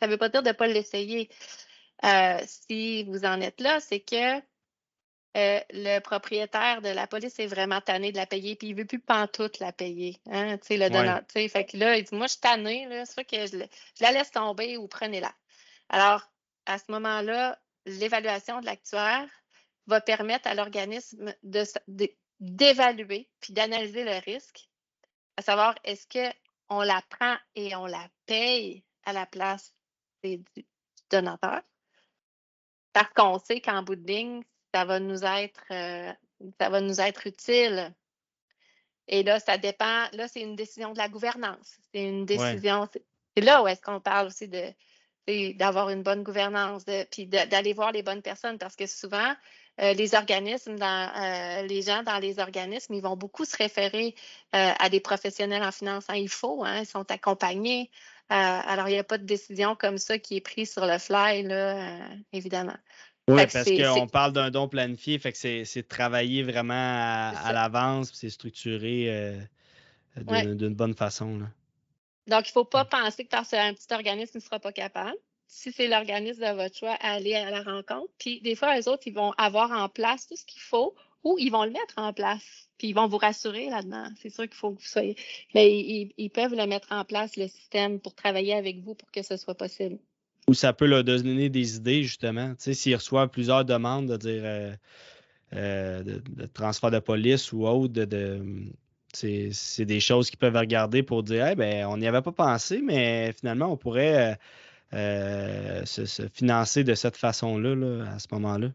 ça 0.00 0.06
veut 0.06 0.16
pas 0.16 0.28
dire 0.28 0.42
de 0.42 0.48
ne 0.48 0.54
pas 0.54 0.66
l'essayer. 0.66 1.28
Euh, 2.04 2.38
si 2.46 3.04
vous 3.04 3.24
en 3.24 3.40
êtes 3.40 3.60
là, 3.60 3.78
c'est 3.80 4.00
que 4.00 4.40
euh, 5.36 5.60
le 5.70 6.00
propriétaire 6.00 6.82
de 6.82 6.88
la 6.88 7.06
police 7.06 7.38
est 7.38 7.46
vraiment 7.46 7.80
tanné 7.80 8.10
de 8.10 8.16
la 8.16 8.26
payer, 8.26 8.56
puis 8.56 8.68
il 8.68 8.74
ne 8.74 8.80
veut 8.80 8.86
plus 8.86 8.98
pantoute 8.98 9.60
la 9.60 9.70
payer. 9.72 10.20
Hein, 10.26 10.56
le 10.68 10.88
donnant, 10.88 11.20
Fait 11.28 11.64
que 11.64 11.76
là, 11.76 11.96
il 11.96 12.04
dit 12.04 12.14
Moi, 12.16 12.26
je 12.26 12.32
suis 12.32 12.40
tanné, 12.40 12.88
c'est 12.90 13.12
sûr 13.12 13.26
que 13.26 13.46
je, 13.46 13.64
la 14.00 14.10
laisse 14.10 14.32
tomber 14.32 14.76
ou 14.76 14.88
prenez-la. 14.88 15.32
Alors, 15.88 16.28
à 16.66 16.78
ce 16.78 16.84
moment-là, 16.88 17.60
l'évaluation 17.86 18.60
de 18.60 18.66
l'actuaire 18.66 19.28
va 19.86 20.00
permettre 20.00 20.48
à 20.48 20.54
l'organisme 20.54 21.32
d'évaluer 22.40 23.28
puis 23.40 23.52
d'analyser 23.52 24.02
le 24.02 24.18
risque, 24.24 24.68
à 25.36 25.42
savoir 25.42 25.76
est-ce 25.84 26.08
qu'on 26.08 26.80
la 26.80 27.02
prend 27.08 27.36
et 27.54 27.76
on 27.76 27.86
la 27.86 28.08
paye 28.26 28.84
à 29.04 29.12
la 29.12 29.26
place 29.26 29.74
du 30.24 30.42
donateur? 31.08 31.62
Parce 32.92 33.12
qu'on 33.14 33.38
sait 33.38 33.60
qu'en 33.60 33.84
bout 33.84 33.94
de 33.94 34.06
ligne, 34.06 34.42
ça 34.74 34.84
va 34.84 35.00
nous 35.00 35.24
être, 35.24 35.62
euh, 35.70 36.12
ça 36.60 36.68
va 36.68 36.80
nous 36.80 37.00
être 37.00 37.26
utile. 37.26 37.92
Et 39.08 39.22
là, 39.22 39.40
ça 39.40 39.58
dépend. 39.58 40.06
Là, 40.12 40.28
c'est 40.28 40.40
une 40.40 40.56
décision 40.56 40.92
de 40.92 40.98
la 40.98 41.08
gouvernance. 41.08 41.78
C'est 41.92 42.02
une 42.02 42.26
décision. 42.26 42.88
C'est 43.36 43.42
là 43.42 43.62
où 43.62 43.68
est-ce 43.68 43.80
qu'on 43.80 44.00
parle 44.00 44.28
aussi 44.28 44.48
de 44.48 44.72
d'avoir 45.58 45.90
une 45.90 46.02
bonne 46.02 46.24
gouvernance, 46.24 46.84
de, 46.84 47.04
puis 47.04 47.28
d'aller 47.28 47.72
voir 47.72 47.92
les 47.92 48.02
bonnes 48.02 48.22
personnes, 48.22 48.58
parce 48.58 48.74
que 48.74 48.86
souvent, 48.86 49.32
euh, 49.80 49.92
les 49.92 50.16
organismes, 50.16 50.74
dans, 50.74 51.12
euh, 51.14 51.62
les 51.68 51.82
gens 51.82 52.02
dans 52.02 52.18
les 52.18 52.40
organismes, 52.40 52.94
ils 52.94 53.02
vont 53.02 53.16
beaucoup 53.16 53.44
se 53.44 53.56
référer 53.56 54.16
à 54.50 54.88
des 54.88 54.98
professionnels 54.98 55.62
en 55.62 55.70
finance. 55.70 56.06
Hein, 56.08 56.16
il 56.16 56.28
faut, 56.28 56.64
hein, 56.64 56.80
ils 56.80 56.86
sont 56.86 57.08
accompagnés. 57.12 57.92
alors, 58.28 58.88
il 58.88 58.92
n'y 58.94 58.98
a 58.98 59.04
pas 59.04 59.18
de 59.18 59.24
décision 59.24 59.76
comme 59.76 59.98
ça 59.98 60.18
qui 60.18 60.36
est 60.36 60.40
prise 60.40 60.72
sur 60.72 60.84
le 60.84 60.98
fly, 60.98 61.44
là, 61.44 62.00
évidemment. 62.32 62.76
Oui, 63.34 63.46
parce 63.52 63.70
qu'on 63.70 64.06
parle 64.06 64.32
d'un 64.32 64.50
don 64.50 64.68
planifié, 64.68 65.18
fait 65.18 65.32
que 65.32 65.64
c'est 65.64 65.88
travailler 65.88 66.42
vraiment 66.42 66.74
à, 66.74 67.52
l'avance, 67.52 68.10
c'est 68.12 68.30
structuré 68.30 69.06
euh, 69.08 69.38
d'une 70.16 70.74
bonne 70.74 70.94
façon. 70.94 71.40
Donc, 72.26 72.46
il 72.46 72.50
ne 72.50 72.52
faut 72.52 72.64
pas 72.64 72.84
penser 72.84 73.24
que 73.24 73.30
parce 73.30 73.50
qu'un 73.50 73.74
petit 73.74 73.92
organisme 73.92 74.38
ne 74.38 74.42
sera 74.42 74.60
pas 74.60 74.72
capable. 74.72 75.16
Si 75.46 75.72
c'est 75.72 75.88
l'organisme 75.88 76.42
de 76.42 76.54
votre 76.54 76.76
choix, 76.76 76.96
aller 77.00 77.34
à 77.34 77.50
la 77.50 77.62
rencontre. 77.62 78.12
Puis 78.18 78.40
des 78.40 78.54
fois, 78.54 78.76
les 78.76 78.86
autres, 78.86 79.02
ils 79.06 79.14
vont 79.14 79.32
avoir 79.32 79.72
en 79.72 79.88
place 79.88 80.28
tout 80.28 80.36
ce 80.36 80.44
qu'il 80.44 80.60
faut 80.60 80.94
ou 81.24 81.36
ils 81.38 81.50
vont 81.50 81.64
le 81.64 81.70
mettre 81.70 81.94
en 81.96 82.12
place. 82.12 82.68
Puis 82.78 82.88
ils 82.88 82.92
vont 82.94 83.08
vous 83.08 83.18
rassurer 83.18 83.68
là-dedans. 83.68 84.06
C'est 84.22 84.30
sûr 84.30 84.44
qu'il 84.44 84.54
faut 84.54 84.70
que 84.70 84.80
vous 84.80 84.86
soyez. 84.86 85.16
Mais 85.54 86.12
ils 86.16 86.30
peuvent 86.30 86.54
le 86.54 86.66
mettre 86.66 86.92
en 86.92 87.04
place, 87.04 87.36
le 87.36 87.48
système, 87.48 87.98
pour 87.98 88.14
travailler 88.14 88.54
avec 88.54 88.78
vous 88.78 88.94
pour 88.94 89.10
que 89.10 89.22
ce 89.22 89.36
soit 89.36 89.56
possible 89.56 89.98
ou 90.50 90.54
ça 90.54 90.72
peut 90.72 90.86
leur 90.86 91.04
donner 91.04 91.48
des 91.48 91.76
idées, 91.76 92.02
justement. 92.02 92.54
S'ils 92.58 92.96
reçoivent 92.96 93.28
plusieurs 93.28 93.64
demandes 93.64 94.08
de 94.08 94.16
dire 94.16 94.42
euh, 94.44 94.74
euh, 95.54 96.02
de, 96.02 96.46
transfert 96.46 96.90
de 96.90 96.98
police 96.98 97.52
ou 97.52 97.68
autre, 97.68 97.94
c'est 99.12 99.84
des 99.84 100.00
choses 100.00 100.28
qu'ils 100.28 100.40
peuvent 100.40 100.56
regarder 100.56 101.04
pour 101.04 101.22
dire 101.22 101.46
eh 101.46 101.54
ben, 101.54 101.86
on 101.86 101.98
n'y 101.98 102.08
avait 102.08 102.20
pas 102.20 102.32
pensé, 102.32 102.82
mais 102.82 103.32
finalement, 103.32 103.66
on 103.66 103.76
pourrait 103.76 104.40
euh, 104.92 105.84
se, 105.84 106.26
financer 106.34 106.82
de 106.82 106.96
cette 106.96 107.16
façon-là 107.16 107.76
là, 107.76 108.10
à 108.10 108.18
ce 108.18 108.26
moment-là. 108.32 108.70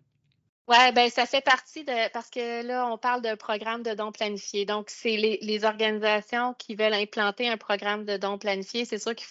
Oui, 0.69 0.77
ben 0.95 1.09
ça 1.09 1.25
fait 1.25 1.43
partie 1.43 1.83
de 1.83 2.11
parce 2.13 2.29
que 2.29 2.65
là, 2.65 2.87
on 2.89 2.97
parle 2.97 3.21
d'un 3.21 3.35
programme 3.35 3.83
de 3.83 3.93
dons 3.95 4.13
planifiés. 4.13 4.65
Donc, 4.65 4.89
c'est 4.89 5.17
les, 5.17 5.39
les, 5.41 5.65
organisations 5.65 6.53
qui 6.53 6.75
veulent 6.75 6.93
implanter 6.93 7.49
un 7.49 7.57
programme 7.57 8.05
de 8.05 8.15
dons 8.15 8.37
planifiés. 8.37 8.85
C'est 8.85 8.97
sûr 8.97 9.13
qu'il 9.13 9.27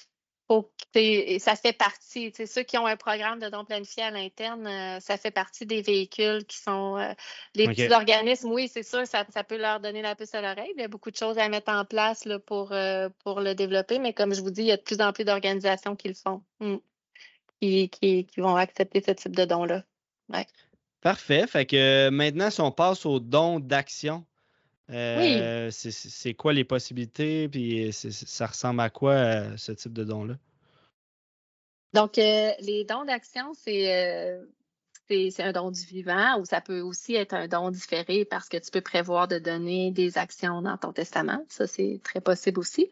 ça 1.39 1.57
fait 1.57 1.73
partie, 1.73 2.33
ceux 2.47 2.63
qui 2.63 2.79
ont 2.79 2.87
un 2.87 2.97
programme 2.97 3.41
de 3.41 3.49
dons 3.49 3.65
planifiés 3.65 4.05
à 4.05 4.11
l'interne, 4.11 4.67
euh, 4.67 5.01
ça 5.01 5.17
fait 5.17 5.31
partie 5.31 5.67
des 5.67 5.83
véhicules 5.83 6.45
qui 6.45 6.59
sont 6.59 6.97
euh, 6.99 7.13
les 7.55 7.67
petits 7.67 7.93
organismes. 7.93 8.51
Oui, 8.51 8.69
c'est 8.73 8.83
sûr, 8.83 9.07
ça, 9.07 9.25
peut 9.25 9.59
leur 9.59 9.81
donner 9.81 10.03
la 10.03 10.15
puce 10.15 10.35
à 10.35 10.43
l'oreille. 10.43 10.73
Il 10.77 10.81
y 10.81 10.85
a 10.85 10.89
beaucoup 10.89 11.11
de 11.11 11.17
choses 11.17 11.39
à 11.39 11.49
mettre 11.49 11.73
en 11.73 11.85
place 11.85 12.25
là, 12.25 12.39
pour, 12.39 12.73
euh, 12.73 13.09
pour 13.25 13.41
le 13.41 13.55
développer, 13.55 13.99
mais 13.99 14.13
comme 14.13 14.35
je 14.35 14.41
vous 14.41 14.51
dis, 14.51 14.63
il 14.63 14.69
y 14.69 14.73
a 14.73 14.77
de 14.77 14.83
plus 14.83 15.01
en 15.01 15.13
plus 15.13 15.25
d'organisations 15.25 15.97
qui 15.97 16.09
le 16.09 16.15
font, 16.15 16.43
hmm, 16.61 16.77
qui, 17.61 17.89
qui, 17.91 18.27
vont 18.37 18.57
accepter 18.57 19.03
ce 19.05 19.13
type 19.13 19.35
de 19.35 19.45
dons-là. 19.45 19.83
Parfait. 21.01 21.47
Fait 21.47 21.67
que 21.67 22.09
maintenant, 22.11 22.51
si 22.51 22.61
on 22.61 22.71
passe 22.71 23.05
aux 23.05 23.21
dons 23.21 23.61
d'action, 23.61 24.25
euh, 24.91 25.71
c'est 25.71 26.35
quoi 26.35 26.53
les 26.53 26.65
possibilités, 26.65 27.49
puis 27.49 27.93
ça 27.93 28.47
ressemble 28.47 28.81
à 28.81 28.91
quoi 28.91 29.13
euh, 29.13 29.57
ce 29.57 29.73
type 29.73 29.93
de 29.93 30.05
don-là? 30.05 30.35
Donc, 31.93 32.19
euh, 32.19 32.51
les 32.61 32.85
dons 32.85 33.05
d'action, 33.05 33.53
c'est 33.55 34.41
c'est 35.07 35.43
un 35.43 35.53
don 35.53 35.71
du 35.71 35.85
vivant 35.85 36.41
ou 36.41 36.47
ça 36.47 36.63
peut 36.63 36.81
aussi 36.81 37.15
être 37.15 37.35
un 37.35 37.47
don 37.47 37.71
différé 37.71 38.25
parce 38.25 38.49
que 38.49 38.57
tu 38.57 38.71
peux 38.71 38.81
prévoir 38.81 39.29
de 39.29 39.39
donner 39.39 39.91
des 39.91 40.17
actions 40.17 40.63
dans 40.63 40.79
ton 40.79 40.93
testament. 40.93 41.45
Ça, 41.51 41.67
c'est 41.67 42.01
très 42.03 42.23
possible 42.23 42.59
aussi. 42.59 42.91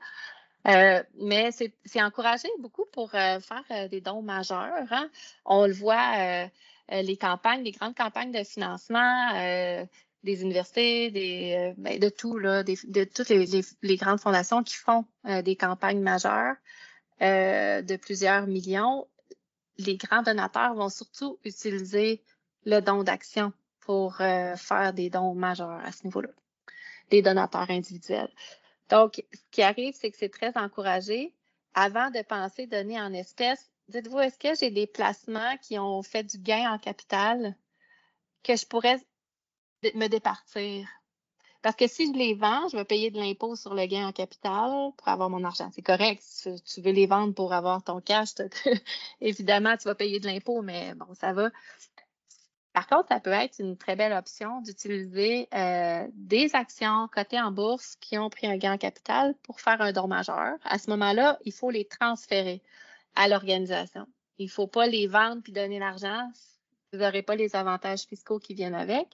Euh, 0.69 1.03
mais 1.21 1.51
c'est 1.51 2.03
encouragé 2.03 2.49
beaucoup 2.61 2.85
pour 2.93 3.15
euh, 3.15 3.41
faire 3.41 3.65
euh, 3.71 3.89
des 3.89 4.01
dons 4.01 4.23
majeurs. 4.23 4.87
Hein. 4.91 5.11
On 5.45 5.67
le 5.67 5.73
voit, 5.73 6.49
les 6.91 7.17
campagnes, 7.17 7.63
les 7.63 7.73
grandes 7.73 7.97
campagnes 7.97 8.33
de 8.33 8.45
financement 8.45 9.31
des 10.23 10.43
universités, 10.43 11.11
des, 11.11 11.75
ben, 11.77 11.99
de 11.99 12.09
tout, 12.09 12.39
là, 12.39 12.63
de 12.63 13.05
toutes 13.05 13.29
les, 13.29 13.97
grandes 13.97 14.21
fondations 14.21 14.63
qui 14.63 14.75
font 14.75 15.05
des 15.25 15.57
campagnes 15.57 16.01
majeures 16.01 16.55
de 17.21 17.97
plusieurs 17.97 18.47
millions. 18.47 19.07
Les 19.79 19.97
grands 19.97 20.23
donateurs 20.23 20.75
vont 20.75 20.89
surtout 20.89 21.39
utiliser 21.45 22.23
le 22.65 22.81
don 22.81 23.03
d'action 23.03 23.53
pour 23.81 24.17
faire 24.17 24.93
des 24.95 25.11
dons 25.11 25.35
majeurs 25.35 25.81
à 25.85 25.91
ce 25.91 26.05
niveau-là, 26.05 26.31
des 27.11 27.23
donateurs 27.23 27.71
individuels. 27.71 28.31
Donc, 28.93 29.25
ce 29.33 29.41
qui 29.51 29.63
arrive, 29.63 29.95
c'est 29.99 30.11
que 30.11 30.19
c'est 30.19 30.29
très 30.29 30.57
encouragé. 30.57 31.35
Avant 31.75 32.11
de 32.11 32.21
penser 32.23 32.67
donner 32.67 33.01
en 33.01 33.15
espèces, 33.15 33.71
dites-vous, 33.89 34.21
est-ce 34.21 34.39
que 34.39 34.55
j'ai 34.55 34.71
des 34.71 34.87
placements 34.87 35.57
qui 35.63 35.79
ont 35.79 36.03
fait 36.03 36.25
du 36.25 36.39
gain 36.39 36.71
en 36.71 36.79
capital 36.79 37.57
que 38.43 38.55
je 38.55 38.67
pourrais 38.67 39.01
me 39.95 40.09
départir? 40.09 40.89
Parce 41.63 41.77
que 41.77 41.87
si 41.87 42.13
je 42.13 42.19
les 42.19 42.35
vends, 42.35 42.69
je 42.69 42.77
vais 42.77 42.85
payer 42.85 43.11
de 43.11 43.19
l'impôt 43.19 43.55
sur 43.55 43.75
le 43.75 43.87
gain 43.87 44.09
en 44.09 44.13
capital 44.13 44.91
pour 44.97 45.09
avoir 45.09 45.31
mon 45.31 45.45
argent. 45.45 45.71
C'est 45.73 45.83
correct. 45.83 46.21
Si 46.21 46.61
tu 46.63 46.81
veux 46.81 46.91
les 46.91 47.07
vendre 47.07 47.35
pour 47.35 47.53
avoir 47.53 47.85
ton 47.85 48.01
cash, 48.01 48.31
évidemment, 49.21 49.77
tu 49.77 49.85
vas 49.85 49.95
payer 49.95 50.19
de 50.19 50.27
l'impôt, 50.27 50.61
mais 50.63 50.95
bon, 50.95 51.15
ça 51.15 51.33
va. 51.33 51.51
Par 52.73 52.89
contre, 52.89 53.09
ça 53.09 53.21
peut 53.21 53.31
être 53.31 53.61
une 53.61 53.77
très 53.77 53.97
belle 53.97 54.13
option 54.13 54.61
d'utiliser 54.63 55.47
euh, 55.55 56.09
des 56.15 56.55
actions 56.57 57.07
cotées 57.15 57.41
en 57.41 57.53
bourse 57.53 57.97
qui 58.01 58.19
ont 58.19 58.31
pris 58.31 58.47
un 58.47 58.57
gain 58.57 58.73
en 58.73 58.79
capital 58.79 59.35
pour 59.43 59.61
faire 59.61 59.81
un 59.83 59.93
don 59.93 60.09
majeur. 60.09 60.57
À 60.65 60.79
ce 60.79 60.91
moment-là, 60.91 61.39
il 61.45 61.53
faut 61.53 61.71
les 61.71 61.85
transférer 61.85 62.63
à 63.15 63.29
l'organisation. 63.29 64.07
Il 64.39 64.47
ne 64.47 64.51
faut 64.51 64.67
pas 64.67 64.87
les 64.87 65.07
vendre 65.07 65.43
puis 65.43 65.53
donner 65.53 65.79
l'argent. 65.79 66.31
Vous 66.93 66.99
n'aurez 66.99 67.23
pas 67.23 67.37
les 67.37 67.55
avantages 67.55 68.03
fiscaux 68.05 68.39
qui 68.39 68.55
viennent 68.55 68.75
avec. 68.75 69.07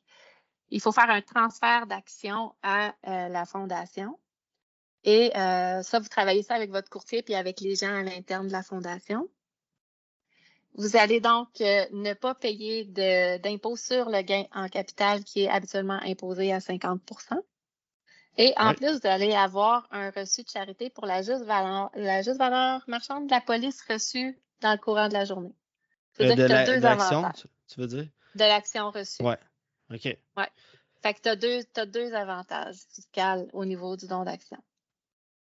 Il 0.70 0.80
faut 0.80 0.92
faire 0.92 1.10
un 1.10 1.22
transfert 1.22 1.86
d'actions 1.86 2.54
à 2.62 2.94
euh, 3.06 3.28
la 3.28 3.44
fondation. 3.46 4.18
Et 5.04 5.36
euh, 5.36 5.82
ça, 5.82 6.00
vous 6.00 6.08
travaillez 6.08 6.42
ça 6.42 6.54
avec 6.54 6.70
votre 6.70 6.90
courtier 6.90 7.22
puis 7.22 7.34
avec 7.34 7.60
les 7.60 7.76
gens 7.76 7.94
à 7.94 8.02
l'interne 8.02 8.48
de 8.48 8.52
la 8.52 8.62
fondation. 8.62 9.28
Vous 10.74 10.96
allez 10.96 11.20
donc 11.20 11.60
euh, 11.60 11.86
ne 11.92 12.12
pas 12.14 12.34
payer 12.34 12.84
d'impôt 12.84 13.76
sur 13.76 14.10
le 14.10 14.22
gain 14.22 14.44
en 14.54 14.68
capital 14.68 15.24
qui 15.24 15.42
est 15.42 15.48
habituellement 15.48 15.98
imposé 16.04 16.52
à 16.52 16.58
50% 16.58 17.00
Et 18.36 18.52
en 18.56 18.74
plus, 18.74 19.00
vous 19.00 19.06
allez 19.08 19.34
avoir 19.34 19.88
un 19.90 20.10
reçu 20.10 20.42
de 20.42 20.48
charité 20.48 20.90
pour 20.90 21.06
la 21.06 21.22
juste 21.22 21.44
valeur, 21.44 21.90
la 21.94 22.22
juste 22.22 22.38
valeur 22.38 22.84
marchande 22.86 23.26
de 23.26 23.30
la 23.30 23.40
police 23.40 23.82
reçue 23.88 24.38
dans 24.60 24.72
le 24.72 24.78
courant 24.78 25.08
de 25.08 25.14
la 25.14 25.24
journée. 25.24 25.54
Euh, 26.20 26.34
de 26.34 26.42
l'action, 26.44 27.24
tu, 27.68 27.80
veux 27.80 27.86
dire? 27.86 28.06
De 28.34 28.40
l'action 28.40 28.90
reçue. 28.90 29.22
Oui. 29.22 29.34
OK. 29.92 30.16
Oui. 30.36 30.44
Fait 31.02 31.14
que 31.14 31.20
tu 31.22 31.28
as 31.28 31.36
deux, 31.36 31.60
as 31.76 31.86
deux 31.86 32.12
avantages 32.14 32.76
fiscaux 32.92 33.48
au 33.52 33.64
niveau 33.64 33.96
du 33.96 34.06
don 34.06 34.24
d'action. 34.24 34.58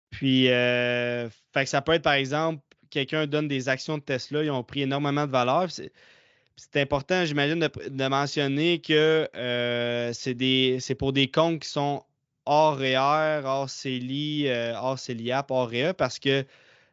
Puis, 0.10 0.50
euh, 0.50 1.30
fait 1.54 1.64
que 1.64 1.70
ça 1.70 1.82
peut 1.82 1.94
être, 1.94 2.04
par 2.04 2.14
exemple, 2.14 2.62
quelqu'un 2.90 3.28
donne 3.28 3.48
des 3.48 3.70
actions 3.70 3.98
de 3.98 4.04
Tesla, 4.04 4.44
ils 4.44 4.52
ont 4.52 4.64
pris 4.64 4.82
énormément 4.82 5.26
de 5.26 5.32
valeur. 5.32 5.68
C'est 5.72 6.82
important, 6.82 7.24
j'imagine, 7.26 7.60
de, 7.60 8.08
mentionner 8.08 8.82
que 8.82 9.30
euh, 9.36 10.12
c'est 10.14 10.96
pour 10.96 11.14
des 11.14 11.30
comptes 11.30 11.62
qui 11.62 11.70
sont 11.70 12.04
hors 12.46 12.78
REER, 12.78 13.42
hors 13.46 13.70
CELI, 13.70 14.48
euh, 14.48 14.74
hors 14.76 15.00
CELIAP, 15.00 15.52
hors 15.52 15.70
REA, 15.70 15.94
parce 15.94 16.20
que 16.20 16.46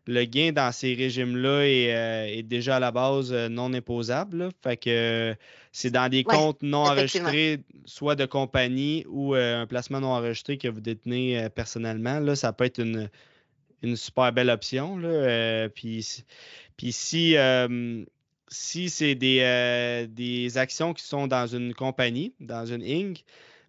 le 0.06 0.24
gain 0.24 0.52
dans 0.52 0.70
ces 0.70 0.94
régimes-là 0.94 1.62
est, 1.62 1.94
euh, 1.94 2.42
déjà 2.42 2.76
à 2.76 2.80
la 2.80 2.92
base 2.92 3.32
non 3.32 3.72
imposable. 3.72 4.50
Fait 4.62 4.76
que 4.76 5.34
c'est 5.76 5.90
dans 5.90 6.08
des 6.08 6.24
comptes 6.24 6.62
non 6.62 6.86
enregistrés, 6.86 7.60
soit 7.84 8.14
de 8.14 8.24
compagnie 8.24 9.04
ou 9.08 9.34
un 9.34 9.66
placement 9.66 10.00
non 10.00 10.08
enregistré 10.08 10.56
que 10.56 10.68
vous 10.68 10.80
détenez 10.80 11.48
personnellement. 11.54 12.18
Là, 12.18 12.34
ça 12.34 12.52
peut 12.52 12.64
être 12.64 12.78
une, 12.80 13.10
une 13.82 13.96
super 13.96 14.32
belle 14.32 14.50
option. 14.50 14.96
Là. 14.98 15.08
Euh, 15.08 15.68
puis, 15.68 16.24
puis 16.76 16.92
si, 16.92 17.36
euh, 17.36 18.04
si 18.48 18.90
c'est 18.90 19.14
des, 19.14 19.40
euh, 19.40 20.06
des, 20.08 20.58
actions 20.58 20.94
qui 20.94 21.04
sont 21.04 21.26
dans 21.26 21.46
une 21.46 21.74
compagnie, 21.74 22.34
dans 22.40 22.66
une 22.66 22.82
Inc., 22.82 23.24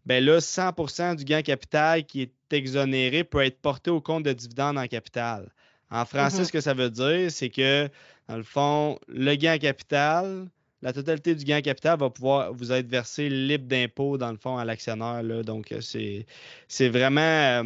ben 0.06 0.24
là, 0.24 0.40
100% 0.40 1.18
du 1.18 1.26
gain 1.26 1.42
capital 1.42 2.06
qui 2.06 2.22
est 2.22 2.54
exonéré 2.54 3.24
peut 3.24 3.44
être 3.44 3.60
porté 3.60 3.92
au 3.92 4.00
compte 4.00 4.24
de 4.24 4.32
dividendes 4.32 4.78
en 4.78 4.88
capital. 4.88 5.52
En 5.90 6.06
français, 6.06 6.44
mm-hmm. 6.44 6.46
ce 6.46 6.52
que 6.52 6.62
ça 6.62 6.74
veut 6.74 6.90
dire, 6.90 7.30
c'est 7.32 7.50
que, 7.50 7.90
dans 8.30 8.38
le 8.38 8.44
fond, 8.44 9.00
le 9.08 9.36
gain 9.36 9.58
capital, 9.58 10.48
la 10.82 10.94
totalité 10.94 11.36
du 11.36 11.44
gain 11.44 11.62
capital 11.62 12.00
va 12.00 12.10
pouvoir 12.10 12.54
vous 12.54 12.72
être 12.72 12.88
versé 12.88 13.30
libre 13.30 13.66
d'impôt, 13.66 14.18
dans 14.18 14.32
le 14.32 14.38
fond, 14.38 14.58
à 14.58 14.66
l'actionnaire. 14.66 15.24
Donc, 15.44 15.74
c'est 15.80 16.90
vraiment 16.90 17.64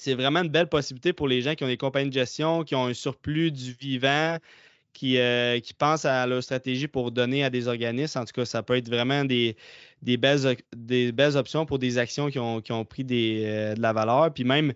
c'est 0.00 0.14
vraiment 0.14 0.40
une 0.40 0.48
belle 0.48 0.68
possibilité 0.68 1.12
pour 1.12 1.28
les 1.28 1.42
gens 1.42 1.54
qui 1.54 1.62
ont 1.62 1.68
des 1.68 1.76
compagnies 1.76 2.08
de 2.08 2.14
gestion, 2.14 2.64
qui 2.64 2.74
ont 2.74 2.86
un 2.86 2.94
surplus 2.94 3.52
du 3.52 3.72
vivant, 3.72 4.38
qui, 4.94 5.18
euh, 5.18 5.60
pensent 5.78 6.06
à 6.06 6.26
leur 6.26 6.42
stratégie 6.42 6.88
pour 6.88 7.10
donner 7.10 7.44
à 7.44 7.50
des 7.50 7.68
organismes. 7.68 8.20
En 8.20 8.24
tout 8.24 8.32
cas, 8.32 8.44
ça 8.46 8.62
peut 8.62 8.76
être 8.76 8.88
vraiment 8.88 9.24
des, 9.24 9.56
belles, 10.02 11.36
options 11.36 11.66
pour 11.66 11.78
des 11.78 11.98
actions 11.98 12.30
qui 12.30 12.38
ont, 12.38 12.84
pris 12.84 13.06
euh, 13.10 13.74
de 13.74 13.80
la 13.80 13.92
valeur. 13.92 14.32
Puis 14.32 14.44
même, 14.44 14.72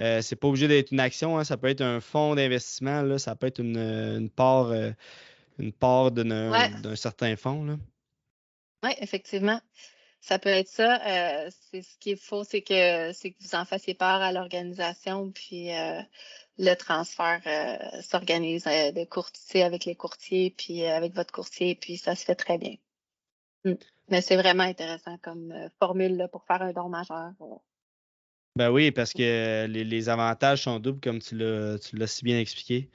euh, 0.00 0.20
c'est 0.22 0.36
pas 0.36 0.48
obligé 0.48 0.66
d'être 0.66 0.90
une 0.90 1.00
action, 1.00 1.38
hein. 1.38 1.44
ça 1.44 1.56
peut 1.56 1.68
être 1.68 1.82
un 1.82 2.00
fonds 2.00 2.34
d'investissement, 2.34 3.16
ça 3.18 3.36
peut 3.36 3.46
être 3.46 3.60
une, 3.60 4.28
part, 4.34 4.72
une 5.58 5.72
part 5.72 6.10
d'un 6.10 6.96
certain 6.96 7.36
fonds. 7.36 7.78
Oui, 8.82 8.90
effectivement. 9.00 9.60
Ça 10.24 10.38
peut 10.38 10.48
être 10.48 10.68
ça. 10.68 11.02
Euh, 11.06 11.50
c'est 11.70 11.82
ce 11.82 11.98
qu'il 11.98 12.16
faut, 12.16 12.44
c'est 12.44 12.62
que 12.62 13.12
c'est 13.12 13.32
que 13.32 13.36
vous 13.42 13.54
en 13.54 13.66
fassiez 13.66 13.92
part 13.92 14.22
à 14.22 14.32
l'organisation, 14.32 15.30
puis 15.32 15.70
euh, 15.70 16.00
le 16.56 16.74
transfert 16.76 17.42
euh, 17.46 18.00
s'organise 18.00 18.64
de 18.64 19.04
courtier 19.04 19.64
avec 19.64 19.84
les 19.84 19.94
courtiers, 19.94 20.54
puis 20.56 20.86
avec 20.86 21.14
votre 21.14 21.30
courtier, 21.30 21.74
puis 21.74 21.98
ça 21.98 22.14
se 22.14 22.24
fait 22.24 22.36
très 22.36 22.56
bien. 22.56 22.76
Mmh. 23.66 23.74
Mais 24.08 24.22
c'est 24.22 24.36
vraiment 24.36 24.62
intéressant 24.62 25.18
comme 25.18 25.52
formule 25.78 26.26
pour 26.32 26.44
faire 26.44 26.62
un 26.62 26.72
don 26.72 26.88
majeur. 26.88 27.32
Ben 28.56 28.70
oui, 28.70 28.92
parce 28.92 29.12
que 29.12 29.66
les, 29.66 30.08
avantages 30.08 30.62
sont 30.62 30.78
doubles, 30.78 31.00
comme 31.00 31.18
tu 31.18 31.36
l'as 31.36 32.06
si 32.06 32.24
bien 32.24 32.38
expliqué. 32.38 32.88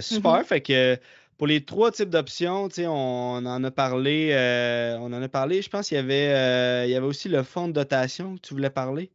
super. 0.00 0.40
Mm-hmm. 0.40 0.44
Fait 0.44 0.62
que 0.62 0.98
pour 1.42 1.48
les 1.48 1.64
trois 1.64 1.90
types 1.90 2.08
d'options, 2.08 2.68
on 2.78 3.46
en 3.46 3.64
a 3.64 3.70
parlé. 3.72 4.30
Euh, 4.30 4.96
on 5.00 5.12
en 5.12 5.20
a 5.20 5.28
parlé. 5.28 5.60
Je 5.60 5.68
pense 5.68 5.88
qu'il 5.88 5.96
y 5.96 5.98
avait, 5.98 6.28
euh, 6.28 6.84
il 6.86 6.92
y 6.92 6.94
avait 6.94 7.04
aussi 7.04 7.28
le 7.28 7.42
fonds 7.42 7.66
de 7.66 7.72
dotation 7.72 8.36
que 8.36 8.42
tu 8.42 8.54
voulais 8.54 8.70
parler. 8.70 9.10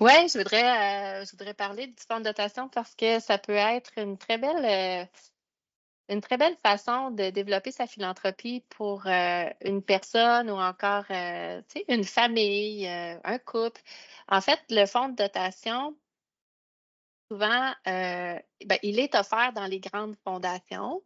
Oui, 0.00 0.10
je 0.32 0.38
voudrais, 0.38 1.20
euh, 1.20 1.24
je 1.26 1.32
voudrais 1.32 1.52
parler 1.52 1.88
du 1.88 2.02
fonds 2.08 2.20
de 2.20 2.24
dotation 2.24 2.70
parce 2.70 2.94
que 2.94 3.20
ça 3.20 3.36
peut 3.36 3.52
être 3.52 3.90
une 3.98 4.16
très 4.16 4.38
belle, 4.38 5.06
une 6.08 6.22
très 6.22 6.38
belle 6.38 6.56
façon 6.62 7.10
de 7.10 7.28
développer 7.28 7.72
sa 7.72 7.86
philanthropie 7.86 8.64
pour 8.70 9.04
une 9.06 9.82
personne 9.82 10.50
ou 10.50 10.56
encore 10.56 11.04
une 11.10 12.04
famille, 12.04 12.88
un 12.88 13.38
couple. 13.38 13.82
En 14.28 14.40
fait, 14.40 14.60
le 14.70 14.86
fonds 14.86 15.10
de 15.10 15.16
dotation, 15.16 15.94
souvent, 17.30 17.72
euh, 17.86 18.38
ben, 18.66 18.78
il 18.82 18.98
est 18.98 19.14
offert 19.14 19.52
dans 19.54 19.66
les 19.66 19.80
grandes 19.80 20.16
fondations. 20.24 21.02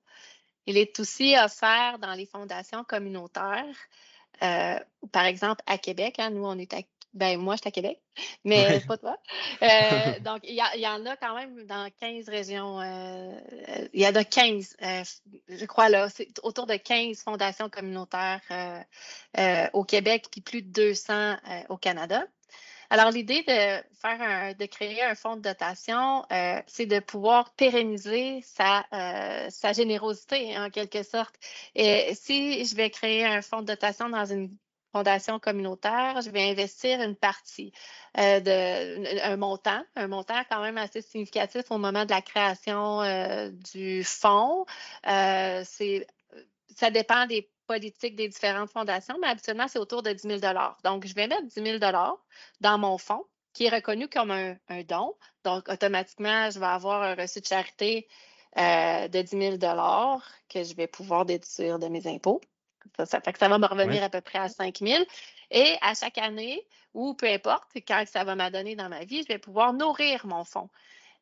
Il 0.66 0.79
est 0.79 0.99
aussi 0.99 1.37
offert 1.37 1.99
dans 1.99 2.14
les 2.14 2.27
fondations 2.27 2.85
communautaires. 2.85 3.77
Euh, 4.43 4.79
par 5.12 5.27
exemple, 5.27 5.62
à 5.66 5.77
Québec, 5.77 6.16
hein, 6.18 6.31
nous, 6.31 6.45
on 6.45 6.59
est 6.59 6.72
à 6.72 6.79
ben, 7.12 7.39
moi, 7.39 7.55
je 7.55 7.61
suis 7.61 7.68
à 7.68 7.70
Québec, 7.70 8.01
mais 8.45 8.81
pas 8.89 8.97
toi. 8.97 9.16
Euh, 9.62 10.18
donc, 10.25 10.41
il 10.43 10.57
y, 10.57 10.89
en 10.89 11.07
a 11.07 11.16
quand 11.16 11.37
même 11.37 11.64
dans 11.64 11.89
15 12.01 12.29
régions. 12.29 12.83
il 13.93 14.01
y 14.01 14.09
en 14.09 14.14
a 14.16 14.25
15, 14.25 14.77
je 14.81 15.64
crois, 15.66 15.89
là, 15.89 16.09
c'est 16.09 16.29
autour 16.43 16.66
de 16.66 16.75
15 16.75 17.22
fondations 17.22 17.68
communautaires 17.70 18.41
au 19.75 19.85
Québec, 19.85 20.27
puis 20.33 20.41
plus 20.41 20.62
de 20.62 20.72
200 20.72 21.37
au 21.68 21.77
Canada. 21.77 22.27
Alors, 22.91 23.11
l'idée 23.11 23.43
de 23.43 23.97
faire 24.01 24.55
de 24.57 24.66
créer 24.66 25.03
un 25.03 25.14
fonds 25.14 25.37
de 25.37 25.43
dotation, 25.43 26.24
euh, 26.32 26.61
c'est 26.66 26.87
de 26.87 27.01
pouvoir 27.01 27.55
pérenniser 27.55 28.43
sa, 28.43 28.85
euh, 28.93 29.72
générosité 29.74 30.57
en 30.59 30.70
quelque 30.70 31.03
sorte. 31.03 31.35
Et 31.74 32.14
si 32.14 32.64
je 32.64 32.74
vais 32.76 32.91
créer 32.91 33.24
un 33.24 33.43
fonds 33.43 33.62
de 33.62 33.66
dotation 33.66 34.09
dans 34.09 34.24
une 34.24 34.51
fondation 34.93 35.41
communautaire, 35.41 36.20
je 36.22 36.30
vais 36.30 36.51
investir 36.51 37.01
une 37.01 37.16
partie 37.16 37.72
euh, 38.18 38.41
de 38.41 39.22
un 39.24 39.37
montant, 39.37 39.82
un 39.97 40.07
montant 40.07 40.43
quand 40.49 40.61
même 40.61 40.78
assez 40.78 41.03
significatif 41.03 41.70
au 41.70 41.78
moment 41.78 42.05
de 42.05 42.11
la 42.11 42.22
création 42.22 43.01
du 43.74 44.05
fonds. 44.05 44.66
c'est 45.05 46.07
ça 46.76 46.91
dépend 46.91 47.26
des 47.26 47.49
politique 47.67 48.17
des 48.17 48.29
différentes 48.29 48.71
fondations, 48.71 49.17
mais 49.21 49.29
habituellement, 49.29 49.69
c'est 49.69 49.79
autour 49.79 50.03
de 50.03 50.12
10 50.12 50.41
000 50.41 50.55
Donc, 50.85 51.07
je 51.07 51.15
vais 51.15 51.27
mettre 51.27 51.47
10 51.47 51.55
000 51.55 51.79
dans 52.61 52.79
mon 52.79 52.99
fonds 52.99 53.25
qui 53.55 53.67
est 53.67 53.71
reconnu 53.71 54.09
comme 54.09 54.31
un, 54.33 54.57
don. 54.83 55.15
Donc, 55.45 55.69
automatiquement, 55.69 56.51
je 56.51 56.59
vais 56.59 56.67
avoir 56.67 57.03
un 57.03 57.15
reçu 57.15 57.41
de 57.41 57.47
charité 57.47 58.09
euh, 58.59 59.09
de 59.09 59.23
10 59.23 59.59
000 59.59 59.97
que 60.49 60.65
je 60.65 60.75
vais 60.75 60.89
pouvoir 60.89 61.25
déduire 61.25 61.79
de 61.79 61.87
mes 61.89 62.07
impôts. 62.07 62.41
Ça, 63.07 63.21
fait 63.21 63.33
que 63.33 63.39
ça 63.39 63.49
va 63.49 63.59
me 63.59 63.67
revenir 63.67 64.03
à 64.03 64.11
peu 64.11 64.21
près 64.21 64.39
à 64.39 64.49
5 64.49 64.79
000. 64.79 65.05
Et 65.51 65.77
à 65.81 65.95
chaque 65.95 66.19
année, 66.19 66.67
ou 66.93 67.15
peu 67.15 67.27
importe, 67.27 67.71
quand 67.87 68.05
ça 68.07 68.25
va 68.25 68.35
m'adonner 68.35 68.77
dans 68.77 68.89
ma 68.89 69.05
vie, 69.05 69.23
je 69.23 69.29
vais 69.29 69.39
pouvoir 69.39 69.73
nourrir 69.73 70.27
mon 70.27 70.45
fonds. 70.45 70.69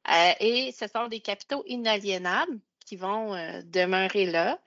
Euh, 0.08 0.32
et 0.40 0.72
ce 0.72 0.86
sont 0.88 1.06
des 1.08 1.20
capitaux 1.20 1.62
inaliénables 1.66 2.58
qui 2.84 2.96
vont 2.96 3.34
euh, 3.34 3.62
demeurer 3.64 4.26
là 4.26 4.58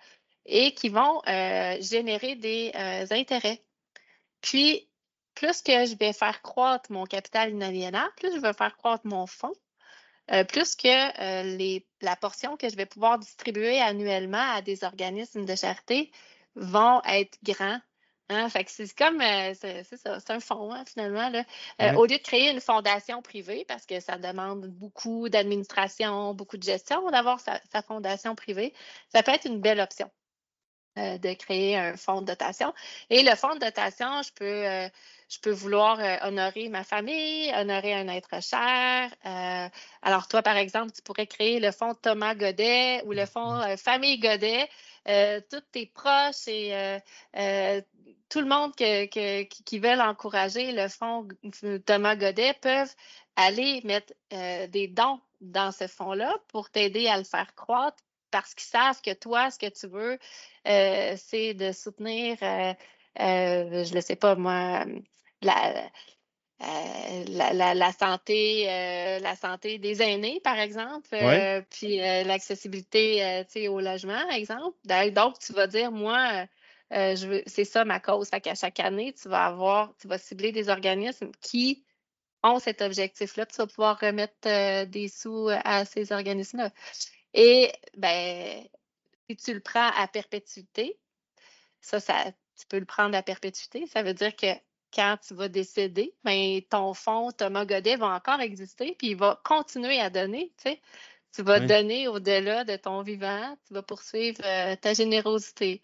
et 0.46 0.74
qui 0.74 0.90
vont 0.90 1.22
euh, 1.28 1.78
générer 1.82 2.36
des 2.36 2.72
intérêts. 3.12 3.64
Puis, 4.42 4.90
plus 5.34 5.62
que 5.62 5.86
je 5.86 5.96
vais 5.98 6.14
faire 6.14 6.42
croître 6.42 6.92
mon 6.92 7.06
capital 7.06 7.52
inaliénable, 7.52 8.14
plus 8.18 8.34
je 8.34 8.40
vais 8.40 8.54
faire 8.54 8.78
croître 8.78 9.06
mon 9.06 9.28
fonds, 9.28 9.56
plus 10.48 10.76
que 10.76 11.56
les, 11.58 11.86
la 12.02 12.16
portion 12.16 12.58
que 12.58 12.70
je 12.70 12.76
vais 12.76 12.86
pouvoir 12.86 13.20
distribuer 13.20 13.82
annuellement 13.82 14.54
à 14.54 14.62
des 14.62 14.84
organismes 14.84 15.46
de 15.46 15.56
charité 15.56 16.12
vont 16.56 17.02
être 17.06 17.38
grands 17.44 17.80
Hein, 18.30 18.50
c'est 18.50 18.96
comme, 18.96 19.22
euh, 19.22 19.54
c'est 19.54 19.84
ça, 19.84 20.20
c'est 20.20 20.32
un 20.32 20.40
fonds 20.40 20.74
hein, 20.74 20.84
finalement. 20.86 21.32
Euh, 21.80 21.94
au 21.94 22.06
lieu 22.06 22.18
de 22.18 22.24
créer 22.24 22.50
une 22.50 22.60
fondation 22.60 23.22
privée, 23.22 23.66
parce 23.68 23.86
que 23.86 24.00
ça 24.00 24.18
demande 24.18 24.66
beaucoup 24.66 25.30
d'administration, 25.30 26.34
beaucoup 26.34 26.58
de 26.58 26.64
gestion, 26.64 27.12
d'avoir 27.12 27.40
sa, 27.40 27.60
fondation 27.84 28.34
privée, 28.34 28.74
ça 29.10 29.22
peut 29.22 29.32
être 29.32 29.46
une 29.46 29.62
belle 29.62 29.80
option 29.80 30.10
euh, 30.98 31.18
de 31.18 31.34
créer 31.34 31.78
un 31.78 31.98
fonds 31.98 32.22
de 32.22 32.28
dotation. 32.28 32.74
Et 33.10 33.24
le 33.24 33.36
fonds 33.36 33.56
de 33.56 33.60
dotation, 33.60 34.22
je 34.22 34.32
peux, 34.34 34.90
je 35.30 35.40
peux 35.42 35.52
vouloir 35.52 36.00
honorer 36.24 36.70
ma 36.70 36.84
famille, 36.84 37.52
honorer 37.56 37.94
un 37.94 38.08
être 38.08 38.42
cher. 38.42 39.12
alors 40.02 40.28
toi, 40.28 40.42
par 40.42 40.58
exemple, 40.58 40.92
tu 40.92 41.02
pourrais 41.02 41.28
créer 41.28 41.60
le 41.60 41.72
fonds 41.72 41.94
Thomas 41.96 42.36
Godet 42.36 43.02
ou 43.06 43.12
le 43.12 43.26
fonds 43.26 43.62
Famille 43.78 44.20
Godet. 44.20 44.70
tous 45.50 45.62
tes 45.72 45.86
proches 45.88 46.48
et 46.48 47.00
tout 48.30 48.40
le 48.40 48.48
monde 48.48 48.74
qui 48.76 49.80
veut 49.80 50.00
encourager 50.00 50.72
le 50.72 50.88
fonds 50.88 51.28
Thomas 51.86 52.16
Godet 52.16 52.54
peuvent 52.62 52.94
aller 53.36 53.82
mettre 53.84 54.14
euh, 54.34 54.68
des 54.68 54.88
dons 54.88 55.20
dans 55.42 55.72
ce 55.72 55.88
fonds-là 55.88 56.34
pour 56.48 56.70
t'aider 56.70 57.08
à 57.08 57.18
le 57.18 57.24
faire 57.24 57.54
croître 57.56 58.04
parce 58.36 58.54
qu'ils 58.54 58.68
savent 58.68 59.02
que 59.02 59.14
toi, 59.14 59.50
ce 59.50 59.58
que 59.58 59.70
tu 59.70 59.88
veux, 59.88 60.20
euh, 60.68 61.16
c'est 61.16 61.54
de 61.54 61.72
soutenir, 61.72 62.36
euh, 62.44 62.74
je 63.16 63.96
ne 63.96 64.02
sais 64.02 64.18
pas 64.18 64.36
moi, 64.36 64.84
la, 65.42 65.90
la, 66.60 67.92
santé, 67.94 68.66
la 69.22 69.36
santé 69.38 69.78
des 69.78 70.02
aînés, 70.02 70.42
par 70.44 70.60
exemple, 70.60 71.08
puis 71.70 71.96
l'accessibilité 71.98 73.46
au 73.70 73.80
logement, 73.80 74.30
exemple. 74.32 74.76
Donc, 75.14 75.40
tu 75.40 75.54
vas 75.54 75.68
dire, 75.68 75.94
moi, 75.94 76.46
euh, 76.92 77.16
c'est 77.48 77.64
ça 77.64 77.86
ma 77.86 78.02
cause. 78.02 78.28
Fait 78.28 78.42
qu'à 78.42 78.56
chaque 78.56 78.82
année, 78.82 79.14
tu 79.14 79.30
vas 79.30 79.46
avoir, 79.46 79.96
tu 79.98 80.10
vas 80.10 80.18
cibler 80.18 80.52
des 80.52 80.68
organismes 80.68 81.32
qui 81.42 81.86
ont 82.44 82.60
cet 82.60 82.82
objectif-là, 82.82 83.46
tu 83.46 83.56
vas 83.56 83.68
pouvoir 83.68 84.00
remettre 84.00 84.34
euh, 84.46 84.86
des 84.86 85.08
sous 85.08 85.50
à 85.50 85.86
ces 85.86 86.12
organismes-là. 86.12 86.70
Et 87.36 87.72
ben, 87.98 88.64
si 89.30 89.36
tu 89.36 89.54
le 89.54 89.60
prends 89.60 89.92
à 89.96 90.08
perpétuité, 90.08 90.98
ça, 91.82 92.00
ça, 92.00 92.32
tu 92.58 92.66
peux 92.68 92.80
le 92.80 92.86
prendre 92.86 93.16
à 93.16 93.22
perpétuité. 93.22 93.86
Ça 93.88 94.04
veut 94.04 94.14
dire 94.14 94.36
que 94.36 94.48
quand 94.94 95.18
tu 95.28 95.34
vas 95.34 95.50
décéder, 95.50 96.14
ben, 96.24 96.62
ton 96.70 96.94
fonds 96.94 97.32
Thomas 97.32 97.66
Godet 97.66 97.98
va 97.98 98.08
encore 98.08 98.40
exister, 98.40 98.96
puis 98.98 99.10
il 99.10 99.18
va 99.18 99.40
continuer 99.44 100.00
à 100.00 100.10
donner. 100.10 100.54
Tu, 100.58 100.70
sais. 100.70 100.82
tu 101.36 101.44
vas 101.44 101.60
donner 101.60 102.08
au-delà 102.08 102.64
de 102.64 102.78
ton 102.78 103.02
vivant, 103.02 103.58
tu 103.68 103.74
vas 103.74 103.84
poursuivre 103.84 104.42
euh, 104.46 104.78
ta 104.78 104.94
générosité. 104.94 105.82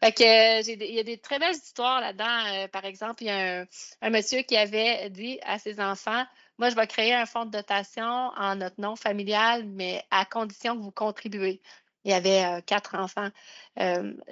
Fait 0.00 0.12
que, 0.12 0.60
euh, 0.60 0.62
il 0.62 0.94
y 0.94 1.00
a 1.00 1.02
des 1.02 1.18
très 1.18 1.40
belles 1.40 1.56
histoires 1.56 2.00
là-dedans. 2.00 2.46
Euh, 2.52 2.68
par 2.68 2.84
exemple, 2.84 3.24
il 3.24 3.26
y 3.26 3.30
a 3.30 3.66
un, 4.02 4.10
monsieur 4.10 4.42
qui 4.42 4.56
avait 4.56 5.10
dit 5.10 5.40
à 5.42 5.58
ses 5.58 5.80
enfants 5.80 6.24
Moi, 6.58 6.70
je 6.70 6.76
vais 6.76 6.86
créer 6.86 7.14
un 7.14 7.26
fonds 7.26 7.44
de 7.44 7.50
dotation 7.50 8.04
en 8.04 8.56
notre 8.56 8.80
nom 8.80 8.96
familial, 8.96 9.64
mais 9.66 10.02
à 10.10 10.24
condition 10.24 10.76
que 10.76 10.82
vous 10.82 10.92
contribuez. 10.92 11.60
Il 12.04 12.10
y 12.10 12.14
avait 12.14 12.44
euh, 12.44 12.60
quatre 12.60 12.94
enfants. 12.96 13.30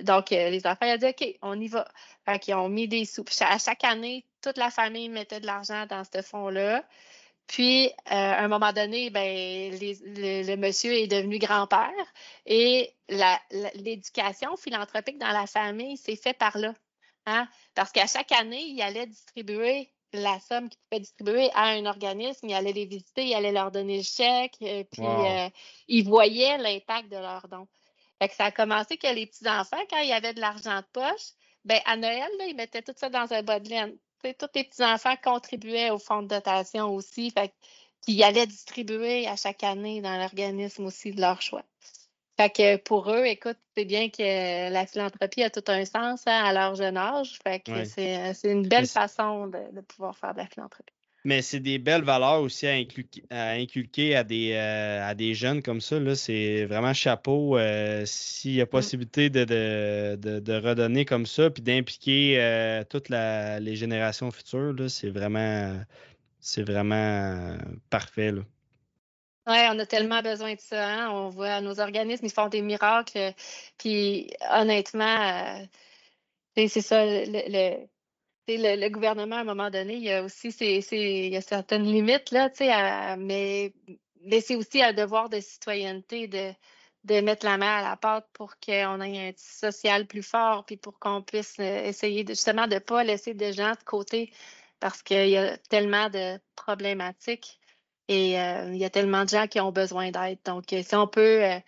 donc, 0.03 0.31
les 0.31 0.66
enfants 0.66 0.87
ont 0.87 0.97
dit 0.97 1.07
OK, 1.07 1.39
on 1.43 1.61
y 1.61 1.68
va. 1.68 1.89
Fait 2.27 2.39
qu'ils 2.39 2.55
ont 2.55 2.68
mis 2.68 2.87
des 2.89 3.05
sous. 3.07 3.25
à 3.41 3.59
chaque 3.59 3.85
année, 3.85 4.27
toute 4.43 4.59
la 4.59 4.70
famille 4.70 5.09
mettait 5.09 5.41
de 5.41 5.47
l'argent 5.47 5.87
dans 5.87 6.03
ce 6.05 6.23
fonds-là. 6.23 6.85
Puis, 7.47 7.89
euh, 7.89 7.93
à 8.11 8.45
un 8.45 8.49
moment 8.49 8.73
donné, 8.73 9.11
ben, 9.11 9.73
le, 9.73 10.57
monsieur 10.57 10.93
est 10.93 11.07
devenu 11.07 11.39
grand-père 11.39 11.93
et 12.47 12.95
l'éducation 13.75 14.57
philanthropique 14.57 15.18
dans 15.18 15.33
la 15.33 15.47
famille 15.47 15.97
s'est 15.97 16.16
fait 16.16 16.33
par 16.35 16.57
là. 16.57 16.75
Hein? 17.27 17.49
Parce 17.75 17.93
qu'à 17.93 18.07
chaque 18.07 18.33
année, 18.33 18.62
il 18.62 18.81
allait 18.81 19.07
distribuer 19.07 19.93
la 20.13 20.39
somme 20.41 20.69
qu'il 20.69 20.81
pouvait 20.89 21.01
distribuer 21.01 21.51
à 21.55 21.69
un 21.69 21.87
organisme, 21.87 22.49
il 22.49 22.55
allait 22.55 22.73
les 22.73 22.87
visiter, 22.87 23.27
il 23.27 23.35
allait 23.35 23.53
leur 23.53 23.71
donner 23.71 23.99
le 23.99 24.03
chèque, 24.03 24.57
euh, 24.63 24.85
puis 24.91 25.03
euh, 25.05 25.49
il 25.89 26.05
voyait 26.05 26.59
l'impact 26.59 27.11
de 27.11 27.17
leurs 27.17 27.49
dons. 27.49 27.69
Fait 28.21 28.29
que 28.29 28.35
ça 28.35 28.47
a 28.47 28.51
commencé 28.51 28.97
que 28.97 29.13
les 29.13 29.27
petits-enfants, 29.27 29.83
quand 29.91 29.99
il 29.99 30.09
y 30.09 30.13
avait 30.13 30.35
de 30.35 30.41
l'argent 30.41 30.79
de 30.79 30.87
poche, 30.93 31.33
ben, 31.65 31.81
à 31.87 31.97
Noël, 31.97 32.31
là, 32.39 32.47
ils 32.47 32.57
mettaient 32.57 32.83
tout 32.83 32.95
ça 32.97 33.09
dans 33.09 33.33
un 33.33 33.43
bas 33.43 33.61
de 33.61 33.69
laine 33.69 33.97
tous 34.23 34.47
les 34.55 34.65
petits-enfants 34.65 35.17
contribuaient 35.23 35.91
au 35.91 35.99
fonds 35.99 36.23
de 36.23 36.29
dotation 36.29 36.95
aussi, 36.95 37.31
fait 37.31 37.53
qu'ils 38.03 38.23
allaient 38.23 38.47
distribuer 38.47 39.27
à 39.27 39.37
chaque 39.37 39.65
année 39.65 40.01
dans 40.01 40.17
l'organisme 40.17 40.87
aussi 40.87 41.13
de 41.13 41.21
leur 41.21 41.43
choix. 41.43 41.65
Fait 42.39 42.51
que 42.51 42.76
pour 42.76 43.11
eux, 43.11 43.24
écoute, 43.26 43.59
c'est 43.76 43.85
bien 43.85 44.09
que 44.09 44.72
la 44.72 44.87
philanthropie 44.87 45.43
a 45.43 45.51
tout 45.51 45.64
un 45.68 45.85
sens 45.85 46.26
hein, 46.26 46.45
à 46.45 46.53
leur 46.53 46.74
jeune 46.74 46.97
âge. 46.97 47.39
Fait 47.45 47.61
que 47.61 47.85
c'est 47.85 48.35
une 48.45 48.66
belle 48.66 48.87
façon 48.87 49.49
de, 49.49 49.80
pouvoir 49.83 50.16
faire 50.16 50.33
de 50.33 50.39
la 50.39 50.47
philanthropie. 50.47 50.93
Mais 51.24 51.41
c'est 51.41 51.61
des 51.61 51.78
belles 51.78 52.03
valeurs 52.03 52.41
aussi 52.41 52.66
à, 52.66 52.72
inculquer 52.72 54.16
à, 54.16 54.24
des, 54.24 54.53
euh, 54.55 55.09
à 55.09 55.14
des 55.14 55.35
jeunes 55.35 55.62
comme 55.62 55.80
ça. 55.80 55.97
C'est 56.16 56.64
vraiment 56.64 56.95
chapeau. 56.95 57.57
Euh, 57.57 58.03
s'il 58.07 58.55
y 58.55 58.61
a 58.61 58.64
mm. 58.64 58.68
possibilité 58.68 59.30
de, 59.30 60.16
de, 60.16 60.53
redonner 60.55 61.05
comme 61.05 61.26
ça, 61.26 61.49
puis 61.51 61.62
d'impliquer 61.62 62.41
euh, 62.41 62.83
toutes 62.89 63.09
les 63.09 63.76
générations 63.76 64.33
futures, 64.33 64.74
c'est 64.89 65.11
vraiment, 65.11 65.78
c'est 66.41 66.64
vraiment 66.64 67.57
parfait. 67.89 68.33
Oui, 69.47 69.57
on 69.70 69.78
a 69.78 69.86
tellement 69.86 70.22
besoin 70.22 70.55
de 70.55 70.61
ça. 70.61 70.88
Hein. 70.88 71.11
On 71.11 71.28
voit 71.28 71.61
nos 71.61 71.80
organismes, 71.80 72.26
ils 72.26 72.32
font 72.32 72.49
des 72.49 72.62
miracles. 72.62 73.34
Puis 73.78 74.30
honnêtement, 74.53 75.66
c'est 76.57 76.68
ça, 76.80 77.05
le 78.49 78.88
gouvernement, 78.88 79.36
à 79.36 79.40
un 79.40 79.45
moment 79.45 79.70
donné, 79.70 79.95
il 79.95 80.03
y 80.05 80.12
a 80.12 80.22
aussi 80.22 80.49
il 80.49 81.28
y 81.32 81.36
a 81.36 81.40
certaines 81.40 81.84
limites, 81.84 82.30
là, 82.30 82.51
mais, 83.16 83.72
mais 84.22 84.40
c'est 84.40 84.57
aussi 84.57 84.82
un 84.82 84.93
devoir 84.93 85.28
de 85.28 85.40
citoyenneté 85.40 86.28
de, 86.28 86.53
de 87.05 87.20
mettre 87.20 87.47
la 87.47 87.59
main 87.59 87.78
à 87.78 87.82
la 87.82 87.97
pâte 87.97 88.28
pour 88.32 88.55
qu'on 88.61 89.01
ait 89.01 89.28
un 89.28 89.32
social 89.36 90.07
plus 90.07 90.22
fort, 90.22 90.64
puis 90.64 90.76
pour 90.76 90.99
qu'on 90.99 91.22
puisse 91.22 91.57
euh, 91.61 91.84
essayer 91.84 92.24
justement 92.26 92.66
de 92.66 92.74
ne 92.74 92.78
pas 92.80 93.05
laisser 93.05 93.34
des 93.34 93.53
gens 93.53 93.72
de 93.72 93.84
côté 93.84 94.32
parce 94.80 95.03
qu'il 95.03 95.28
y 95.28 95.36
a 95.36 95.57
tellement 95.59 96.09
de 96.11 96.38
problématiques 96.57 97.61
et 98.13 98.41
euh, 98.41 98.71
il 98.73 98.79
y 98.79 98.85
a 98.85 98.91
tellement 98.91 99.25
de 99.25 99.31
gens 99.31 99.47
qui 99.47 99.61
ont 99.61 99.73
besoin 99.73 100.11
d'aide. 100.11 100.39
Donc, 100.45 100.65
si 100.69 100.95
on 100.95 101.07
peut, 101.07 101.45
euh, 101.45 101.59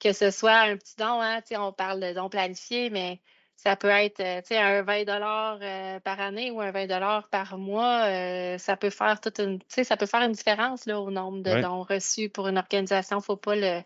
que 0.00 0.12
ce 0.12 0.30
soit 0.30 0.58
un 0.58 0.76
petit 0.76 0.96
don, 0.96 1.20
hein, 1.20 1.40
on 1.56 1.72
parle 1.72 2.00
de 2.00 2.12
don 2.12 2.28
planifié, 2.28 2.90
mais 2.90 3.20
ça 3.64 3.76
peut 3.76 3.88
être 3.88 4.20
euh, 4.20 4.42
un 4.50 4.82
20 4.82 5.08
euh, 5.08 6.00
par 6.00 6.20
année 6.20 6.50
ou 6.50 6.60
un 6.60 6.70
20 6.70 7.22
par 7.30 7.56
mois. 7.56 8.04
Euh, 8.04 8.58
ça 8.58 8.76
peut 8.76 8.90
faire 8.90 9.20
toute 9.20 9.38
une, 9.38 9.58
ça 9.68 9.96
peut 9.96 10.06
faire 10.06 10.22
une 10.22 10.32
différence 10.32 10.84
là, 10.86 11.00
au 11.00 11.10
nombre 11.10 11.42
de 11.42 11.62
dons 11.62 11.82
reçus 11.82 12.28
pour 12.28 12.48
une 12.48 12.58
organisation. 12.58 13.20
Faut 13.20 13.36
pas 13.36 13.56
le, 13.56 13.80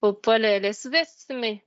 faut 0.00 0.12
pas 0.12 0.38
le, 0.38 0.72
sous-estimer. 0.72 1.62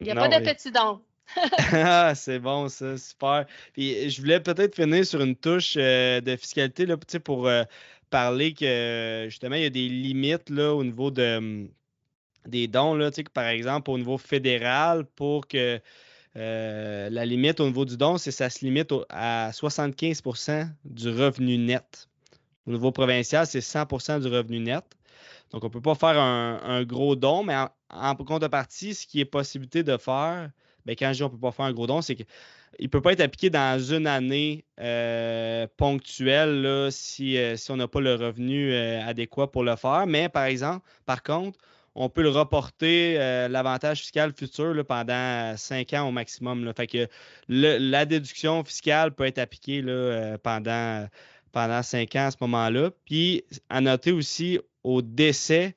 Il 0.00 0.06
n'y 0.06 0.12
a 0.12 0.14
pas 0.14 0.28
de 0.28 0.44
petits 0.44 0.70
dons. 0.70 1.00
ah, 1.72 2.14
c'est 2.14 2.40
bon, 2.40 2.68
ça, 2.68 2.96
super. 2.98 3.46
Puis 3.72 4.10
je 4.10 4.20
voulais 4.20 4.40
peut-être 4.40 4.74
finir 4.74 5.04
sur 5.06 5.20
une 5.20 5.36
touche 5.36 5.74
de 5.74 6.36
fiscalité 6.36 6.86
là, 6.86 6.96
pour 7.24 7.48
parler 8.10 8.52
que 8.52 9.26
justement, 9.28 9.56
il 9.56 9.62
y 9.62 9.66
a 9.66 9.70
des 9.70 9.88
limites 9.88 10.50
là, 10.50 10.74
au 10.74 10.84
niveau 10.84 11.10
de, 11.10 11.68
des 12.46 12.68
dons. 12.68 12.94
Là, 12.94 13.10
par 13.32 13.46
exemple, 13.46 13.90
au 13.90 13.98
niveau 13.98 14.18
fédéral, 14.18 15.04
pour 15.16 15.46
que 15.46 15.80
la 16.34 17.26
limite 17.26 17.60
au 17.60 17.66
niveau 17.66 17.84
du 17.84 17.96
don, 17.96 18.18
c'est 18.18 18.30
ça 18.30 18.50
se 18.50 18.64
limite 18.64 18.92
à 19.08 19.50
75% 19.52 20.68
du 20.84 21.08
revenu 21.08 21.58
net. 21.58 22.08
Au 22.66 22.72
niveau 22.72 22.92
provincial, 22.92 23.46
c'est 23.46 23.60
100% 23.60 24.20
du 24.20 24.28
revenu 24.28 24.60
net. 24.60 24.84
Donc, 25.50 25.64
on 25.64 25.66
ne 25.66 25.72
peut 25.72 25.80
pas 25.80 25.94
faire 25.94 26.20
un, 26.20 26.84
gros 26.84 27.16
don, 27.16 27.42
mais 27.42 27.56
en, 27.90 28.14
contrepartie, 28.14 28.94
ce 28.94 29.06
qui 29.06 29.20
est 29.20 29.24
possibilité 29.24 29.82
de 29.82 29.96
faire 29.96 30.50
ben, 30.86 30.96
quand 30.98 31.08
je 31.08 31.18
dis 31.18 31.22
on 31.22 31.26
ne 31.26 31.32
peut 31.32 31.38
pas 31.38 31.52
faire 31.52 31.66
un 31.66 31.72
gros 31.72 31.86
don, 31.86 32.02
c'est 32.02 32.14
qu'il 32.14 32.26
ne 32.80 32.88
peut 32.88 33.00
pas 33.00 33.12
être 33.12 33.20
appliqué 33.20 33.50
dans 33.50 33.80
une 33.80 34.06
année 34.06 34.64
euh, 34.80 35.66
ponctuelle 35.76 36.88
si, 36.90 37.36
si, 37.56 37.70
on 37.70 37.76
n'a 37.76 37.88
pas 37.88 38.00
le 38.00 38.14
revenu 38.14 38.74
adéquat 38.74 39.50
pour 39.50 39.64
le 39.64 39.76
faire. 39.76 40.06
Mais 40.06 40.28
par 40.28 40.44
exemple, 40.44 40.86
par 41.06 41.22
contre, 41.22 41.58
on 41.94 42.08
peut 42.08 42.22
le 42.22 42.30
reporter 42.30 43.18
l'avantage 43.48 44.00
fiscal 44.00 44.32
futur 44.32 44.84
pendant 44.86 45.56
cinq 45.56 45.92
ans 45.92 46.08
au 46.08 46.12
maximum. 46.12 46.72
Fait 46.76 46.86
que 46.86 47.08
la 47.48 48.06
déduction 48.06 48.64
fiscale 48.64 49.12
peut 49.12 49.24
être 49.24 49.38
appliquée 49.38 49.82
là, 49.82 50.38
pendant, 50.38 51.08
pendant 51.52 51.82
cinq 51.82 52.14
ans 52.16 52.26
à 52.26 52.30
ce 52.30 52.36
moment-là. 52.40 52.90
Puis 53.04 53.44
à 53.68 53.80
noter 53.80 54.12
aussi 54.12 54.60
au 54.84 55.02
décès, 55.02 55.74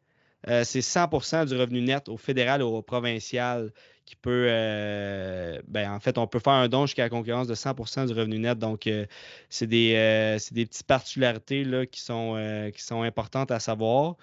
euh, 0.49 0.63
c'est 0.63 0.81
100% 0.81 1.45
du 1.45 1.55
revenu 1.55 1.81
net 1.81 2.09
au 2.09 2.17
fédéral 2.17 2.61
ou 2.61 2.67
au 2.67 2.81
provincial 2.81 3.71
qui 4.05 4.15
peut. 4.15 4.47
Euh, 4.49 5.61
ben, 5.67 5.91
en 5.91 5.99
fait, 5.99 6.17
on 6.17 6.27
peut 6.27 6.39
faire 6.39 6.53
un 6.53 6.67
don 6.67 6.85
jusqu'à 6.85 7.03
la 7.03 7.09
concurrence 7.09 7.47
de 7.47 7.55
100% 7.55 8.07
du 8.07 8.13
revenu 8.13 8.39
net. 8.39 8.57
Donc, 8.59 8.87
euh, 8.87 9.05
c'est 9.49 9.67
des, 9.67 10.37
des, 10.51 10.65
petites 10.65 10.87
particularités 10.87 11.63
là, 11.63 11.85
qui, 11.85 12.01
sont, 12.01 12.69
qui 12.73 12.81
sont 12.81 13.01
importantes 13.01 13.51
à 13.51 13.59
savoir. 13.59 14.15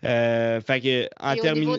fait 0.00 0.80
que, 0.80 1.08
en 1.20 1.36
terminant. 1.36 1.76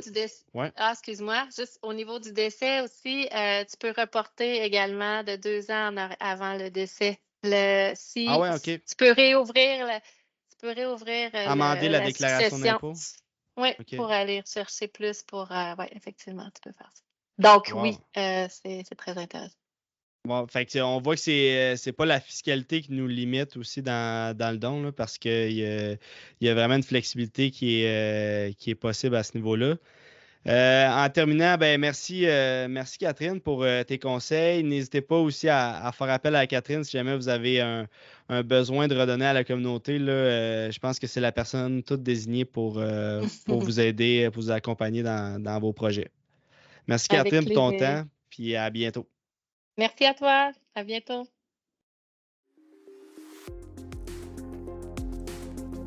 Ah, 0.76 0.92
excuse-moi. 0.94 1.48
Juste 1.56 1.80
au 1.82 1.94
niveau 1.94 2.20
du 2.20 2.32
décès 2.34 2.82
aussi, 2.82 3.28
tu 3.30 3.78
peux 3.80 3.94
reporter 3.98 4.64
également 4.64 5.24
de 5.24 5.36
deux 5.36 5.72
ans 5.72 5.94
avant 6.20 6.54
le 6.54 6.70
décès. 6.70 7.20
Le, 7.44 7.94
si, 7.96 8.26
ah 8.28 8.40
ouais, 8.40 8.50
OK. 8.50 8.64
Tu 8.64 8.96
peux 8.98 9.12
réouvrir. 9.12 9.88
tu 10.50 10.58
peux 10.60 10.72
réouvrir. 10.72 11.30
Amender 11.34 11.88
la, 11.88 12.00
déclaration 12.00 12.58
d'impôt? 12.58 12.94
Oui, 13.58 13.74
pour 13.96 14.12
aller 14.12 14.44
chercher 14.46 14.88
plus 14.88 15.24
pour. 15.24 15.52
Euh, 15.52 15.74
oui, 15.80 15.86
effectivement, 15.92 16.48
tu 16.54 16.62
peux 16.62 16.72
faire 16.72 16.92
ça. 16.94 17.02
Donc, 17.38 17.72
oui, 17.76 17.98
euh, 18.18 18.48
c'est 18.50 18.84
très 18.96 19.18
intéressant. 19.18 19.56
Bon, 20.26 20.46
fait 20.48 20.82
on 20.82 21.00
voit 21.00 21.16
que 21.16 21.22
c'est 21.22 21.78
n'est 21.86 21.90
euh, 21.90 21.94
pas 21.94 22.06
la 22.06 22.20
fiscalité 22.20 22.82
qui 22.82 22.92
nous 22.92 23.08
limite 23.08 23.56
aussi 23.56 23.82
dans, 23.82 24.36
le 24.38 24.58
don, 24.58 24.92
parce 24.92 25.18
qu'il 25.18 25.52
y, 25.52 25.98
y, 26.42 26.50
a 26.50 26.54
vraiment 26.54 26.76
une 26.76 26.84
flexibilité 26.84 27.50
qui 27.52 27.84
est, 27.84 28.58
qui 28.58 28.72
est 28.72 28.76
possible 28.76 29.16
à 29.16 29.24
ce 29.24 29.38
niveau-là. 29.38 29.76
Euh, 30.48 30.88
en 30.88 31.10
terminant, 31.10 31.58
ben 31.58 31.80
merci, 31.80 32.26
euh, 32.26 32.68
merci 32.70 32.98
Catherine 32.98 33.42
pour 33.42 33.64
euh, 33.64 33.84
tes 33.84 34.00
conseils. 34.00 34.64
N'hésitez 34.64 35.02
pas 35.02 35.18
aussi 35.18 35.50
à, 35.50 35.92
faire 35.94 36.10
appel 36.10 36.36
à 36.36 36.48
Catherine 36.48 36.86
si 36.86 36.92
jamais 36.92 37.18
vous 37.18 37.28
avez 37.28 37.60
un, 37.60 37.86
besoin 38.46 38.88
de 38.88 38.96
redonner 38.96 39.26
à 39.26 39.34
la 39.34 39.44
communauté. 39.44 40.00
Là, 40.00 40.72
je 40.72 40.80
pense 40.80 41.00
que 41.00 41.08
c'est 41.08 41.20
la 41.20 41.34
personne 41.34 41.84
toute 41.84 42.02
désignée 42.02 42.46
pour, 42.46 42.82
pour 43.46 43.60
vous 43.62 43.80
aider, 43.82 44.30
pour 44.32 44.44
vous 44.44 44.52
accompagner 44.52 45.04
dans, 45.04 45.60
vos 45.60 45.74
projets. 45.74 46.10
Merci 46.88 47.08
Catherine 47.08 47.46
pour 47.46 47.54
ton 47.54 47.78
temps, 47.78 48.04
puis 48.30 48.56
à 48.56 48.70
bientôt. 48.70 49.08
Merci 49.78 50.06
à 50.06 50.14
toi. 50.14 50.52
À 50.74 50.84
bientôt. 50.84 51.28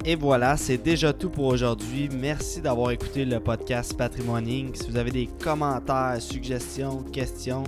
Et 0.05 0.15
voilà, 0.15 0.57
c'est 0.57 0.79
déjà 0.79 1.13
tout 1.13 1.29
pour 1.29 1.47
aujourd'hui. 1.47 2.09
Merci 2.09 2.63
d'avoir 2.63 2.91
écouté 2.91 3.25
le 3.25 3.39
podcast 3.39 3.97
Patrimoine 3.97 4.75
Si 4.75 4.89
vous 4.89 4.97
avez 4.97 5.11
des 5.11 5.27
commentaires, 5.27 6.17
suggestions, 6.21 7.03
questions, 7.03 7.65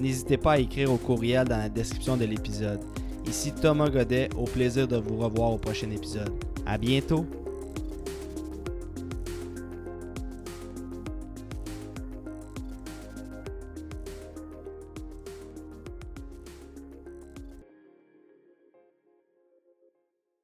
n'hésitez 0.00 0.36
pas 0.36 0.54
à 0.54 0.58
écrire 0.58 0.92
au 0.92 0.96
courriel 0.96 1.46
dans 1.46 1.58
la 1.58 1.68
description 1.68 2.16
de 2.16 2.24
l'épisode. 2.24 2.80
Ici 3.26 3.52
Thomas 3.52 3.88
Godet, 3.88 4.28
au 4.36 4.44
plaisir 4.44 4.88
de 4.88 4.96
vous 4.96 5.16
revoir 5.16 5.52
au 5.52 5.58
prochain 5.58 5.90
épisode. 5.90 6.32
À 6.66 6.76
bientôt! 6.76 7.26